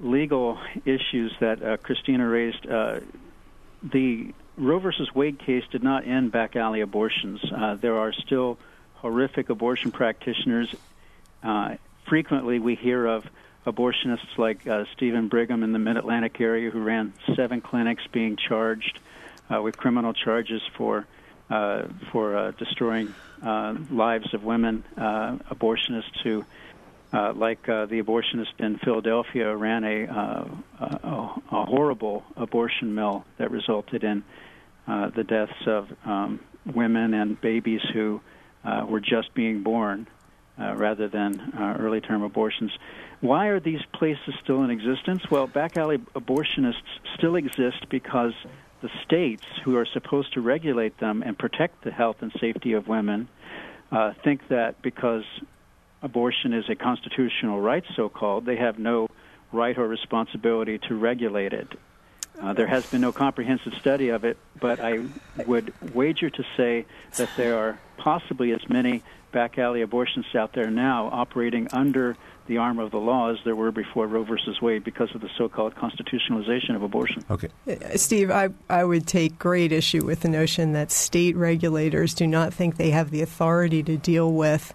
legal 0.00 0.58
issues 0.84 1.32
that 1.40 1.62
uh, 1.62 1.76
Christina 1.78 2.26
raised, 2.26 2.66
uh, 2.66 3.00
the 3.92 4.34
Roe 4.56 4.78
versus 4.78 5.14
Wade 5.14 5.38
case 5.38 5.64
did 5.70 5.82
not 5.82 6.06
end 6.06 6.32
back 6.32 6.56
alley 6.56 6.80
abortions. 6.80 7.40
Uh, 7.52 7.74
there 7.74 7.96
are 7.98 8.12
still 8.12 8.58
horrific 8.94 9.50
abortion 9.50 9.92
practitioners. 9.92 10.74
Uh, 11.42 11.76
frequently, 12.08 12.58
we 12.58 12.74
hear 12.74 13.06
of 13.06 13.26
abortionists 13.66 14.38
like 14.38 14.66
uh, 14.66 14.84
Steven 14.94 15.28
Brigham 15.28 15.62
in 15.62 15.72
the 15.72 15.78
Mid 15.78 15.96
Atlantic 15.96 16.40
area 16.40 16.70
who 16.70 16.80
ran 16.82 17.12
seven 17.34 17.60
clinics 17.60 18.02
being 18.12 18.36
charged 18.36 18.98
uh, 19.54 19.60
with 19.60 19.76
criminal 19.76 20.12
charges 20.12 20.62
for 20.76 21.06
uh, 21.50 21.84
for 22.10 22.36
uh, 22.36 22.50
destroying 22.52 23.14
lives 23.90 24.32
of 24.34 24.42
women. 24.42 24.82
Abortionists 24.96 26.20
who 26.22 26.44
uh, 27.16 27.32
like 27.34 27.66
uh, 27.68 27.86
the 27.86 28.02
abortionist 28.02 28.58
in 28.58 28.78
Philadelphia, 28.84 29.56
ran 29.56 29.84
a, 29.84 30.04
uh, 30.04 30.44
a, 30.80 31.34
a 31.50 31.64
horrible 31.64 32.24
abortion 32.36 32.94
mill 32.94 33.24
that 33.38 33.50
resulted 33.50 34.04
in 34.04 34.22
uh, 34.86 35.08
the 35.16 35.24
deaths 35.24 35.66
of 35.66 35.88
um, 36.04 36.40
women 36.74 37.14
and 37.14 37.40
babies 37.40 37.80
who 37.94 38.20
uh, 38.64 38.84
were 38.86 39.00
just 39.00 39.32
being 39.34 39.62
born 39.62 40.06
uh, 40.60 40.74
rather 40.76 41.08
than 41.08 41.40
uh, 41.58 41.76
early 41.78 42.00
term 42.00 42.22
abortions. 42.22 42.70
Why 43.20 43.46
are 43.46 43.60
these 43.60 43.80
places 43.94 44.34
still 44.42 44.62
in 44.62 44.70
existence? 44.70 45.22
Well, 45.30 45.46
back 45.46 45.78
alley 45.78 45.98
abortionists 46.14 46.82
still 47.16 47.36
exist 47.36 47.88
because 47.88 48.34
the 48.82 48.90
states 49.04 49.46
who 49.64 49.76
are 49.76 49.86
supposed 49.86 50.34
to 50.34 50.42
regulate 50.42 50.98
them 50.98 51.22
and 51.22 51.38
protect 51.38 51.82
the 51.82 51.90
health 51.90 52.16
and 52.20 52.30
safety 52.38 52.74
of 52.74 52.88
women 52.88 53.28
uh, 53.90 54.12
think 54.22 54.48
that 54.48 54.82
because 54.82 55.24
abortion 56.06 56.54
is 56.54 56.64
a 56.70 56.74
constitutional 56.74 57.60
right, 57.60 57.84
so 57.94 58.08
called, 58.08 58.46
they 58.46 58.56
have 58.56 58.78
no 58.78 59.08
right 59.52 59.76
or 59.76 59.86
responsibility 59.86 60.78
to 60.78 60.94
regulate 60.94 61.52
it. 61.52 61.68
Uh, 62.40 62.52
there 62.52 62.66
has 62.66 62.86
been 62.86 63.00
no 63.00 63.12
comprehensive 63.12 63.74
study 63.74 64.10
of 64.10 64.24
it, 64.24 64.36
but 64.60 64.78
I 64.78 65.00
would 65.46 65.72
wager 65.94 66.30
to 66.30 66.44
say 66.56 66.86
that 67.16 67.30
there 67.36 67.58
are 67.58 67.78
possibly 67.96 68.52
as 68.52 68.68
many 68.68 69.02
back 69.32 69.58
alley 69.58 69.82
abortions 69.82 70.26
out 70.34 70.52
there 70.52 70.70
now 70.70 71.08
operating 71.12 71.68
under 71.72 72.16
the 72.46 72.58
arm 72.58 72.78
of 72.78 72.90
the 72.90 72.98
law 72.98 73.32
as 73.32 73.38
there 73.44 73.56
were 73.56 73.72
before 73.72 74.06
Roe 74.06 74.22
versus 74.22 74.62
Wade 74.62 74.84
because 74.84 75.12
of 75.14 75.20
the 75.20 75.30
so-called 75.36 75.74
constitutionalization 75.74 76.76
of 76.76 76.82
abortion. 76.82 77.24
Okay, 77.28 77.48
uh, 77.68 77.96
Steve, 77.96 78.30
I 78.30 78.50
I 78.70 78.84
would 78.84 79.06
take 79.06 79.38
great 79.38 79.72
issue 79.72 80.04
with 80.04 80.20
the 80.20 80.28
notion 80.28 80.72
that 80.72 80.92
state 80.92 81.36
regulators 81.36 82.14
do 82.14 82.26
not 82.26 82.54
think 82.54 82.76
they 82.76 82.90
have 82.90 83.10
the 83.10 83.22
authority 83.22 83.82
to 83.82 83.96
deal 83.96 84.32
with 84.32 84.72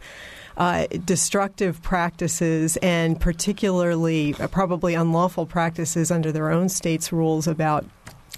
uh, 0.57 0.87
destructive 1.05 1.81
practices 1.81 2.77
and 2.77 3.19
particularly 3.19 4.35
uh, 4.39 4.47
probably 4.47 4.93
unlawful 4.93 5.45
practices 5.45 6.11
under 6.11 6.31
their 6.31 6.51
own 6.51 6.69
state's 6.69 7.11
rules 7.11 7.47
about 7.47 7.85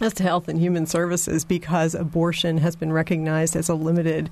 as 0.01 0.13
to 0.15 0.23
Health 0.23 0.47
and 0.47 0.59
Human 0.59 0.85
Services 0.85 1.45
because 1.45 1.93
abortion 1.93 2.57
has 2.57 2.75
been 2.75 2.91
recognized 2.91 3.55
as 3.55 3.69
a 3.69 3.75
limited 3.75 4.29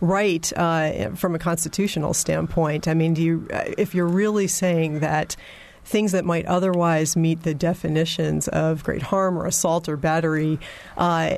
right 0.00 0.52
uh, 0.56 1.10
from 1.10 1.34
a 1.34 1.38
constitutional 1.38 2.12
standpoint. 2.12 2.88
I 2.88 2.94
mean, 2.94 3.14
do 3.14 3.22
you, 3.22 3.48
uh, 3.52 3.64
if 3.78 3.94
you're 3.94 4.06
really 4.06 4.48
saying 4.48 5.00
that 5.00 5.36
things 5.84 6.10
that 6.10 6.24
might 6.24 6.44
otherwise 6.46 7.16
meet 7.16 7.44
the 7.44 7.54
definitions 7.54 8.48
of 8.48 8.82
great 8.82 9.02
harm 9.02 9.38
or 9.38 9.46
assault 9.46 9.88
or 9.88 9.96
battery 9.96 10.58
uh, 10.96 11.36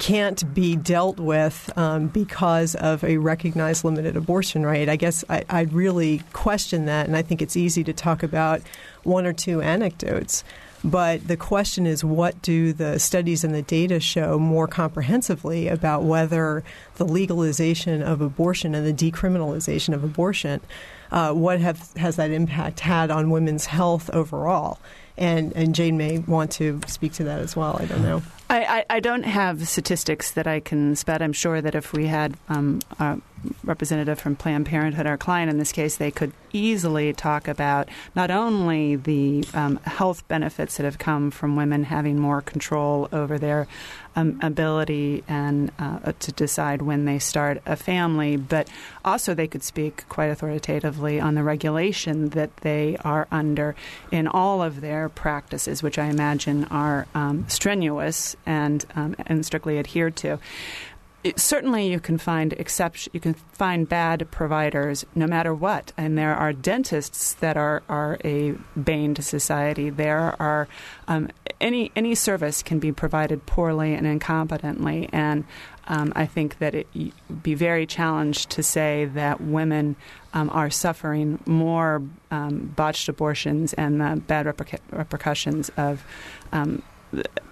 can't 0.00 0.52
be 0.54 0.74
dealt 0.76 1.20
with 1.20 1.70
um, 1.76 2.08
because 2.08 2.74
of 2.74 3.04
a 3.04 3.18
recognized 3.18 3.84
limited 3.84 4.16
abortion 4.16 4.64
right. 4.64 4.88
I 4.88 4.96
guess 4.96 5.22
I, 5.28 5.44
I 5.48 5.60
really 5.62 6.22
question 6.32 6.86
that, 6.86 7.06
and 7.06 7.16
I 7.16 7.22
think 7.22 7.42
it's 7.42 7.56
easy 7.56 7.84
to 7.84 7.92
talk 7.92 8.22
about 8.22 8.62
one 9.04 9.26
or 9.26 9.34
two 9.34 9.60
anecdotes. 9.60 10.42
But 10.82 11.28
the 11.28 11.36
question 11.36 11.86
is, 11.86 12.02
what 12.02 12.40
do 12.40 12.72
the 12.72 12.98
studies 12.98 13.44
and 13.44 13.54
the 13.54 13.60
data 13.60 14.00
show 14.00 14.38
more 14.38 14.66
comprehensively 14.66 15.68
about 15.68 16.04
whether 16.04 16.64
the 16.96 17.04
legalization 17.04 18.02
of 18.02 18.22
abortion 18.22 18.74
and 18.74 18.86
the 18.86 19.10
decriminalization 19.10 19.92
of 19.92 20.02
abortion, 20.02 20.62
uh, 21.12 21.34
what 21.34 21.60
have, 21.60 21.92
has 21.96 22.16
that 22.16 22.30
impact 22.30 22.80
had 22.80 23.10
on 23.10 23.28
women's 23.28 23.66
health 23.66 24.08
overall? 24.14 24.78
And, 25.16 25.52
and 25.54 25.74
Jane 25.74 25.98
may 25.98 26.18
want 26.18 26.52
to 26.52 26.80
speak 26.86 27.12
to 27.14 27.24
that 27.24 27.40
as 27.40 27.54
well. 27.54 27.76
I 27.78 27.84
don't 27.84 28.02
know. 28.02 28.22
I, 28.48 28.64
I, 28.64 28.84
I, 28.96 29.00
don't 29.00 29.22
have 29.22 29.68
statistics 29.68 30.32
that 30.32 30.46
I 30.46 30.60
can 30.60 30.96
spread. 30.96 31.22
I'm 31.22 31.32
sure 31.32 31.60
that 31.60 31.74
if 31.74 31.92
we 31.92 32.06
had 32.06 32.36
um, 32.48 32.80
a 32.98 33.18
representative 33.64 34.18
from 34.18 34.36
Planned 34.36 34.66
Parenthood, 34.66 35.06
our 35.06 35.16
client 35.16 35.50
in 35.50 35.58
this 35.58 35.72
case, 35.72 35.96
they 35.96 36.10
could 36.10 36.32
easily 36.52 37.12
talk 37.12 37.48
about 37.48 37.88
not 38.14 38.30
only 38.30 38.96
the 38.96 39.44
um, 39.54 39.76
health 39.84 40.26
benefits 40.28 40.76
that 40.76 40.84
have 40.84 40.98
come 40.98 41.30
from 41.30 41.56
women 41.56 41.84
having 41.84 42.18
more 42.18 42.42
control 42.42 43.08
over 43.12 43.38
their 43.38 43.66
um, 44.16 44.38
ability 44.42 45.22
and 45.28 45.70
uh, 45.78 46.12
to 46.18 46.32
decide 46.32 46.82
when 46.82 47.04
they 47.04 47.18
start 47.18 47.62
a 47.66 47.76
family, 47.76 48.36
but 48.36 48.68
also 49.04 49.34
they 49.34 49.46
could 49.46 49.62
speak 49.62 50.04
quite 50.08 50.26
authoritatively 50.26 51.20
on 51.20 51.34
the 51.34 51.42
regulation 51.42 52.30
that 52.30 52.54
they 52.58 52.96
are 53.04 53.28
under 53.30 53.74
in 54.10 54.26
all 54.26 54.62
of 54.62 54.80
their 54.80 55.08
practices, 55.08 55.82
which 55.82 55.98
I 55.98 56.06
imagine 56.06 56.64
are 56.64 57.06
um, 57.14 57.48
strenuous 57.48 58.36
and 58.44 58.84
um, 58.96 59.14
and 59.26 59.46
strictly 59.46 59.78
adhered 59.78 60.16
to 60.16 60.38
it, 61.22 61.38
certainly 61.38 61.90
you 61.90 62.00
can 62.00 62.16
find 62.16 62.54
exception 62.54 63.10
you 63.12 63.20
can 63.20 63.34
find 63.34 63.88
bad 63.88 64.30
providers 64.30 65.04
no 65.14 65.26
matter 65.26 65.54
what. 65.54 65.92
And 65.96 66.16
there 66.16 66.34
are 66.34 66.52
dentists 66.52 67.34
that 67.34 67.56
are, 67.56 67.82
are 67.88 68.18
a 68.24 68.52
bane 68.82 69.14
to 69.14 69.22
society. 69.22 69.90
There 69.90 70.34
are 70.40 70.66
um, 71.08 71.28
any 71.60 71.92
any 71.94 72.14
service 72.14 72.62
can 72.62 72.78
be 72.78 72.90
provided 72.90 73.44
poorly 73.44 73.94
and 73.94 74.06
incompetently. 74.06 75.10
And 75.12 75.44
um, 75.88 76.12
I 76.16 76.24
think 76.24 76.58
that 76.58 76.74
it 76.74 76.86
be 77.42 77.54
very 77.54 77.84
challenged 77.84 78.50
to 78.50 78.62
say 78.62 79.04
that 79.06 79.40
women 79.40 79.96
um, 80.32 80.48
are 80.50 80.70
suffering 80.70 81.42
more 81.44 82.02
um, 82.30 82.72
botched 82.76 83.08
abortions 83.08 83.74
and 83.74 84.00
the 84.00 84.22
bad 84.26 84.46
repercu- 84.46 84.78
repercussions 84.90 85.68
of 85.76 86.04
um, 86.52 86.82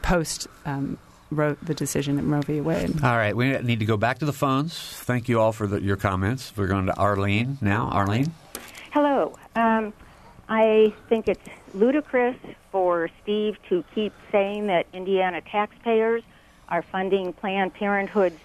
post 0.03 0.47
um, 0.65 0.97
wrote 1.31 1.59
the 1.65 1.75
decision 1.75 2.19
in 2.19 2.31
Roe 2.31 2.41
v. 2.41 2.61
Wade. 2.61 3.03
All 3.03 3.17
right, 3.17 3.37
we 3.37 3.59
need 3.59 3.81
to 3.81 3.85
go 3.85 3.97
back 3.97 4.19
to 4.19 4.25
the 4.25 4.33
phones. 4.33 4.79
Thank 4.79 5.29
you 5.29 5.41
all 5.41 5.53
for 5.53 5.67
the, 5.67 5.81
your 5.81 5.97
comments. 5.97 6.53
We're 6.57 6.67
going 6.67 6.87
to 6.87 6.97
Arlene 6.97 7.59
now. 7.61 7.89
Arlene? 7.93 8.33
Hello. 8.93 9.37
Um, 9.55 9.93
I 10.49 10.95
think 11.09 11.29
it's 11.29 11.49
ludicrous 11.75 12.37
for 12.73 13.11
Steve 13.23 13.59
to 13.69 13.85
keep 13.95 14.13
saying 14.33 14.69
that 14.69 14.87
Indiana 14.93 15.41
taxpayers 15.43 16.23
are 16.69 16.83
funding 16.83 17.33
Planned 17.33 17.75
Parenthood's 17.75 18.39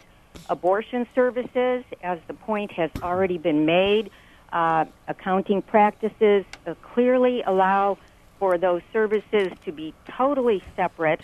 abortion 0.49 1.07
services, 1.15 1.84
as 2.01 2.19
the 2.27 2.34
point 2.34 2.71
has 2.71 2.89
already 3.01 3.38
been 3.38 3.65
made. 3.65 4.09
Uh, 4.51 4.86
accounting 5.07 5.61
practices 5.61 6.45
uh, 6.67 6.75
clearly 6.93 7.41
allow 7.43 7.97
for 8.39 8.57
those 8.57 8.81
services 8.91 9.51
to 9.65 9.71
be 9.71 9.93
totally 10.07 10.61
separate 10.75 11.21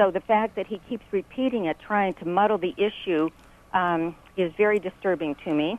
so 0.00 0.10
the 0.10 0.20
fact 0.20 0.56
that 0.56 0.66
he 0.66 0.80
keeps 0.88 1.04
repeating 1.12 1.66
it, 1.66 1.76
trying 1.78 2.14
to 2.14 2.24
muddle 2.26 2.56
the 2.56 2.74
issue, 2.78 3.28
um, 3.74 4.16
is 4.34 4.50
very 4.56 4.78
disturbing 4.78 5.34
to 5.44 5.52
me. 5.52 5.78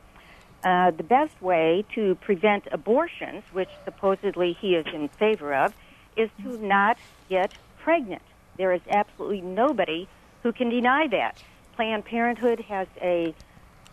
Uh, 0.63 0.91
the 0.91 1.01
best 1.01 1.41
way 1.41 1.84
to 1.95 2.13
prevent 2.22 2.67
abortions, 2.72 3.43
which 3.51 3.69
supposedly 3.84 4.53
he 4.53 4.76
is 4.76 4.86
in 4.93 5.07
favor 5.07 5.55
of, 5.55 5.74
is 6.15 6.30
to 6.43 6.55
not 6.59 6.99
get 7.30 7.51
pregnant. 7.80 8.22
There 8.57 8.72
is 8.72 8.82
absolutely 8.91 9.41
nobody 9.41 10.07
who 10.43 10.51
can 10.51 10.69
deny 10.69 11.07
that. 11.07 11.41
Planned 11.76 12.05
Parenthood 12.05 12.59
has 12.59 12.88
a 13.01 13.34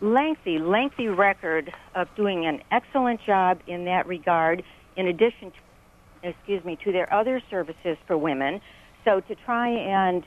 lengthy, 0.03 0.59
lengthy 0.59 1.09
record 1.09 1.73
of 1.95 2.15
doing 2.17 2.45
an 2.45 2.61
excellent 2.71 3.23
job 3.25 3.61
in 3.67 3.87
that 3.87 4.07
regard, 4.07 4.63
in 4.95 5.07
addition 5.07 5.53
to, 5.53 6.29
excuse 6.29 6.63
me, 6.67 6.77
to 6.85 6.93
their 6.93 7.11
other 7.11 7.41
services 7.49 7.97
for 8.07 8.19
women. 8.19 8.61
So 9.09 9.21
to 9.21 9.35
try 9.35 9.71
and 9.71 10.23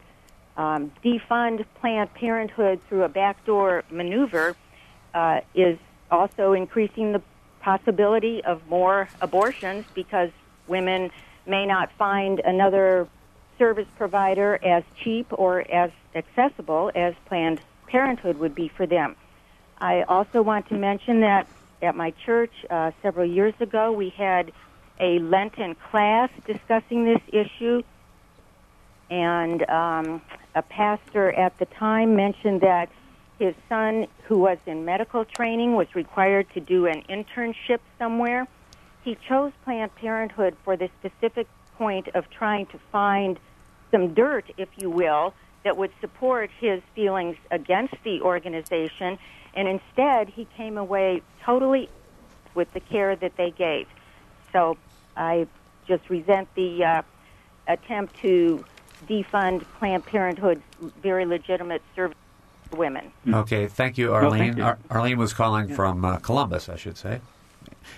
um, 0.58 0.92
defund 1.06 1.64
Planned 1.80 2.12
Parenthood 2.16 2.82
through 2.90 3.04
a 3.04 3.10
backdoor 3.10 3.84
maneuver 3.92 4.56
uh, 5.14 5.42
is 5.54 5.78
also 6.10 6.54
increasing 6.54 7.12
the 7.12 7.22
possibility 7.60 8.44
of 8.44 8.68
more 8.68 9.08
abortions 9.22 9.86
because 9.94 10.32
women 10.68 11.12
may 11.46 11.68
not 11.68 11.92
find 11.92 12.40
another 12.40 13.08
service 13.60 13.86
provider 14.00 14.58
as 14.64 14.84
cheap 15.04 15.28
or 15.30 15.60
as 15.72 15.92
accessible 16.16 16.92
as 16.96 17.14
Planned 17.28 17.62
Parenthood 17.86 18.40
would 18.40 18.56
be 18.56 18.68
for 18.68 18.88
them. 18.88 19.16
I 19.78 20.02
also 20.08 20.42
want 20.42 20.70
to 20.70 20.76
mention 20.76 21.20
that 21.20 21.46
at 21.84 21.96
my 21.96 22.16
church 22.26 22.54
uh, 22.72 22.90
several 23.04 23.30
years 23.30 23.54
ago, 23.60 23.92
we 23.92 24.10
had 24.10 24.52
a 25.00 25.20
Lenten 25.20 25.76
class 25.76 26.32
discussing 26.48 27.06
this 27.06 27.22
issue, 27.32 27.84
and 29.12 29.70
um, 29.70 30.22
a 30.55 30.62
pastor 30.62 31.32
at 31.34 31.57
the 31.59 31.66
time 31.66 32.16
mentioned 32.16 32.62
that 32.62 32.89
his 33.38 33.53
son, 33.68 34.07
who 34.28 34.39
was 34.39 34.57
in 34.66 34.86
medical 34.86 35.26
training, 35.26 35.76
was 35.76 35.88
required 35.95 36.47
to 36.53 36.59
do 36.59 36.86
an 36.86 37.03
internship 37.09 37.80
somewhere. 37.99 38.47
He 39.03 39.18
chose 39.28 39.51
Planned 39.64 39.93
Parenthood 39.95 40.55
for 40.64 40.78
the 40.78 40.89
specific 40.99 41.47
point 41.78 42.07
of 42.16 42.26
trying 42.30 42.68
to 42.68 42.80
find 42.91 43.38
some 43.91 44.14
dirt, 44.14 44.45
if 44.57 44.70
you 44.78 44.89
will, 44.89 45.34
that 45.64 45.76
would 45.76 45.91
support 45.99 46.49
his 46.59 46.82
feelings 46.95 47.36
against 47.51 47.95
the 48.03 48.22
organization, 48.22 49.18
and 49.55 49.68
instead 49.68 50.30
he 50.30 50.47
came 50.55 50.78
away 50.78 51.22
totally 51.45 51.89
with 52.55 52.72
the 52.74 52.80
care 52.80 53.16
that 53.16 53.34
they 53.38 53.51
gave. 53.51 53.88
So 54.53 54.78
I 55.18 55.47
just 55.88 56.09
resent 56.09 56.47
the 56.55 56.84
uh, 56.84 57.01
attempt 57.68 58.16
to 58.22 58.64
defund 59.08 59.64
Planned 59.80 60.06
Parenthood's 60.06 60.62
very 61.02 61.26
legitimate 61.26 61.82
service 61.95 62.18
to 62.72 62.78
women. 62.78 63.12
Okay, 63.32 63.68
thank 63.68 63.97
you, 63.97 64.08
Well, 64.12 64.16
Arlene. 64.24 64.39
thank 64.39 64.58
you. 64.58 64.64
Ar- 64.64 64.80
Arlene 64.89 65.18
was 65.18 65.34
calling 65.34 65.70
Yeah. 65.70 65.76
from 65.76 66.06
uh, 66.06 66.18
Columbus, 66.18 66.70
I 66.70 66.76
should 66.76 66.97
say. 66.97 67.20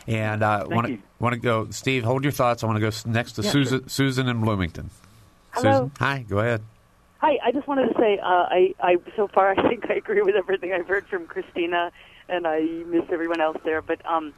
And 0.08 0.44
uh, 0.44 0.60
Thank 0.60 0.72
want 0.74 0.88
to 0.88 0.98
want 1.20 1.34
to 1.34 1.40
go, 1.40 1.68
Steve. 1.70 2.04
Hold 2.04 2.24
your 2.24 2.32
thoughts. 2.32 2.64
I 2.64 2.68
want 2.68 2.78
to 2.78 2.82
go 2.82 2.92
next 3.10 3.34
to 3.34 3.42
Yeah, 3.42 3.52
Susan. 3.52 3.88
Susan 3.90 4.28
in 4.28 4.42
Bloomington. 4.42 4.90
Hello. 5.52 5.72
Susan, 5.72 5.92
hi. 6.00 6.26
Go 6.28 6.40
ahead. 6.40 6.62
Hi, 7.20 7.38
I 7.44 7.52
just 7.54 7.68
wanted 7.68 7.88
to 7.88 7.94
say, 7.98 8.20
uh, 8.20 8.26
I, 8.50 8.74
I 8.82 8.98
so 9.16 9.28
far 9.30 9.52
I 9.58 9.70
think 9.70 9.90
I 9.90 9.94
agree 9.94 10.22
with 10.22 10.36
everything 10.36 10.74
I've 10.74 10.88
heard 10.88 11.06
from 11.08 11.26
Christina, 11.26 11.92
and 12.28 12.46
I 12.48 12.62
miss 12.88 13.04
everyone 13.12 13.40
else 13.40 13.58
there. 13.64 13.82
But 13.82 14.06
um, 14.06 14.34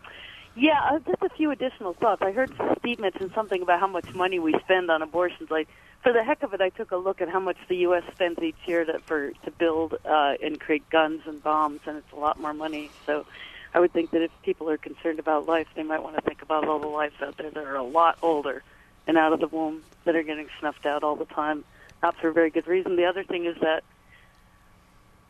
yeah, 0.56 0.80
uh, 0.92 1.00
just 1.00 1.22
a 1.22 1.30
few 1.30 1.52
additional 1.52 1.94
thoughts. 1.94 2.22
I 2.24 2.32
heard 2.32 2.52
Steve 2.80 3.00
mention 3.00 3.32
something 3.34 3.62
about 3.62 3.80
how 3.80 3.88
much 3.88 4.14
money 4.14 4.40
we 4.40 4.54
spend 4.64 4.90
on 4.90 5.02
abortions. 5.02 5.52
Like, 5.52 5.68
for 6.04 6.14
the 6.14 6.24
heck 6.24 6.44
of 6.44 6.54
it, 6.54 6.62
I 6.62 6.70
took 6.70 6.92
a 6.92 6.98
look 6.98 7.22
at 7.22 7.30
how 7.30 7.40
much 7.40 7.58
the 7.68 7.78
U.S. 7.78 8.04
spends 8.14 8.40
each 8.42 8.56
year 8.66 8.86
to, 8.86 9.00
for 9.00 9.32
to 9.32 9.52
build 9.52 9.96
uh, 10.06 10.34
and 10.42 10.60
create 10.60 10.90
guns 10.90 11.22
and 11.26 11.42
bombs, 11.44 11.82
and 11.86 11.98
it's 11.98 12.12
a 12.14 12.20
lot 12.20 12.40
more 12.40 12.54
money. 12.54 12.92
So. 13.06 13.26
I 13.74 13.80
would 13.82 13.92
think 13.92 14.12
that 14.12 14.22
if 14.22 14.32
people 14.42 14.70
are 14.70 14.78
concerned 14.78 15.20
about 15.20 15.50
life, 15.50 15.68
they 15.76 15.84
might 15.84 16.02
want 16.02 16.16
to 16.16 16.22
think 16.22 16.42
about 16.42 16.66
all 16.66 16.80
the 16.80 16.88
lives 16.88 17.16
out 17.22 17.36
there 17.36 17.52
that 17.52 17.66
are 17.66 17.76
a 17.76 17.84
lot 17.84 18.18
older 18.22 18.64
and 19.06 19.18
out 19.18 19.34
of 19.34 19.42
the 19.42 19.50
womb 19.50 19.84
that 20.06 20.16
are 20.16 20.24
getting 20.24 20.48
snuffed 20.62 20.86
out 20.86 21.04
all 21.04 21.18
the 21.18 21.26
time, 21.26 21.66
not 22.02 22.16
for 22.16 22.30
a 22.30 22.34
very 22.34 22.50
good 22.50 22.68
reason. 22.68 22.96
The 22.96 23.04
other 23.04 23.26
thing 23.26 23.46
is 23.46 23.58
that 23.60 23.84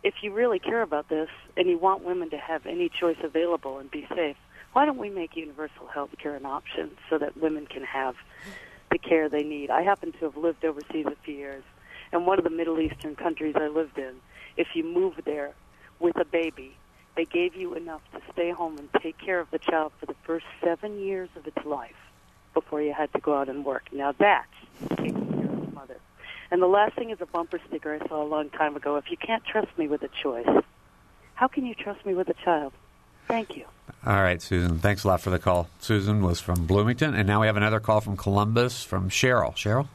if 0.03 0.13
you 0.21 0.31
really 0.31 0.59
care 0.59 0.83
about 0.83 1.09
this 1.09 1.29
and 1.57 1.67
you 1.67 1.79
want 1.79 2.03
women 2.03 2.29
to 2.29 2.37
have 2.37 2.67
any 2.67 2.87
choice 2.87 3.17
available 3.23 3.79
and 3.79 3.89
be 3.89 4.05
safe, 4.13 4.37
why 4.75 4.85
don't 4.85 4.97
we 4.97 5.09
make 5.09 5.37
universal 5.37 5.87
health 5.87 6.09
care 6.21 6.35
an 6.35 6.45
option 6.45 6.91
so 7.09 7.17
that 7.17 7.37
women 7.37 7.65
can 7.65 7.81
have 7.85 8.17
the 8.91 8.97
care 8.97 9.29
they 9.29 9.41
need? 9.41 9.69
I 9.69 9.83
happen 9.83 10.11
to 10.11 10.25
have 10.25 10.35
lived 10.35 10.65
overseas 10.65 11.05
a 11.05 11.15
few 11.23 11.33
years, 11.33 11.63
and 12.11 12.27
one 12.27 12.39
of 12.39 12.43
the 12.43 12.49
Middle 12.49 12.81
Eastern 12.81 13.15
countries 13.15 13.55
I 13.55 13.67
lived 13.67 13.97
in, 13.97 14.15
if 14.57 14.67
you 14.73 14.83
moved 14.83 15.21
there 15.23 15.53
with 16.01 16.17
a 16.19 16.25
baby, 16.25 16.75
they 17.15 17.23
gave 17.23 17.55
you 17.55 17.73
enough 17.73 18.01
to 18.11 18.21
stay 18.33 18.51
home 18.51 18.77
and 18.77 18.89
take 19.01 19.17
care 19.17 19.39
of 19.39 19.49
the 19.49 19.59
child 19.59 19.93
for 19.97 20.07
the 20.07 20.15
first 20.25 20.45
seven 20.61 20.99
years 20.99 21.29
of 21.37 21.47
its 21.47 21.65
life 21.65 21.95
before 22.53 22.81
you 22.81 22.91
had 22.91 23.13
to 23.13 23.19
go 23.21 23.33
out 23.33 23.47
and 23.47 23.63
work. 23.63 23.83
Now 23.93 24.11
that's 24.11 24.45
taking 24.97 25.31
care 25.31 25.51
of 25.53 25.67
the 25.67 25.71
mother. 25.71 25.99
And 26.51 26.61
the 26.61 26.67
last 26.67 26.97
thing 26.97 27.11
is 27.11 27.21
a 27.21 27.25
bumper 27.25 27.61
sticker 27.69 27.97
I 28.03 28.05
saw 28.09 28.21
a 28.21 28.27
long 28.27 28.49
time 28.49 28.75
ago. 28.75 28.97
If 28.97 29.09
you 29.09 29.15
can't 29.15 29.45
trust 29.45 29.69
me 29.77 29.87
with 29.87 30.03
a 30.03 30.09
choice, 30.21 30.63
how 31.35 31.47
can 31.47 31.65
you 31.65 31.75
trust 31.75 32.05
me 32.05 32.13
with 32.13 32.27
a 32.27 32.35
child? 32.43 32.73
Thank 33.27 33.57
you. 33.57 33.65
All 34.05 34.21
right, 34.21 34.41
Susan. 34.41 34.79
Thanks 34.79 35.03
a 35.03 35.07
lot 35.07 35.21
for 35.21 35.31
the 35.31 35.39
call. 35.39 35.67
Susan 35.79 36.21
was 36.21 36.39
from 36.39 36.65
Bloomington, 36.67 37.15
and 37.15 37.27
now 37.27 37.41
we 37.41 37.47
have 37.47 37.57
another 37.57 37.79
call 37.79 38.01
from 38.01 38.17
Columbus 38.17 38.83
from 38.83 39.09
Cheryl. 39.09 39.55
Cheryl. 39.55 39.87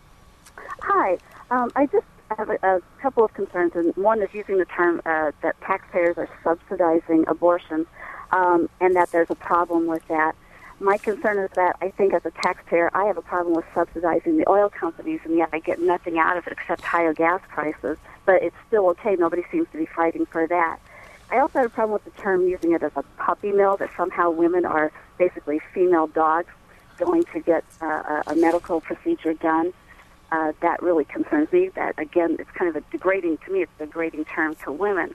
Hi. 0.83 1.19
Um, 1.51 1.71
I 1.77 1.87
just 1.87 2.07
have 2.37 2.51
a, 2.51 2.59
a 2.63 2.81
couple 3.01 3.25
of 3.25 3.33
concerns, 3.35 3.73
and 3.75 3.97
one 3.97 4.21
is 4.23 4.29
using 4.33 4.59
the 4.59 4.65
term 4.65 5.01
uh, 5.07 5.31
that 5.43 5.61
taxpayers 5.61 6.19
are 6.19 6.29
subsidizing 6.43 7.25
abortions, 7.29 7.87
um, 8.33 8.69
and 8.81 8.97
that 8.97 9.13
there's 9.13 9.31
a 9.31 9.37
problem 9.37 9.87
with 9.87 10.07
that. 10.09 10.35
My 10.81 10.97
concern 10.97 11.39
is 11.39 11.51
that 11.57 11.77
I 11.83 11.91
think 11.91 12.15
as 12.15 12.25
a 12.25 12.31
taxpayer, 12.31 12.91
I 12.95 13.05
have 13.05 13.19
a 13.19 13.23
problem 13.23 13.55
with 13.55 13.67
subsidizing 13.75 14.39
the 14.39 14.49
oil 14.49 14.71
companies, 14.71 15.21
and 15.25 15.37
yet 15.37 15.51
I 15.53 15.59
get 15.59 15.81
nothing 15.81 16.19
out 16.19 16.37
of 16.37 16.47
it 16.47 16.55
except 16.55 16.83
higher 16.83 17.13
gas 17.13 17.43
prices. 17.49 17.99
But 18.25 18.43
it's 18.43 18.57
still 18.67 18.89
okay. 18.91 19.15
Nobody 19.17 19.43
seems 19.53 19.69
to 19.73 19.79
be 19.79 19.87
fighting 19.87 20.25
for 20.27 20.47
that. 20.47 20.79
I 21.31 21.39
also 21.39 21.61
have 21.61 21.67
a 21.67 21.71
problem 21.71 21.93
with 21.93 22.05
the 22.05 22.23
term 22.23 22.47
using 22.49 22.73
it 22.73 22.83
as 22.83 22.93
a 22.97 23.03
puppy 23.19 23.53
mill, 23.53 23.77
that 23.77 23.91
somehow 23.97 24.31
women 24.31 24.65
are 24.65 24.93
basically 25.19 25.61
female 25.73 26.09
dogs 26.09 26.53
going 26.99 27.25
to 27.33 27.41
get 27.41 27.65
uh, 27.81 28.23
a, 28.27 28.35
medical 28.35 28.81
procedure 28.81 29.35
done. 29.35 29.73
Uh, 30.33 30.53
that 30.61 30.83
really 30.83 31.05
concerns 31.05 31.51
me. 31.53 31.69
That 31.69 31.99
again, 31.99 32.37
it's 32.39 32.51
kind 32.51 32.69
of 32.69 32.77
a 32.77 32.85
degrading 32.91 33.39
to 33.47 33.53
me. 33.53 33.63
It's 33.63 33.73
a 33.81 33.87
degrading 33.87 34.27
term 34.27 34.55
to 34.65 34.73
women. 34.73 35.15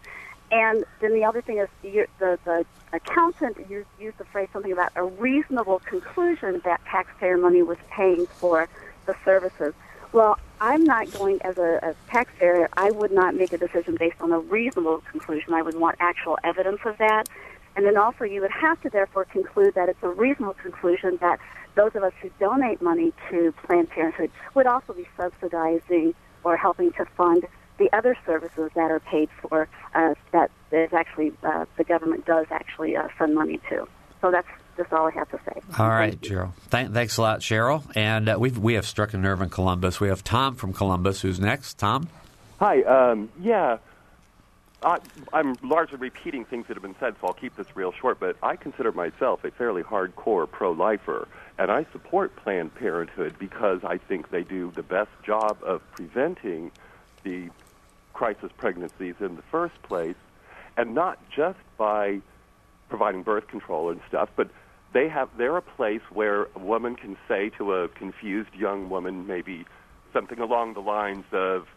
And 0.52 0.84
then 1.00 1.14
the 1.14 1.24
other 1.24 1.42
thing 1.42 1.58
is 1.58 1.70
you, 1.84 2.08
the 2.20 2.40
the 2.46 2.66
accountant 2.94 3.58
used, 3.70 3.88
used 4.00 4.18
the 4.18 4.26
phrase 4.26 4.48
something 4.54 4.72
about 4.72 4.92
a 4.96 5.04
reasonable 5.04 5.80
conclusion 5.80 6.62
that 6.66 6.82
taxpayer 6.86 7.38
money 7.38 7.62
was 7.62 7.78
paying 7.90 8.26
for 8.28 8.68
the 9.06 9.16
services. 9.24 9.74
Well, 10.12 10.38
I'm 10.66 10.84
not 10.84 11.12
going 11.14 11.40
as 11.44 11.60
a, 11.60 11.80
as 11.86 11.96
taxpayer. 12.08 12.68
I 12.74 12.90
would 12.90 13.12
not 13.12 13.36
make 13.36 13.54
a 13.54 13.58
decision 13.60 13.98
based 14.00 14.20
on 14.20 14.32
a 14.32 14.40
reasonable 14.40 15.04
conclusion. 15.12 15.54
I 15.54 15.62
would 15.62 15.76
want 15.76 15.96
actual 16.00 16.40
evidence 16.44 16.80
of 16.86 16.98
that. 16.98 17.30
And 17.76 17.86
then 17.86 17.98
also, 17.98 18.24
you 18.24 18.42
would 18.42 18.50
have 18.50 18.82
to 18.82 18.90
therefore 18.90 19.26
conclude 19.26 19.76
that 19.76 19.90
it's 19.90 20.02
a 20.02 20.10
reasonable 20.10 20.56
conclusion 20.56 21.20
that 21.22 21.40
those 21.76 21.92
of 21.94 22.02
us 22.02 22.14
who 22.20 22.32
donate 22.40 22.82
money 22.82 23.14
to 23.30 23.54
Planned 23.64 23.92
Parenthood 23.92 24.32
would 24.56 24.66
also 24.66 24.94
be 24.94 25.08
subsidizing 25.16 26.16
or 26.44 26.58
helping 26.58 26.92
to 26.94 27.06
fund 27.16 27.46
the 27.78 27.96
other 27.96 28.18
services 28.26 28.72
that 28.74 28.90
are 28.90 29.02
paid 29.02 29.30
for 29.44 29.70
uh, 29.94 30.16
that 30.32 30.50
is 30.72 30.94
actually 30.94 31.32
uh, 31.44 31.66
the 31.78 31.84
government 31.84 32.26
does 32.26 32.48
actually 32.50 32.96
uh, 32.96 33.08
send 33.20 33.36
money 33.36 33.60
to. 33.70 33.88
So 34.20 34.32
that's 34.32 34.48
just 34.78 34.92
all 34.94 35.08
I 35.08 35.12
have 35.12 35.30
to 35.32 35.40
say. 35.46 35.62
All 35.80 35.90
right, 35.90 36.20
Cheryl. 36.20 36.52
Th- 36.72 36.90
thanks 36.90 37.18
a 37.18 37.22
lot, 37.22 37.40
Cheryl. 37.40 37.84
And 37.96 38.30
uh, 38.30 38.38
we've 38.40 38.58
we 38.58 38.74
have 38.74 38.86
struck 38.86 39.14
a 39.14 39.18
nerve 39.18 39.42
in 39.42 39.50
Columbus. 39.50 40.00
We 40.00 40.10
have 40.10 40.24
Tom 40.24 40.56
from 40.56 40.74
Columbus. 40.74 41.22
Who's 41.22 41.40
next? 41.40 41.78
Tom. 41.78 42.10
Hi. 42.60 42.82
Um, 42.84 43.30
yeah, 43.42 43.78
I, 44.84 45.00
I'm 45.34 45.56
largely 45.64 45.98
repeating 45.98 46.46
things 46.46 46.68
that 46.68 46.76
have 46.76 46.84
been 46.84 46.96
said, 47.00 47.16
so 47.20 47.28
I'll 47.28 47.34
keep 47.34 47.56
this 47.56 47.76
real 47.76 47.92
short. 47.92 48.20
But 48.20 48.38
I 48.44 48.56
consider 48.56 48.92
myself 48.92 49.44
a 49.44 49.52
fairly 49.52 49.84
hardcore 49.84 50.50
pro-lifer, 50.50 51.28
and 51.58 51.72
I 51.72 51.86
support 51.92 52.36
Planned 52.36 52.76
Parenthood 52.76 53.36
because 53.40 53.84
I 53.84 53.98
think 53.98 54.30
they 54.30 54.44
do 54.44 54.72
the 54.72 54.84
best 54.84 55.12
job 55.24 55.58
of 55.64 55.82
preventing 55.92 56.72
the 57.24 57.50
crisis 58.14 58.52
pregnancies 58.58 59.16
in 59.20 59.36
the 59.36 59.42
first 59.44 59.82
place, 59.84 60.16
and 60.78 60.94
not 60.94 61.20
just 61.30 61.60
by 61.78 62.22
providing 62.88 63.24
birth 63.24 63.48
control 63.48 63.90
and 63.90 64.00
stuff, 64.08 64.30
but 64.36 64.50
they 64.96 65.10
have 65.10 65.30
they're 65.38 65.58
a 65.58 65.62
place 65.62 66.02
where 66.10 66.48
a 66.56 66.60
woman 66.60 66.96
can 66.96 67.18
say 67.28 67.50
to 67.50 67.74
a 67.74 67.90
confused 67.90 68.56
young 68.56 68.90
woman 68.90 69.28
maybe 69.28 69.66
something 70.14 70.40
along 70.40 70.74
the 70.74 70.80
lines 70.80 71.26
of 71.34 71.68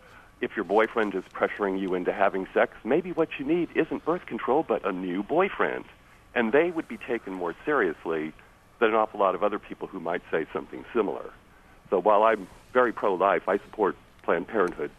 if 0.40 0.54
your 0.54 0.64
boyfriend 0.64 1.16
is 1.16 1.24
pressuring 1.34 1.80
you 1.80 1.94
into 1.94 2.12
having 2.12 2.46
sex, 2.54 2.76
maybe 2.84 3.10
what 3.10 3.28
you 3.36 3.44
need 3.44 3.70
isn't 3.74 4.04
birth 4.04 4.24
control 4.26 4.64
but 4.66 4.86
a 4.86 4.92
new 4.92 5.24
boyfriend. 5.24 5.84
And 6.36 6.52
they 6.52 6.70
would 6.70 6.86
be 6.86 6.96
taken 6.96 7.32
more 7.32 7.56
seriously 7.64 8.32
than 8.78 8.90
an 8.90 8.94
awful 8.94 9.18
lot 9.18 9.34
of 9.34 9.42
other 9.42 9.58
people 9.58 9.88
who 9.88 9.98
might 9.98 10.22
say 10.30 10.46
something 10.52 10.84
similar. 10.94 11.32
So 11.90 12.00
while 12.00 12.22
I'm 12.22 12.46
very 12.72 12.92
pro 12.92 13.14
life, 13.14 13.48
I 13.48 13.58
support 13.58 13.96
Planned 14.22 14.46
Parenthood 14.46 14.92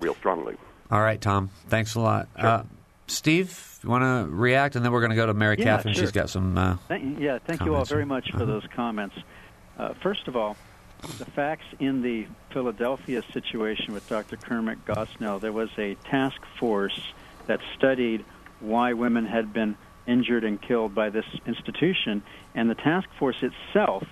real 0.00 0.14
strongly. 0.14 0.56
All 0.90 1.02
right, 1.02 1.20
Tom. 1.20 1.50
Thanks 1.68 1.96
a 1.96 2.00
lot. 2.00 2.28
Uh, 2.34 2.62
Steve, 3.10 3.78
you 3.82 3.88
want 3.90 4.02
to 4.04 4.30
react, 4.34 4.76
and 4.76 4.84
then 4.84 4.92
we're 4.92 5.00
going 5.00 5.10
to 5.10 5.16
go 5.16 5.26
to 5.26 5.34
Mary 5.34 5.56
Yeah, 5.58 5.64
Catherine. 5.76 5.94
sure. 5.94 6.04
She's 6.04 6.12
got 6.12 6.30
some. 6.30 6.56
Uh, 6.56 6.76
Thank, 6.88 7.18
yeah, 7.18 7.38
thank 7.38 7.64
you 7.64 7.74
all 7.74 7.84
very 7.84 8.04
much 8.04 8.30
for 8.30 8.36
Uh-huh. 8.38 8.44
those 8.46 8.66
comments. 8.74 9.16
Uh, 9.78 9.94
first 10.02 10.28
of 10.28 10.36
all, 10.36 10.56
the 11.18 11.24
facts 11.26 11.64
in 11.78 12.02
the 12.02 12.26
Philadelphia 12.50 13.22
situation 13.32 13.94
with 13.94 14.08
Dr. 14.08 14.36
Kermit 14.36 14.84
Gosnell, 14.84 15.40
there 15.40 15.52
was 15.52 15.70
a 15.78 15.94
task 16.10 16.40
force 16.58 17.00
that 17.46 17.60
studied 17.76 18.24
why 18.60 18.92
women 18.92 19.24
had 19.24 19.52
been 19.52 19.76
injured 20.06 20.42
and 20.44 20.60
killed 20.60 20.94
by 20.94 21.08
this 21.10 21.24
institution, 21.46 22.22
and 22.54 22.68
the 22.68 22.74
task 22.74 23.08
force 23.18 23.36
itself 23.42 24.04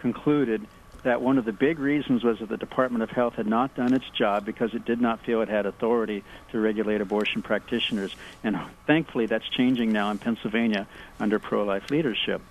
concluded 0.00 0.66
that 1.02 1.22
one 1.22 1.38
of 1.38 1.44
the 1.44 1.52
big 1.52 1.78
reasons 1.78 2.22
was 2.22 2.38
that 2.40 2.48
the 2.48 2.56
Department 2.56 3.02
of 3.02 3.10
Health 3.10 3.34
had 3.34 3.46
not 3.46 3.74
done 3.74 3.94
its 3.94 4.08
job 4.10 4.44
because 4.44 4.74
it 4.74 4.84
did 4.84 5.00
not 5.00 5.24
feel 5.24 5.40
it 5.40 5.48
had 5.48 5.66
authority 5.66 6.22
to 6.52 6.60
regulate 6.60 7.00
abortion 7.00 7.42
practitioners. 7.42 8.14
And 8.44 8.58
thankfully, 8.86 9.26
that's 9.26 9.48
changing 9.48 9.92
now 9.92 10.10
in 10.10 10.18
Pennsylvania 10.18 10.86
under 11.18 11.38
pro 11.38 11.64
life 11.64 11.90
leadership. 11.90 12.42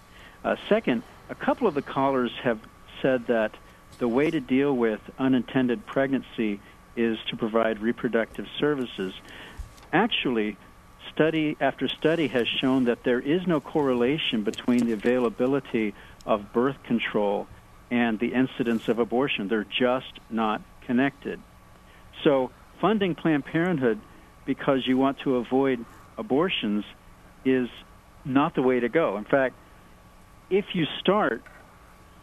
Uh, 0.43 0.55
second, 0.67 1.03
a 1.29 1.35
couple 1.35 1.67
of 1.67 1.73
the 1.73 1.81
callers 1.81 2.31
have 2.43 2.59
said 3.01 3.27
that 3.27 3.55
the 3.99 4.07
way 4.07 4.31
to 4.31 4.39
deal 4.39 4.75
with 4.75 4.99
unintended 5.19 5.85
pregnancy 5.85 6.59
is 6.95 7.17
to 7.29 7.35
provide 7.35 7.79
reproductive 7.79 8.47
services. 8.59 9.13
Actually, 9.93 10.57
study 11.13 11.57
after 11.59 11.87
study 11.87 12.27
has 12.27 12.47
shown 12.47 12.85
that 12.85 13.03
there 13.03 13.19
is 13.19 13.45
no 13.45 13.59
correlation 13.59 14.43
between 14.43 14.85
the 14.85 14.93
availability 14.93 15.93
of 16.25 16.51
birth 16.53 16.81
control 16.83 17.47
and 17.91 18.19
the 18.19 18.33
incidence 18.33 18.87
of 18.87 18.99
abortion. 18.99 19.47
They're 19.47 19.63
just 19.63 20.11
not 20.29 20.61
connected. 20.85 21.39
So, 22.23 22.51
funding 22.81 23.15
Planned 23.15 23.45
Parenthood 23.45 23.99
because 24.45 24.85
you 24.85 24.97
want 24.97 25.19
to 25.19 25.37
avoid 25.37 25.85
abortions 26.17 26.83
is 27.45 27.69
not 28.25 28.55
the 28.55 28.61
way 28.61 28.79
to 28.79 28.89
go. 28.89 29.17
In 29.17 29.25
fact, 29.25 29.55
if 30.49 30.65
you 30.73 30.85
start 30.99 31.43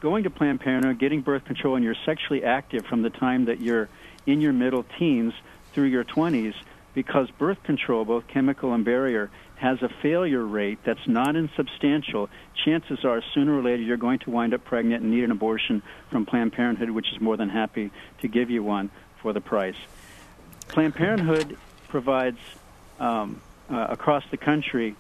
going 0.01 0.25
to 0.25 0.31
Planned 0.31 0.61
Parenthood, 0.61 0.99
getting 0.99 1.23
birth 1.23 1.45
control, 1.45 1.77
and 1.77 1.85
you're 1.85 1.97
sexually 2.05 2.45
active 2.45 2.85
from 2.87 3.03
the 3.03 3.11
time 3.11 3.47
that 3.47 3.61
you're 3.61 3.89
in 4.27 4.41
your 4.41 4.53
middle 4.53 4.85
teens 4.99 5.33
through 5.73 5.87
your 5.87 6.05
20s, 6.05 6.55
because 6.95 7.31
birth 7.39 7.62
control, 7.62 8.05
both 8.05 8.27
chemical 8.27 8.73
and 8.73 8.85
barrier, 8.85 9.31
has 9.57 9.83
a 9.83 9.89
failure 10.03 10.45
rate 10.45 10.79
that's 10.85 11.07
not 11.07 11.35
insubstantial, 11.35 12.29
chances 12.65 13.05
are 13.05 13.23
sooner 13.35 13.59
or 13.59 13.63
later 13.63 13.83
you're 13.83 13.97
going 13.97 14.19
to 14.21 14.31
wind 14.31 14.55
up 14.55 14.65
pregnant 14.65 15.03
and 15.03 15.11
need 15.11 15.25
an 15.25 15.31
abortion 15.31 15.83
from 16.11 16.27
Planned 16.27 16.53
Parenthood, 16.53 16.91
which 16.91 17.13
is 17.13 17.21
more 17.21 17.37
than 17.37 17.49
happy 17.49 17.91
to 18.21 18.29
give 18.29 18.51
you 18.51 18.63
one 18.63 18.91
for 19.23 19.33
the 19.33 19.41
price. 19.41 19.77
Planned 20.69 20.95
Parenthood 20.95 21.57
provides 21.89 22.39
um, 23.01 23.41
uh, 23.71 23.87
across 23.89 24.25
the 24.31 24.37
country 24.37 24.95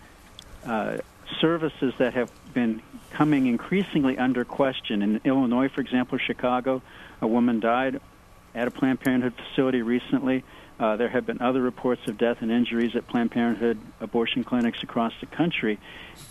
uh, 0.64 0.98
services 1.40 1.92
that 1.98 2.14
have 2.14 2.30
been 2.54 2.82
coming 3.10 3.46
increasingly 3.46 4.16
under 4.16 4.44
question. 4.44 5.02
In 5.02 5.20
Illinois, 5.24 5.68
for 5.68 5.80
example, 5.80 6.18
Chicago, 6.18 6.82
a 7.20 7.26
woman 7.26 7.60
died 7.60 8.00
at 8.54 8.68
a 8.68 8.70
Planned 8.70 9.00
Parenthood 9.00 9.34
facility 9.34 9.82
recently. 9.82 10.44
Uh, 10.78 10.96
there 10.96 11.08
have 11.08 11.24
been 11.24 11.40
other 11.40 11.62
reports 11.62 12.02
of 12.06 12.18
death 12.18 12.38
and 12.42 12.50
injuries 12.50 12.94
at 12.94 13.06
Planned 13.06 13.30
Parenthood 13.30 13.78
abortion 14.00 14.44
clinics 14.44 14.82
across 14.82 15.12
the 15.20 15.26
country. 15.26 15.78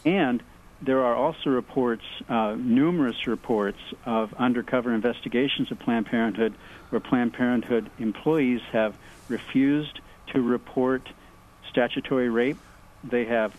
And 0.05 0.43
there 0.81 1.03
are 1.03 1.15
also 1.15 1.49
reports, 1.49 2.03
uh, 2.29 2.55
numerous 2.57 3.27
reports, 3.27 3.79
of 4.05 4.33
undercover 4.35 4.93
investigations 4.93 5.71
of 5.71 5.79
Planned 5.79 6.05
Parenthood 6.05 6.53
where 6.89 6.99
Planned 6.99 7.33
Parenthood 7.33 7.89
employees 7.97 8.61
have 8.71 8.95
refused 9.29 9.99
to 10.27 10.41
report 10.41 11.09
statutory 11.69 12.29
rape. 12.29 12.57
They 13.03 13.25
have 13.25 13.55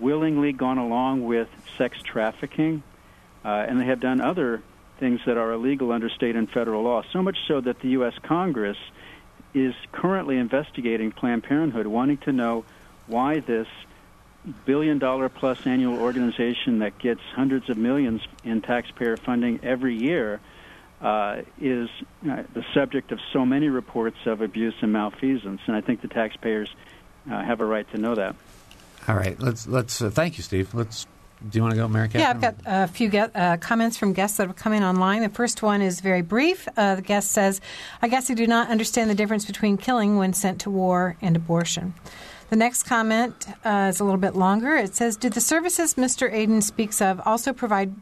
willingly 0.00 0.52
gone 0.52 0.78
along 0.78 1.24
with 1.24 1.48
sex 1.78 1.98
trafficking, 2.02 2.82
uh, 3.44 3.48
and 3.48 3.80
they 3.80 3.86
have 3.86 4.00
done 4.00 4.20
other 4.20 4.62
things 4.98 5.20
that 5.26 5.36
are 5.36 5.52
illegal 5.52 5.92
under 5.92 6.08
state 6.08 6.36
and 6.36 6.50
federal 6.50 6.82
law. 6.82 7.02
So 7.12 7.22
much 7.22 7.38
so 7.46 7.60
that 7.60 7.80
the 7.80 7.90
U.S. 7.90 8.14
Congress 8.22 8.78
is 9.54 9.74
currently 9.92 10.36
investigating 10.36 11.12
Planned 11.12 11.44
Parenthood, 11.44 11.86
wanting 11.86 12.18
to 12.18 12.32
know 12.32 12.64
why 13.06 13.40
this 13.40 13.68
billion 14.66 14.98
dollar 14.98 15.28
plus 15.28 15.66
annual 15.66 15.98
organization 15.98 16.80
that 16.80 16.98
gets 16.98 17.20
hundreds 17.34 17.70
of 17.70 17.78
millions 17.78 18.20
in 18.42 18.60
taxpayer 18.60 19.16
funding 19.16 19.60
every 19.62 19.96
year 19.96 20.40
uh, 21.00 21.42
is 21.60 21.88
uh, 22.28 22.42
the 22.52 22.64
subject 22.74 23.12
of 23.12 23.18
so 23.32 23.44
many 23.44 23.68
reports 23.68 24.16
of 24.26 24.40
abuse 24.40 24.74
and 24.80 24.92
malfeasance. 24.92 25.60
And 25.66 25.76
I 25.76 25.80
think 25.80 26.02
the 26.02 26.08
taxpayers 26.08 26.74
uh, 27.30 27.42
have 27.42 27.60
a 27.60 27.64
right 27.64 27.90
to 27.92 27.98
know 27.98 28.14
that. 28.14 28.36
All 29.06 29.16
right, 29.16 29.38
let's 29.38 29.66
let's 29.66 30.00
uh, 30.00 30.10
thank 30.10 30.38
you, 30.38 30.42
Steve. 30.42 30.72
Let's. 30.74 31.06
Do 31.48 31.58
you 31.58 31.62
want 31.62 31.72
to 31.72 31.76
go, 31.76 31.88
Mary? 31.88 32.08
Yeah, 32.14 32.30
I've 32.30 32.40
got 32.40 32.54
a 32.64 32.88
few 32.88 33.08
get, 33.08 33.30
uh, 33.34 33.58
comments 33.58 33.98
from 33.98 34.14
guests 34.14 34.38
that 34.38 34.46
have 34.46 34.56
come 34.56 34.72
in 34.72 34.82
online. 34.82 35.22
The 35.22 35.28
first 35.28 35.62
one 35.62 35.82
is 35.82 36.00
very 36.00 36.22
brief. 36.22 36.66
Uh, 36.76 36.94
the 36.94 37.02
guest 37.02 37.32
says, 37.32 37.60
"I 38.00 38.08
guess 38.08 38.30
I 38.30 38.34
do 38.34 38.46
not 38.46 38.70
understand 38.70 39.10
the 39.10 39.14
difference 39.14 39.44
between 39.44 39.76
killing 39.76 40.16
when 40.16 40.32
sent 40.32 40.60
to 40.62 40.70
war 40.70 41.16
and 41.20 41.36
abortion." 41.36 41.94
The 42.48 42.56
next 42.56 42.84
comment 42.84 43.46
uh, 43.64 43.88
is 43.90 44.00
a 44.00 44.04
little 44.04 44.20
bit 44.20 44.34
longer. 44.36 44.76
It 44.76 44.94
says, 44.94 45.16
"Do 45.16 45.28
the 45.28 45.40
services 45.40 45.94
Mr. 45.94 46.32
Aden 46.32 46.62
speaks 46.62 47.02
of 47.02 47.20
also 47.26 47.52
provide?" 47.52 47.94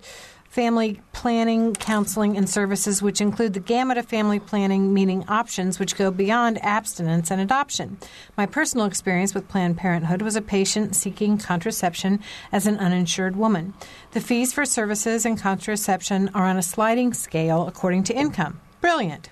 Family 0.53 1.01
planning, 1.15 1.73
counseling, 1.73 2.37
and 2.37 2.47
services, 2.47 3.01
which 3.01 3.23
include 3.23 3.55
the 3.55 3.59
gamut 3.59 3.97
of 3.97 4.05
family 4.05 4.39
planning, 4.39 4.93
meaning 4.93 5.25
options 5.27 5.79
which 5.79 5.97
go 5.97 6.11
beyond 6.11 6.63
abstinence 6.63 7.31
and 7.31 7.41
adoption. 7.41 7.97
My 8.37 8.45
personal 8.45 8.85
experience 8.85 9.35
with 9.35 9.49
Planned 9.49 9.79
Parenthood 9.79 10.21
was 10.21 10.37
a 10.37 10.43
patient 10.43 10.95
seeking 10.95 11.39
contraception 11.39 12.21
as 12.53 12.67
an 12.67 12.77
uninsured 12.77 13.35
woman. 13.35 13.73
The 14.11 14.21
fees 14.21 14.53
for 14.53 14.67
services 14.67 15.25
and 15.25 15.41
contraception 15.41 16.29
are 16.35 16.45
on 16.45 16.59
a 16.59 16.63
sliding 16.63 17.15
scale 17.15 17.67
according 17.67 18.05
to 18.05 18.15
income. 18.15 18.61
Brilliant. 18.83 19.31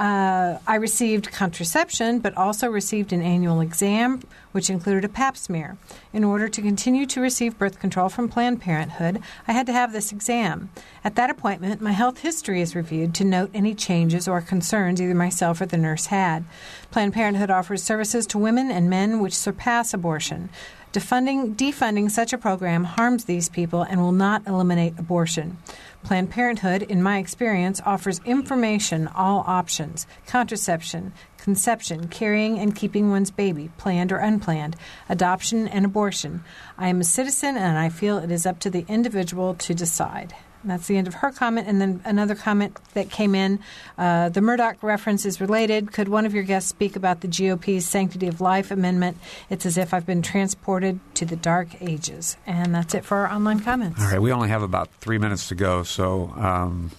Uh, 0.00 0.58
I 0.66 0.76
received 0.76 1.30
contraception, 1.30 2.20
but 2.20 2.34
also 2.34 2.68
received 2.68 3.12
an 3.12 3.20
annual 3.20 3.60
exam, 3.60 4.22
which 4.52 4.70
included 4.70 5.04
a 5.04 5.10
pap 5.10 5.36
smear. 5.36 5.76
In 6.14 6.24
order 6.24 6.48
to 6.48 6.62
continue 6.62 7.04
to 7.04 7.20
receive 7.20 7.58
birth 7.58 7.78
control 7.78 8.08
from 8.08 8.30
Planned 8.30 8.62
Parenthood, 8.62 9.20
I 9.46 9.52
had 9.52 9.66
to 9.66 9.74
have 9.74 9.92
this 9.92 10.10
exam. 10.10 10.70
At 11.04 11.16
that 11.16 11.28
appointment, 11.28 11.82
my 11.82 11.92
health 11.92 12.20
history 12.20 12.62
is 12.62 12.74
reviewed 12.74 13.14
to 13.16 13.24
note 13.24 13.50
any 13.52 13.74
changes 13.74 14.26
or 14.26 14.40
concerns 14.40 15.02
either 15.02 15.14
myself 15.14 15.60
or 15.60 15.66
the 15.66 15.76
nurse 15.76 16.06
had. 16.06 16.44
Planned 16.90 17.12
Parenthood 17.12 17.50
offers 17.50 17.82
services 17.82 18.26
to 18.28 18.38
women 18.38 18.70
and 18.70 18.88
men 18.88 19.20
which 19.20 19.36
surpass 19.36 19.92
abortion. 19.92 20.48
Defunding, 20.94 21.54
defunding 21.54 22.10
such 22.10 22.32
a 22.32 22.38
program 22.38 22.82
harms 22.82 23.26
these 23.26 23.48
people 23.48 23.82
and 23.82 24.00
will 24.00 24.10
not 24.10 24.44
eliminate 24.46 24.98
abortion. 24.98 25.58
Planned 26.02 26.30
Parenthood, 26.30 26.82
in 26.82 27.02
my 27.02 27.18
experience, 27.18 27.80
offers 27.84 28.20
information, 28.24 29.06
all 29.08 29.44
options 29.46 30.06
contraception, 30.26 31.12
conception, 31.38 32.08
carrying 32.08 32.58
and 32.58 32.74
keeping 32.74 33.10
one's 33.10 33.30
baby, 33.30 33.70
planned 33.76 34.10
or 34.10 34.18
unplanned, 34.18 34.76
adoption 35.08 35.68
and 35.68 35.84
abortion. 35.84 36.42
I 36.78 36.88
am 36.88 37.00
a 37.00 37.04
citizen 37.04 37.56
and 37.56 37.78
I 37.78 37.90
feel 37.90 38.18
it 38.18 38.30
is 38.30 38.46
up 38.46 38.58
to 38.60 38.70
the 38.70 38.84
individual 38.88 39.54
to 39.54 39.74
decide. 39.74 40.34
And 40.62 40.70
that's 40.70 40.86
the 40.86 40.96
end 40.96 41.08
of 41.08 41.14
her 41.14 41.30
comment. 41.30 41.66
And 41.66 41.80
then 41.80 42.02
another 42.04 42.34
comment 42.34 42.76
that 42.94 43.10
came 43.10 43.34
in 43.34 43.60
uh, 43.96 44.28
the 44.28 44.40
Mourdock 44.40 44.82
reference 44.82 45.24
is 45.24 45.40
related. 45.40 45.92
Could 45.92 46.08
one 46.08 46.26
of 46.26 46.34
your 46.34 46.42
guests 46.42 46.68
speak 46.68 46.96
about 46.96 47.20
the 47.20 47.28
GOP's 47.28 47.86
Sanctity 47.86 48.26
of 48.28 48.40
Life 48.40 48.70
Amendment? 48.70 49.16
It's 49.48 49.64
as 49.64 49.78
if 49.78 49.94
I've 49.94 50.06
been 50.06 50.22
transported 50.22 51.00
to 51.14 51.24
the 51.24 51.36
dark 51.36 51.80
ages. 51.80 52.36
And 52.46 52.74
that's 52.74 52.94
it 52.94 53.04
for 53.04 53.18
our 53.18 53.32
online 53.32 53.60
comments. 53.60 54.00
All 54.00 54.10
right, 54.10 54.20
we 54.20 54.32
only 54.32 54.48
have 54.48 54.62
about 54.62 54.88
three 55.00 55.18
minutes 55.18 55.48
to 55.48 55.54
go, 55.54 55.82
so. 55.82 56.32
Um, 56.36 56.90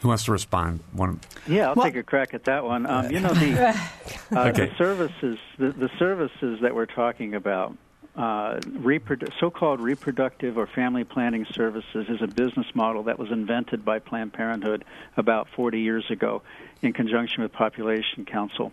who 0.00 0.08
wants 0.08 0.24
to 0.24 0.32
respond? 0.32 0.80
One. 0.90 1.20
Yeah, 1.46 1.68
I'll 1.68 1.74
well, 1.76 1.86
take 1.86 1.94
a 1.94 2.02
crack 2.02 2.34
at 2.34 2.42
that 2.46 2.64
one. 2.64 2.86
Um, 2.86 3.08
you 3.12 3.20
know 3.20 3.32
the, 3.32 3.68
uh, 4.32 4.48
okay. 4.48 4.66
the 4.66 4.74
services, 4.76 5.38
the, 5.58 5.70
the 5.70 5.88
services 5.96 6.58
that 6.60 6.74
we're 6.74 6.86
talking 6.86 7.36
about 7.36 7.76
uh, 8.14 8.56
reprodu- 8.60 9.32
so-called 9.40 9.80
reproductive 9.80 10.58
or 10.58 10.66
family 10.66 11.04
planning 11.04 11.46
services 11.46 12.06
is 12.08 12.20
a 12.20 12.26
business 12.26 12.66
model 12.74 13.04
that 13.04 13.18
was 13.18 13.30
invented 13.30 13.84
by 13.84 13.98
Planned 13.98 14.32
Parenthood 14.32 14.84
about 15.16 15.48
40 15.56 15.80
years 15.80 16.10
ago 16.10 16.42
in 16.82 16.92
conjunction 16.92 17.42
with 17.42 17.52
Population 17.52 18.26
Council. 18.26 18.72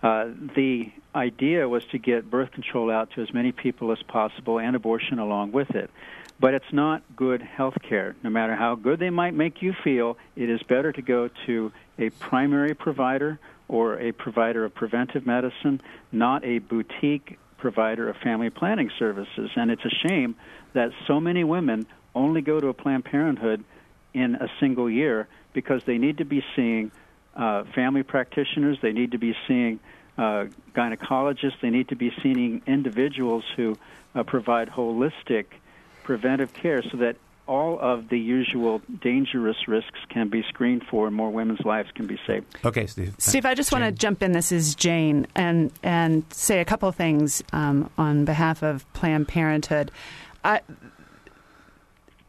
Uh, 0.00 0.28
the 0.54 0.92
idea 1.14 1.68
was 1.68 1.84
to 1.86 1.98
get 1.98 2.30
birth 2.30 2.52
control 2.52 2.88
out 2.90 3.10
to 3.12 3.22
as 3.22 3.34
many 3.34 3.50
people 3.50 3.90
as 3.90 4.00
possible 4.04 4.60
and 4.60 4.76
abortion 4.76 5.18
along 5.18 5.50
with 5.50 5.70
it. 5.70 5.90
But 6.38 6.54
it's 6.54 6.72
not 6.72 7.02
good 7.16 7.42
health 7.42 7.78
care. 7.82 8.14
No 8.22 8.30
matter 8.30 8.54
how 8.54 8.76
good 8.76 9.00
they 9.00 9.10
might 9.10 9.34
make 9.34 9.60
you 9.60 9.74
feel, 9.82 10.16
it 10.36 10.48
is 10.48 10.62
better 10.62 10.92
to 10.92 11.02
go 11.02 11.28
to 11.46 11.72
a 11.98 12.10
primary 12.10 12.74
provider 12.74 13.40
or 13.66 13.98
a 13.98 14.12
provider 14.12 14.64
of 14.64 14.72
preventive 14.72 15.26
medicine, 15.26 15.80
not 16.12 16.44
a 16.44 16.60
boutique 16.60 17.38
provider 17.58 18.08
of 18.08 18.16
family 18.16 18.50
planning 18.50 18.90
services. 18.98 19.50
And 19.56 19.70
it's 19.70 19.84
a 19.84 20.08
shame 20.08 20.36
that 20.72 20.92
so 21.06 21.20
many 21.20 21.44
women 21.44 21.86
only 22.14 22.40
go 22.40 22.58
to 22.60 22.68
a 22.68 22.74
Planned 22.74 23.04
Parenthood 23.04 23.64
in 24.14 24.36
a 24.36 24.48
single 24.60 24.88
year 24.88 25.28
because 25.52 25.82
they 25.84 25.98
need 25.98 26.18
to 26.18 26.24
be 26.24 26.42
seeing 26.56 26.90
uh, 27.36 27.64
family 27.74 28.02
practitioners, 28.02 28.78
they 28.82 28.92
need 28.92 29.12
to 29.12 29.18
be 29.18 29.34
seeing 29.46 29.78
uh, 30.16 30.46
gynecologists, 30.74 31.60
they 31.62 31.70
need 31.70 31.88
to 31.88 31.96
be 31.96 32.12
seeing 32.22 32.62
individuals 32.66 33.44
who 33.56 33.76
uh, 34.14 34.24
provide 34.24 34.68
holistic 34.68 35.46
preventive 36.02 36.52
care 36.52 36.82
so 36.82 36.96
that 36.96 37.16
all 37.48 37.78
of 37.80 38.10
the 38.10 38.18
usual 38.18 38.80
dangerous 39.00 39.56
risks 39.66 39.98
can 40.10 40.28
be 40.28 40.44
screened 40.48 40.84
for 40.88 41.06
and 41.06 41.16
more 41.16 41.30
women's 41.30 41.64
lives 41.64 41.88
can 41.94 42.06
be 42.06 42.18
saved. 42.26 42.46
Okay, 42.64 42.86
Steve. 42.86 43.14
Steve, 43.18 43.46
I 43.46 43.54
just 43.54 43.70
Jane. 43.70 43.80
want 43.80 43.94
to 43.94 43.98
jump 43.98 44.22
in. 44.22 44.32
This 44.32 44.52
is 44.52 44.74
Jane 44.74 45.26
and 45.34 45.72
and 45.82 46.24
say 46.30 46.60
a 46.60 46.64
couple 46.64 46.88
of 46.88 46.94
things 46.94 47.42
um, 47.52 47.90
on 47.96 48.24
behalf 48.24 48.62
of 48.62 48.90
Planned 48.92 49.28
Parenthood. 49.28 49.90
I, 50.44 50.60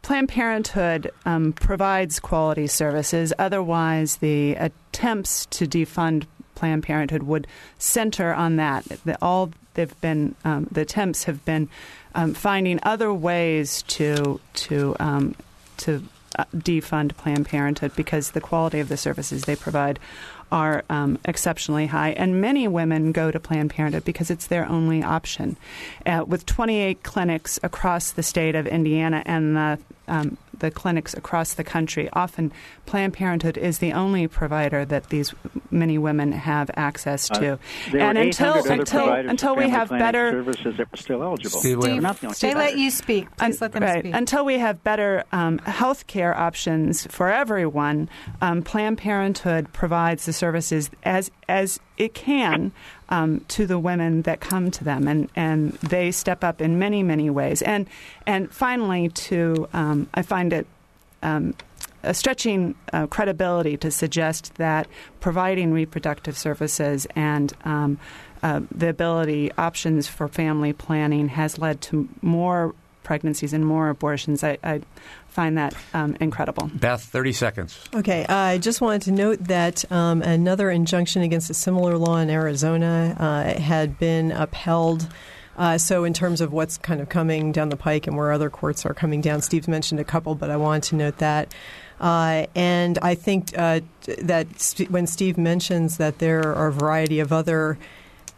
Planned 0.02 0.30
Parenthood 0.30 1.12
um, 1.26 1.54
provides 1.54 2.20
quality 2.20 2.68
services. 2.68 3.34
Otherwise, 3.38 4.18
the 4.18 4.56
attempts 4.56 5.46
to 5.48 5.68
defund 5.68 6.26
Planned 6.56 6.84
Parenthood 6.84 7.24
would 7.24 7.46
center 7.78 8.34
on 8.34 8.56
that. 8.56 8.86
The, 9.06 9.18
all 9.22 9.52
they've 9.74 10.02
been 10.02 10.36
um, 10.44 10.68
the 10.72 10.82
attempts 10.82 11.26
have 11.26 11.44
been 11.46 11.70
um, 12.16 12.34
finding 12.34 12.80
other 12.84 13.14
ways 13.14 13.84
to 13.84 14.40
to 14.54 14.96
um, 15.00 15.36
to 15.78 16.04
uh, 16.38 16.46
defund 16.56 17.16
Planned 17.18 17.46
Parenthood 17.46 17.96
because 17.96 18.32
the 18.32 18.42
quality 18.42 18.80
of 18.80 18.90
the 18.90 18.98
services 18.98 19.46
they 19.46 19.56
provide 19.56 20.00
are 20.52 20.84
um, 20.90 21.20
exceptionally 21.26 21.88
high, 21.88 22.10
and 22.12 22.42
many 22.42 22.68
women 22.68 23.12
go 23.12 23.30
to 23.30 23.40
Planned 23.40 23.70
Parenthood 23.70 24.04
because 24.04 24.32
it's 24.32 24.48
their 24.48 24.68
only 24.68 25.04
option. 25.04 25.58
Uh, 26.06 26.24
with 26.28 26.46
28 26.46 27.04
clinics 27.04 27.60
across 27.62 28.12
the 28.12 28.24
state 28.24 28.56
of 28.56 28.66
Indiana 28.66 29.22
and 29.26 29.56
the 29.56 29.80
um, 30.08 30.38
the 30.60 30.72
clinics 30.72 31.14
across 31.14 31.54
the 31.54 31.64
country. 31.64 32.10
Often, 32.14 32.52
Planned 32.86 33.14
Parenthood 33.14 33.58
is 33.58 33.80
the 33.80 33.94
only 33.94 34.28
provider 34.28 34.86
that 34.86 35.10
these 35.10 35.34
many 35.72 35.98
women 35.98 36.32
have 36.32 36.70
access 36.76 37.28
to. 37.30 37.54
Uh, 37.54 37.58
there 37.92 38.02
and 38.02 38.18
were 38.18 38.24
until 38.24 38.54
other 38.54 38.74
until 38.74 39.14
until 39.14 39.56
we 39.56 39.70
have 39.70 39.90
better 39.90 40.32
services 40.32 40.78
that 40.78 40.92
were 40.92 40.98
still 40.98 41.24
eligible. 41.24 41.60
Steve, 41.60 41.82
They're 41.82 41.92
Steve, 41.92 42.02
not 42.02 42.22
the 42.22 42.38
They 42.40 42.54
let 42.54 42.78
you 42.78 42.92
speak. 42.92 43.36
Please 43.38 43.62
let 43.62 43.72
them 43.72 43.84
right. 43.84 44.02
speak. 44.02 44.14
Until 44.14 44.46
we 44.46 44.60
have 44.60 44.84
better 44.84 45.24
um, 45.32 45.58
health 45.60 46.08
care 46.08 46.36
options 46.38 47.06
for 47.08 47.30
everyone, 47.30 48.10
um, 48.42 48.62
Planned 48.62 48.98
Parenthood 48.98 49.72
provides 49.74 50.26
the 50.26 50.34
services 50.34 50.90
as 51.04 51.32
as 51.48 51.80
it 52.00 52.14
can 52.16 52.72
um, 53.10 53.42
to 53.50 53.68
the 53.68 53.78
women 53.78 54.24
that 54.24 54.40
come 54.40 54.72
to 54.72 54.84
them, 54.84 55.08
and, 55.08 55.30
and 55.36 55.74
they 55.74 56.12
step 56.12 56.44
up 56.44 56.62
in 56.62 56.80
many 56.80 57.04
many 57.04 57.30
ways. 57.30 57.62
And 57.62 57.88
and 58.26 58.52
finally, 58.52 59.10
to 59.10 59.68
um, 59.74 60.08
I 60.14 60.24
find 60.24 60.54
it. 60.54 60.66
Um, 61.22 61.54
a 62.02 62.14
stretching 62.14 62.76
uh, 62.94 63.08
credibility 63.08 63.76
to 63.76 63.92
suggest 63.92 64.56
that 64.56 64.88
providing 65.20 65.74
reproductive 65.74 66.38
services 66.38 67.06
and 67.14 67.52
um, 67.66 68.00
uh, 68.42 68.62
the 68.72 68.88
ability 68.88 69.52
options 69.58 70.08
for 70.08 70.30
family 70.30 70.72
planning 70.72 71.28
has 71.28 71.58
led 71.58 71.82
to 71.82 72.08
more 72.22 72.74
pregnancies 73.10 73.54
and 73.54 73.66
more 73.66 73.90
abortions. 73.90 74.44
I, 74.44 74.60
I 74.64 74.82
find 75.30 75.58
that 75.58 75.74
um, 75.96 76.16
incredible. 76.20 76.70
Beth, 76.76 77.02
30 77.02 77.34
seconds. 77.34 77.80
Okay, 77.96 78.24
I 78.28 78.60
just 78.60 78.82
wanted 78.82 79.02
to 79.02 79.12
note 79.12 79.46
that 79.46 79.92
um, 79.92 80.22
another 80.22 80.70
injunction 80.70 81.24
against 81.24 81.50
a 81.50 81.56
similar 81.56 81.98
law 81.98 82.18
in 82.18 82.30
Arizona 82.30 83.18
uh, 83.20 83.60
had 83.60 83.98
been 83.98 84.32
upheld. 84.32 85.08
Uh, 85.58 85.80
so, 85.80 86.04
in 86.04 86.14
terms 86.14 86.40
of 86.40 86.54
what's 86.54 86.78
kind 86.78 87.02
of 87.02 87.10
coming 87.10 87.52
down 87.52 87.70
the 87.70 87.76
pike 87.76 88.06
and 88.06 88.16
where 88.16 88.32
other 88.32 88.52
courts 88.52 88.86
are 88.86 88.94
coming 88.94 89.22
down, 89.22 89.42
Steve's 89.42 89.68
mentioned 89.68 90.00
a 90.00 90.04
couple, 90.04 90.36
but 90.36 90.52
I 90.52 90.58
wanted 90.58 90.84
to 90.90 90.96
note 90.96 91.18
that. 91.18 91.52
Uh, 92.00 92.46
and 92.54 93.00
I 93.02 93.16
think 93.16 93.58
uh, 93.58 93.82
that 94.20 94.62
st- 94.62 94.92
when 94.92 95.08
Steve 95.08 95.36
mentions 95.36 95.98
that 95.98 96.20
there 96.20 96.56
are 96.56 96.68
a 96.68 96.72
variety 96.72 97.20
of 97.20 97.34
other 97.34 97.80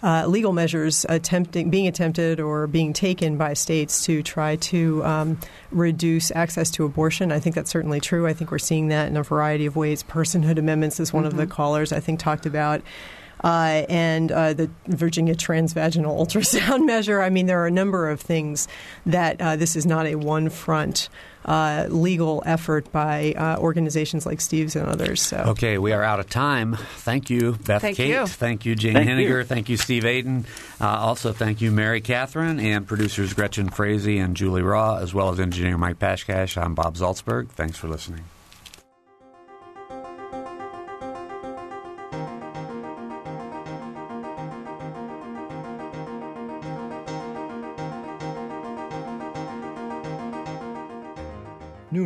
uh, 0.03 0.25
legal 0.27 0.53
measures 0.53 1.05
attempting, 1.09 1.69
being 1.69 1.87
attempted 1.87 2.39
or 2.39 2.67
being 2.67 2.93
taken 2.93 3.37
by 3.37 3.53
states 3.53 4.03
to 4.05 4.23
try 4.23 4.55
to 4.57 5.03
um, 5.03 5.39
reduce 5.71 6.31
access 6.31 6.71
to 6.71 6.85
abortion. 6.85 7.31
I 7.31 7.39
think 7.39 7.55
that's 7.55 7.71
certainly 7.71 7.99
true. 7.99 8.27
I 8.27 8.33
think 8.33 8.51
we're 8.51 8.59
seeing 8.59 8.87
that 8.87 9.07
in 9.07 9.17
a 9.17 9.23
variety 9.23 9.65
of 9.65 9.75
ways. 9.75 10.03
Personhood 10.03 10.57
amendments 10.57 10.99
is 10.99 11.13
one 11.13 11.25
of 11.25 11.35
the 11.35 11.47
callers 11.47 11.91
I 11.93 11.99
think 11.99 12.19
talked 12.19 12.45
about. 12.45 12.81
Uh, 13.43 13.85
and 13.89 14.31
uh, 14.31 14.53
the 14.53 14.69
Virginia 14.87 15.35
transvaginal 15.35 16.17
ultrasound 16.17 16.85
measure. 16.85 17.21
I 17.21 17.29
mean, 17.29 17.47
there 17.47 17.61
are 17.61 17.67
a 17.67 17.71
number 17.71 18.09
of 18.09 18.21
things 18.21 18.67
that 19.05 19.41
uh, 19.41 19.55
this 19.55 19.75
is 19.75 19.85
not 19.85 20.05
a 20.05 20.15
one 20.15 20.49
front 20.49 21.09
uh, 21.45 21.87
legal 21.89 22.43
effort 22.45 22.91
by 22.91 23.33
uh, 23.33 23.57
organizations 23.57 24.25
like 24.25 24.39
Steve's 24.41 24.75
and 24.75 24.87
others. 24.87 25.21
So. 25.21 25.37
Okay, 25.37 25.77
we 25.77 25.91
are 25.91 26.03
out 26.03 26.19
of 26.19 26.29
time. 26.29 26.75
Thank 26.97 27.29
you, 27.29 27.53
Beth 27.53 27.81
Thank 27.81 27.97
Cate. 27.97 28.09
you. 28.09 28.27
Thank 28.27 28.65
you, 28.65 28.75
Jane 28.75 28.93
Thank 28.93 29.09
Henegar. 29.09 29.39
you. 29.39 29.43
Thank 29.43 29.69
you, 29.69 29.77
Steve 29.77 30.05
Aden. 30.05 30.45
Uh, 30.79 30.87
also, 30.87 31.33
thank 31.33 31.61
you, 31.61 31.71
Mary 31.71 32.01
Catherine, 32.01 32.59
and 32.59 32.87
producers 32.87 33.33
Gretchen 33.33 33.69
Frazee 33.69 34.19
and 34.19 34.35
Julie 34.35 34.61
Raw, 34.61 34.97
as 34.97 35.13
well 35.13 35.29
as 35.29 35.39
engineer 35.39 35.77
Mike 35.77 35.97
Pashkash. 35.99 36.61
I'm 36.61 36.75
Bob 36.75 36.95
Zaltsberg. 36.95 37.49
Thanks 37.49 37.77
for 37.77 37.87
listening. 37.87 38.23